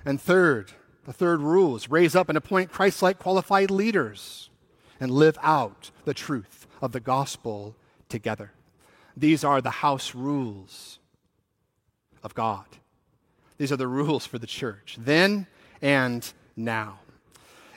And 0.06 0.20
third, 0.20 0.72
the 1.06 1.14
third 1.14 1.42
rule 1.42 1.76
is 1.76 1.90
raise 1.90 2.16
up 2.16 2.30
and 2.30 2.38
appoint 2.38 2.72
Christ 2.72 3.02
like 3.02 3.20
qualified 3.20 3.72
leaders 3.72 4.50
and 5.00 5.12
live 5.12 5.38
out 5.42 5.92
the 6.06 6.14
truth 6.14 6.68
of 6.82 6.92
the 6.92 7.00
gospel 7.00 7.76
together. 8.10 8.52
These 9.16 9.44
are 9.44 9.62
the 9.62 9.70
house 9.70 10.16
rules 10.16 11.00
of 12.24 12.34
God. 12.34 12.66
These 13.58 13.72
are 13.72 13.78
the 13.78 13.88
rules 13.88 14.26
for 14.26 14.40
the 14.40 14.48
church, 14.48 14.98
then 15.00 15.48
and 15.82 16.32
now. 16.56 17.00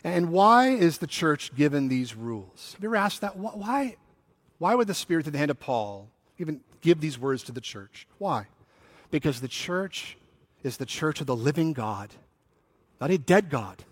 And 0.03 0.31
why 0.31 0.69
is 0.69 0.99
the 0.99 1.07
church 1.07 1.55
given 1.55 1.89
these 1.89 2.15
rules? 2.15 2.73
Have 2.75 2.83
you 2.83 2.89
ever 2.89 2.97
asked 2.97 3.21
that? 3.23 3.37
Why, 3.37 3.97
why 4.59 4.75
would 4.75 4.87
the 4.87 4.95
Spirit, 4.95 5.25
through 5.25 5.33
the 5.33 5.39
hand 5.39 5.51
of 5.51 5.59
Paul, 5.59 6.09
even 6.39 6.61
give 6.81 7.01
these 7.01 7.19
words 7.19 7.43
to 7.45 7.53
the 7.53 7.61
church? 7.61 8.07
Why? 8.19 8.47
Because 9.11 9.41
the 9.41 9.49
church 9.49 10.17
is 10.63 10.77
the 10.77 10.87
church 10.87 11.21
of 11.21 11.27
the 11.27 11.37
living 11.37 11.73
God 11.73 12.11
not 13.01 13.11
a 13.11 13.19
dead 13.19 13.51
God. 13.51 13.85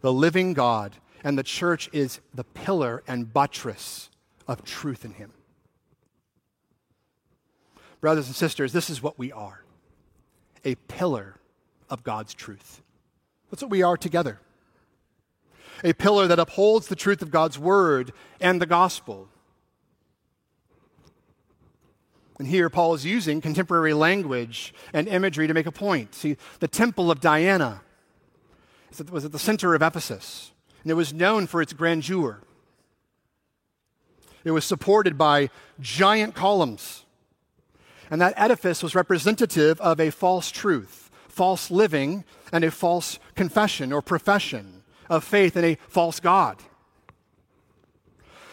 The 0.00 0.12
living 0.12 0.52
God, 0.52 0.96
and 1.22 1.38
the 1.38 1.44
church 1.44 1.88
is 1.92 2.20
the 2.34 2.44
pillar 2.44 3.02
and 3.06 3.32
buttress 3.32 4.10
of 4.48 4.64
truth 4.64 5.04
in 5.04 5.12
Him. 5.12 5.32
Brothers 8.00 8.26
and 8.26 8.34
sisters, 8.34 8.72
this 8.72 8.90
is 8.90 9.02
what 9.02 9.18
we 9.18 9.30
are 9.32 9.60
a 10.64 10.76
pillar 10.86 11.34
of 11.90 12.04
God's 12.04 12.34
truth. 12.34 12.82
That's 13.50 13.62
what 13.62 13.70
we 13.70 13.82
are 13.82 13.96
together. 13.96 14.38
A 15.82 15.92
pillar 15.92 16.28
that 16.28 16.38
upholds 16.38 16.86
the 16.86 16.94
truth 16.94 17.20
of 17.20 17.32
God's 17.32 17.58
word 17.58 18.12
and 18.40 18.62
the 18.62 18.66
gospel. 18.66 19.28
And 22.38 22.48
here 22.48 22.70
Paul 22.70 22.94
is 22.94 23.04
using 23.04 23.40
contemporary 23.40 23.94
language 23.94 24.74
and 24.92 25.06
imagery 25.06 25.46
to 25.46 25.54
make 25.54 25.66
a 25.66 25.72
point. 25.72 26.14
See, 26.14 26.36
the 26.60 26.68
temple 26.68 27.10
of 27.10 27.20
Diana 27.20 27.82
was 29.10 29.24
at 29.24 29.32
the 29.32 29.38
center 29.38 29.74
of 29.74 29.82
Ephesus, 29.82 30.52
and 30.82 30.90
it 30.90 30.94
was 30.94 31.12
known 31.12 31.46
for 31.46 31.62
its 31.62 31.72
grandeur. 31.72 32.40
It 34.44 34.50
was 34.50 34.64
supported 34.64 35.16
by 35.16 35.50
giant 35.80 36.34
columns. 36.34 37.04
And 38.10 38.20
that 38.20 38.34
edifice 38.36 38.82
was 38.82 38.94
representative 38.94 39.80
of 39.80 39.98
a 40.00 40.10
false 40.10 40.50
truth, 40.50 41.10
false 41.28 41.70
living, 41.70 42.24
and 42.52 42.64
a 42.64 42.70
false 42.70 43.18
confession 43.34 43.92
or 43.92 44.02
profession 44.02 44.82
of 45.08 45.24
faith 45.24 45.56
in 45.56 45.64
a 45.64 45.78
false 45.88 46.20
God. 46.20 46.58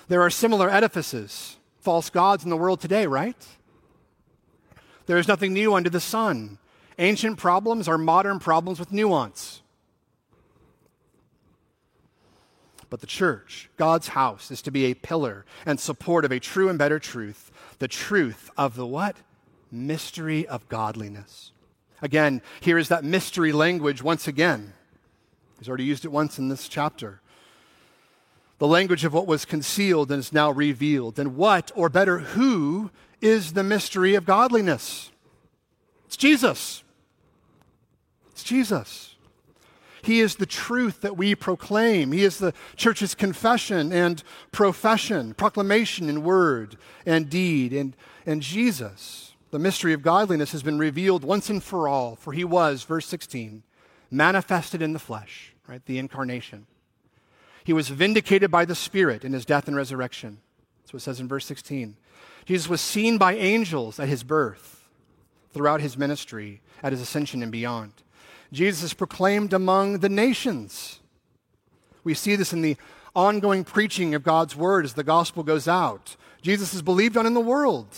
There 0.07 0.21
are 0.21 0.29
similar 0.29 0.69
edifices, 0.69 1.57
false 1.79 2.09
gods 2.09 2.43
in 2.43 2.49
the 2.49 2.57
world 2.57 2.79
today, 2.79 3.05
right? 3.05 3.45
There 5.09 5.17
is 5.17 5.27
nothing 5.27 5.53
new 5.53 5.73
under 5.73 5.89
the 5.89 5.99
sun. 5.99 6.59
Ancient 6.99 7.39
problems 7.39 7.87
are 7.87 7.97
modern 7.97 8.37
problems 8.37 8.77
with 8.77 8.91
nuance. 8.91 9.63
But 12.91 13.01
the 13.01 13.07
church, 13.07 13.71
God's 13.75 14.09
house, 14.09 14.51
is 14.51 14.61
to 14.61 14.69
be 14.69 14.85
a 14.85 14.93
pillar 14.93 15.45
and 15.65 15.79
support 15.79 16.25
of 16.25 16.31
a 16.31 16.39
true 16.39 16.69
and 16.69 16.77
better 16.77 16.99
truth, 16.99 17.49
the 17.79 17.87
truth 17.87 18.51
of 18.55 18.75
the 18.75 18.85
what? 18.85 19.15
Mystery 19.71 20.47
of 20.47 20.69
godliness. 20.69 21.53
Again, 22.03 22.43
here 22.59 22.77
is 22.77 22.89
that 22.89 23.03
mystery 23.03 23.51
language 23.51 24.03
once 24.03 24.27
again. 24.27 24.73
He's 25.57 25.67
already 25.67 25.85
used 25.85 26.05
it 26.05 26.11
once 26.11 26.37
in 26.37 26.49
this 26.49 26.67
chapter. 26.67 27.19
The 28.59 28.67
language 28.67 29.03
of 29.05 29.13
what 29.13 29.25
was 29.25 29.43
concealed 29.43 30.11
and 30.11 30.19
is 30.19 30.31
now 30.31 30.51
revealed. 30.51 31.17
And 31.17 31.35
what, 31.35 31.71
or 31.73 31.89
better, 31.89 32.19
who 32.19 32.91
is 33.21 33.53
the 33.53 33.63
mystery 33.63 34.15
of 34.15 34.25
godliness. 34.25 35.11
It's 36.05 36.17
Jesus. 36.17 36.83
It's 38.31 38.43
Jesus. 38.43 39.15
He 40.01 40.21
is 40.21 40.35
the 40.35 40.45
truth 40.45 41.01
that 41.01 41.17
we 41.17 41.35
proclaim. 41.35 42.11
He 42.11 42.23
is 42.23 42.37
the 42.37 42.53
church's 42.75 43.15
confession 43.15 43.91
and 43.91 44.23
profession, 44.51 45.33
proclamation 45.33 46.09
in 46.09 46.23
word 46.23 46.77
and 47.05 47.29
deed. 47.29 47.73
And, 47.73 47.95
and 48.25 48.41
Jesus, 48.41 49.33
the 49.51 49.59
mystery 49.59 49.93
of 49.93 50.01
godliness, 50.01 50.51
has 50.53 50.63
been 50.63 50.79
revealed 50.79 51.23
once 51.23 51.49
and 51.49 51.63
for 51.63 51.87
all, 51.87 52.15
for 52.15 52.33
he 52.33 52.43
was, 52.43 52.83
verse 52.83 53.05
16, 53.07 53.63
manifested 54.09 54.81
in 54.81 54.93
the 54.93 54.99
flesh, 54.99 55.53
right? 55.67 55.85
The 55.85 55.99
incarnation. 55.99 56.65
He 57.63 57.73
was 57.73 57.89
vindicated 57.89 58.49
by 58.49 58.65
the 58.65 58.75
Spirit 58.75 59.23
in 59.23 59.33
his 59.33 59.45
death 59.45 59.67
and 59.67 59.75
resurrection. 59.75 60.39
That's 60.81 60.93
what 60.93 61.01
it 61.01 61.03
says 61.03 61.19
in 61.19 61.27
verse 61.27 61.45
16. 61.45 61.97
Jesus 62.49 62.67
was 62.67 62.81
seen 62.81 63.19
by 63.19 63.35
angels 63.35 63.99
at 63.99 64.09
his 64.09 64.23
birth, 64.23 64.89
throughout 65.53 65.81
his 65.81 65.95
ministry, 65.95 66.61
at 66.81 66.91
his 66.91 66.99
ascension, 66.99 67.43
and 67.43 67.51
beyond. 67.51 67.93
Jesus 68.51 68.81
is 68.81 68.95
proclaimed 68.95 69.53
among 69.53 69.99
the 69.99 70.09
nations. 70.09 70.99
We 72.03 72.15
see 72.15 72.35
this 72.35 72.51
in 72.51 72.63
the 72.63 72.75
ongoing 73.15 73.63
preaching 73.63 74.15
of 74.15 74.23
God's 74.23 74.55
word 74.55 74.83
as 74.83 74.95
the 74.95 75.03
gospel 75.03 75.43
goes 75.43 75.67
out. 75.67 76.15
Jesus 76.41 76.73
is 76.73 76.81
believed 76.81 77.17
on 77.17 77.27
in 77.27 77.35
the 77.35 77.39
world 77.39 77.95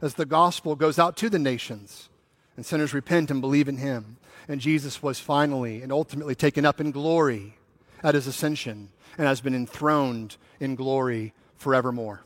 as 0.00 0.14
the 0.14 0.24
gospel 0.24 0.76
goes 0.76 0.96
out 0.96 1.16
to 1.16 1.28
the 1.28 1.40
nations 1.40 2.08
and 2.56 2.64
sinners 2.64 2.94
repent 2.94 3.28
and 3.28 3.40
believe 3.40 3.66
in 3.66 3.78
him. 3.78 4.18
And 4.46 4.60
Jesus 4.60 5.02
was 5.02 5.18
finally 5.18 5.82
and 5.82 5.90
ultimately 5.90 6.36
taken 6.36 6.64
up 6.64 6.80
in 6.80 6.92
glory 6.92 7.58
at 8.04 8.14
his 8.14 8.28
ascension 8.28 8.90
and 9.18 9.26
has 9.26 9.40
been 9.40 9.52
enthroned 9.52 10.36
in 10.60 10.76
glory 10.76 11.34
forevermore. 11.56 12.22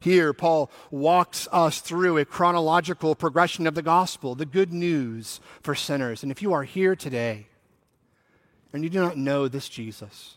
Here, 0.00 0.32
Paul 0.32 0.70
walks 0.90 1.48
us 1.50 1.80
through 1.80 2.18
a 2.18 2.24
chronological 2.24 3.14
progression 3.14 3.66
of 3.66 3.74
the 3.74 3.82
gospel, 3.82 4.34
the 4.34 4.46
good 4.46 4.72
news 4.72 5.40
for 5.60 5.74
sinners. 5.74 6.22
And 6.22 6.30
if 6.30 6.40
you 6.40 6.52
are 6.52 6.62
here 6.62 6.94
today 6.94 7.46
and 8.72 8.84
you 8.84 8.90
do 8.90 9.00
not 9.00 9.16
know 9.16 9.48
this 9.48 9.68
Jesus, 9.68 10.36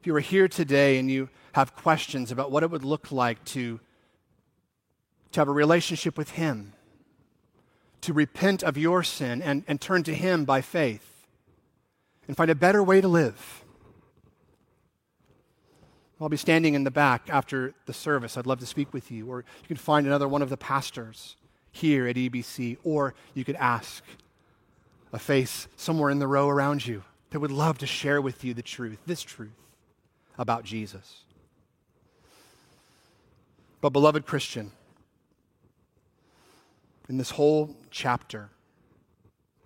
if 0.00 0.06
you 0.06 0.16
are 0.16 0.20
here 0.20 0.48
today 0.48 0.98
and 0.98 1.10
you 1.10 1.28
have 1.52 1.76
questions 1.76 2.32
about 2.32 2.50
what 2.50 2.62
it 2.62 2.70
would 2.70 2.84
look 2.84 3.12
like 3.12 3.44
to, 3.46 3.78
to 5.32 5.40
have 5.40 5.48
a 5.48 5.52
relationship 5.52 6.16
with 6.16 6.30
Him, 6.30 6.72
to 8.00 8.14
repent 8.14 8.62
of 8.62 8.78
your 8.78 9.02
sin 9.02 9.42
and, 9.42 9.64
and 9.68 9.80
turn 9.80 10.02
to 10.04 10.14
Him 10.14 10.46
by 10.46 10.62
faith, 10.62 11.26
and 12.26 12.36
find 12.36 12.50
a 12.50 12.54
better 12.54 12.82
way 12.82 13.00
to 13.00 13.08
live 13.08 13.64
I'll 16.20 16.28
be 16.28 16.36
standing 16.36 16.74
in 16.74 16.84
the 16.84 16.90
back 16.90 17.28
after 17.30 17.74
the 17.86 17.92
service. 17.92 18.36
I'd 18.36 18.46
love 18.46 18.58
to 18.60 18.66
speak 18.66 18.92
with 18.92 19.10
you. 19.10 19.30
Or 19.30 19.44
you 19.62 19.68
can 19.68 19.76
find 19.76 20.06
another 20.06 20.26
one 20.26 20.42
of 20.42 20.50
the 20.50 20.56
pastors 20.56 21.36
here 21.70 22.08
at 22.08 22.16
EBC. 22.16 22.78
Or 22.82 23.14
you 23.34 23.44
could 23.44 23.56
ask 23.56 24.02
a 25.12 25.18
face 25.18 25.68
somewhere 25.76 26.10
in 26.10 26.18
the 26.18 26.26
row 26.26 26.48
around 26.48 26.86
you 26.86 27.04
that 27.30 27.40
would 27.40 27.52
love 27.52 27.78
to 27.78 27.86
share 27.86 28.20
with 28.20 28.44
you 28.44 28.52
the 28.52 28.62
truth, 28.62 28.98
this 29.06 29.22
truth 29.22 29.50
about 30.38 30.64
Jesus. 30.64 31.24
But, 33.80 33.90
beloved 33.90 34.26
Christian, 34.26 34.72
in 37.08 37.16
this 37.16 37.30
whole 37.30 37.76
chapter, 37.90 38.50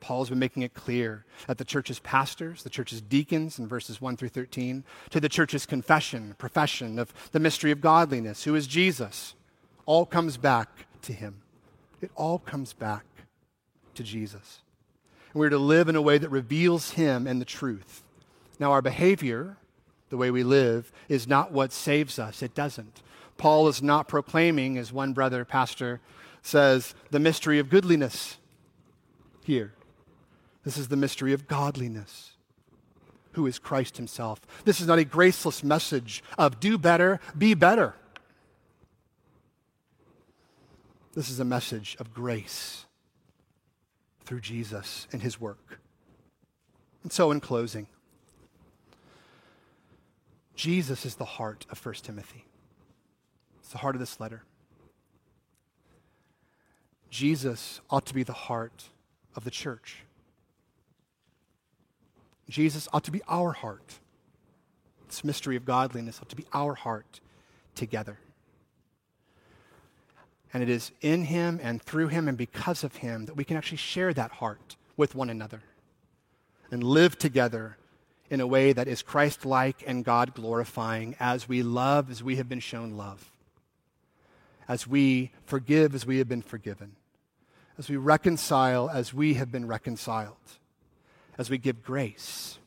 Paul's 0.03 0.31
been 0.31 0.41
making 0.41 0.65
it 0.65 0.75
clear 0.75 1.25
that 1.47 1.59
the 1.59 1.65
church's 1.65 2.01
pastors, 2.01 2.65
the 2.65 2.71
church's 2.71 3.01
deacons 3.01 3.61
in 3.61 3.69
verses 3.69 4.01
1 4.01 4.17
through 4.17 4.31
13, 4.31 4.83
to 5.11 5.21
the 5.21 5.29
church's 5.29 5.65
confession, 5.65 6.35
profession 6.39 6.99
of 6.99 7.15
the 7.31 7.39
mystery 7.39 7.71
of 7.71 7.81
godliness, 7.81 8.43
who 8.43 8.57
is 8.57 8.67
Jesus, 8.67 9.35
all 9.87 10.05
comes 10.05 10.37
back 10.37 10.69
to 11.03 11.13
him. 11.13 11.37
It 12.01 12.11
all 12.17 12.41
comes 12.41 12.73
back 12.73 13.05
to 13.95 14.03
Jesus. 14.03 14.63
And 15.33 15.41
we're 15.41 15.51
to 15.51 15.59
live 15.59 15.89
in 15.89 15.95
a 15.95 16.03
way 16.03 16.19
that 16.19 16.31
reveals 16.31 16.91
him 16.91 17.29
and 17.29 17.41
the 17.41 17.47
truth. 17.47 18.03
Now, 18.59 18.73
our 18.73 18.83
behavior, 18.83 19.57
the 20.11 20.17
way 20.17 20.33
we 20.33 20.43
live, 20.43 20.93
is 21.09 21.29
not 21.29 21.53
what 21.53 21.73
saves 21.73 22.19
us. 22.19 22.43
It 22.43 22.57
doesn't. 22.57 23.03
Paul 23.39 23.69
is 23.69 23.81
not 23.81 24.09
proclaiming, 24.09 24.79
as 24.79 24.93
one 24.93 25.13
brother 25.13 25.45
pastor 25.45 26.01
says, 26.43 26.97
the 27.13 27.21
mystery 27.21 27.61
of 27.61 27.71
goodliness 27.71 28.37
here. 29.45 29.75
This 30.65 30.77
is 30.77 30.89
the 30.89 30.97
mystery 30.97 31.33
of 31.33 31.49
godliness, 31.49 32.33
who 33.33 33.47
is 33.47 33.59
Christ 33.59 33.97
Himself. 33.97 34.41
This 34.65 34.81
is 34.81 34.87
not 34.87 34.99
a 34.99 35.05
graceless 35.05 35.65
message 35.65 36.23
of 36.39 36.61
do 36.61 36.79
better, 36.79 37.21
be 37.37 37.55
better. 37.55 37.95
This 41.15 41.29
is 41.29 41.41
a 41.41 41.45
message 41.45 41.97
of 41.99 42.15
grace 42.15 42.87
through 44.25 44.41
Jesus 44.41 45.09
and 45.13 45.23
His 45.23 45.41
work. 45.41 45.81
And 47.03 47.13
so, 47.13 47.33
in 47.33 47.41
closing, 47.41 47.89
Jesus 50.55 51.05
is 51.05 51.17
the 51.17 51.25
heart 51.25 51.67
of 51.71 51.85
1 51.85 51.95
Timothy. 51.97 52.45
It's 53.61 53.71
the 53.73 53.79
heart 53.79 53.97
of 53.97 54.01
this 54.01 54.21
letter. 54.21 54.45
Jesus 57.11 57.81
ought 57.91 58.07
to 58.07 58.15
be 58.15 58.23
the 58.23 58.33
heart 58.33 58.85
of 59.35 59.45
the 59.45 59.51
church. 59.51 60.05
Jesus 62.49 62.89
ought 62.93 63.05
to 63.05 63.11
be 63.11 63.23
our 63.29 63.53
heart. 63.53 63.99
This 65.09 65.25
mystery 65.25 65.57
of 65.57 65.65
godliness 65.65 66.21
ought 66.21 66.29
to 66.31 66.37
be 66.37 66.47
our 66.53 66.75
heart 66.75 67.21
together. 67.75 68.19
And 70.53 70.63
it 70.63 70.69
is 70.69 70.93
in 71.01 71.25
Him 71.25 71.61
and 71.63 71.83
through 71.83 72.09
Him 72.09 72.29
and 72.29 72.37
because 72.37 72.85
of 72.85 72.97
Him 72.97 73.27
that 73.27 73.37
we 73.37 73.45
can 73.45 73.57
actually 73.57 73.79
share 73.79 74.13
that 74.15 74.33
heart 74.33 74.77
with 74.97 75.15
one 75.15 75.31
another 75.31 75.63
and 76.71 76.83
live 76.83 77.19
together 77.19 77.77
in 78.29 78.41
a 78.41 78.47
way 78.47 78.73
that 78.73 78.89
is 78.89 79.03
Christ 79.03 79.45
like 79.45 79.83
and 79.87 80.05
God 80.05 80.35
glorifying 80.35 81.17
as 81.21 81.49
we 81.49 81.63
love 81.63 82.11
as 82.11 82.23
we 82.23 82.37
have 82.37 82.49
been 82.49 82.61
shown 82.61 82.97
love, 82.97 83.31
as 84.69 84.87
we 84.87 85.31
forgive 85.45 85.95
as 85.95 86.07
we 86.07 86.19
have 86.19 86.29
been 86.29 86.43
forgiven, 86.43 86.97
as 87.79 87.89
we 87.89 87.97
reconcile 87.97 88.89
as 88.89 89.13
we 89.13 89.35
have 89.35 89.53
been 89.53 89.67
reconciled 89.67 90.37
as 91.39 91.51
we 91.51 91.59
give 91.59 91.83
grace, 91.83 92.59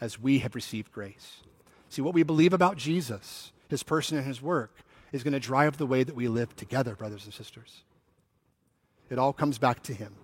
as 0.00 0.20
we 0.20 0.38
have 0.40 0.54
received 0.54 0.92
grace. 0.92 1.42
See, 1.88 2.02
what 2.02 2.14
we 2.14 2.22
believe 2.22 2.52
about 2.52 2.76
Jesus, 2.76 3.52
his 3.68 3.82
person 3.82 4.16
and 4.16 4.26
his 4.26 4.40
work, 4.40 4.74
is 5.12 5.22
going 5.22 5.34
to 5.34 5.40
drive 5.40 5.76
the 5.76 5.86
way 5.86 6.02
that 6.02 6.14
we 6.14 6.28
live 6.28 6.56
together, 6.56 6.94
brothers 6.94 7.24
and 7.24 7.34
sisters. 7.34 7.82
It 9.10 9.18
all 9.18 9.32
comes 9.32 9.58
back 9.58 9.82
to 9.84 9.94
him. 9.94 10.14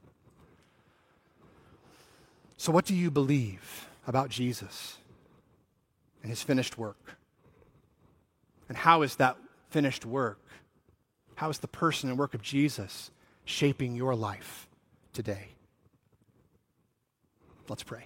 So, 2.57 2.73
what 2.73 2.87
do 2.87 2.95
you 2.95 3.11
believe 3.11 3.89
about 4.07 4.31
Jesus 4.31 4.97
and 6.23 6.31
his 6.31 6.43
finished 6.43 6.79
work? 6.79 7.19
And 8.69 8.77
how 8.77 9.03
is 9.03 9.17
that 9.17 9.37
finished 9.71 10.07
work? 10.07 10.41
How 11.37 11.51
is 11.51 11.59
the 11.59 11.69
person 11.69 12.09
and 12.09 12.19
work 12.19 12.35
of 12.35 12.43
Jesus 12.43 13.11
shaping 13.45 13.95
your 13.95 14.15
life 14.15 14.69
today? 15.13 15.51
Let's 17.69 17.83
pray. 17.83 18.05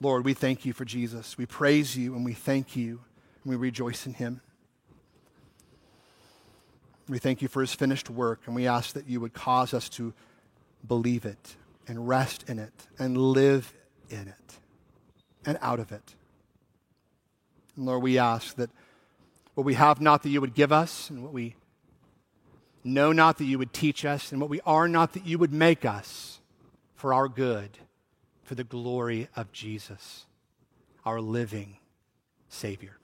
Lord, 0.00 0.24
we 0.24 0.34
thank 0.34 0.64
you 0.64 0.72
for 0.72 0.84
Jesus. 0.84 1.38
We 1.38 1.46
praise 1.46 1.96
you 1.96 2.14
and 2.14 2.24
we 2.24 2.32
thank 2.32 2.74
you 2.74 3.00
and 3.42 3.50
we 3.50 3.56
rejoice 3.56 4.06
in 4.06 4.14
him. 4.14 4.40
We 7.08 7.18
thank 7.18 7.42
you 7.42 7.48
for 7.48 7.60
his 7.60 7.74
finished 7.74 8.10
work 8.10 8.40
and 8.46 8.54
we 8.54 8.66
ask 8.66 8.94
that 8.94 9.08
you 9.08 9.20
would 9.20 9.32
cause 9.32 9.74
us 9.74 9.88
to 9.90 10.12
believe 10.86 11.24
it 11.24 11.56
and 11.86 12.08
rest 12.08 12.44
in 12.48 12.58
it 12.58 12.72
and 12.98 13.16
live 13.16 13.72
in 14.10 14.28
it 14.28 14.58
and 15.44 15.58
out 15.60 15.80
of 15.80 15.92
it. 15.92 16.14
And 17.76 17.86
Lord, 17.86 18.02
we 18.02 18.18
ask 18.18 18.56
that 18.56 18.70
what 19.54 19.64
we 19.64 19.74
have 19.74 20.00
not 20.00 20.22
that 20.22 20.30
you 20.30 20.40
would 20.40 20.54
give 20.54 20.72
us 20.72 21.10
and 21.10 21.22
what 21.22 21.32
we 21.32 21.54
know 22.84 23.12
not 23.12 23.38
that 23.38 23.44
you 23.44 23.58
would 23.58 23.72
teach 23.72 24.04
us, 24.04 24.32
and 24.32 24.40
what 24.40 24.50
we 24.50 24.60
are 24.62 24.88
not 24.88 25.12
that 25.14 25.26
you 25.26 25.38
would 25.38 25.52
make 25.52 25.84
us 25.84 26.40
for 26.94 27.14
our 27.14 27.28
good, 27.28 27.78
for 28.44 28.54
the 28.54 28.64
glory 28.64 29.28
of 29.36 29.52
Jesus, 29.52 30.26
our 31.04 31.20
living 31.20 31.76
Savior. 32.48 32.96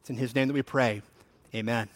It's 0.00 0.10
in 0.10 0.16
His 0.16 0.34
name 0.34 0.48
that 0.48 0.54
we 0.54 0.62
pray. 0.62 1.02
Amen. 1.54 1.88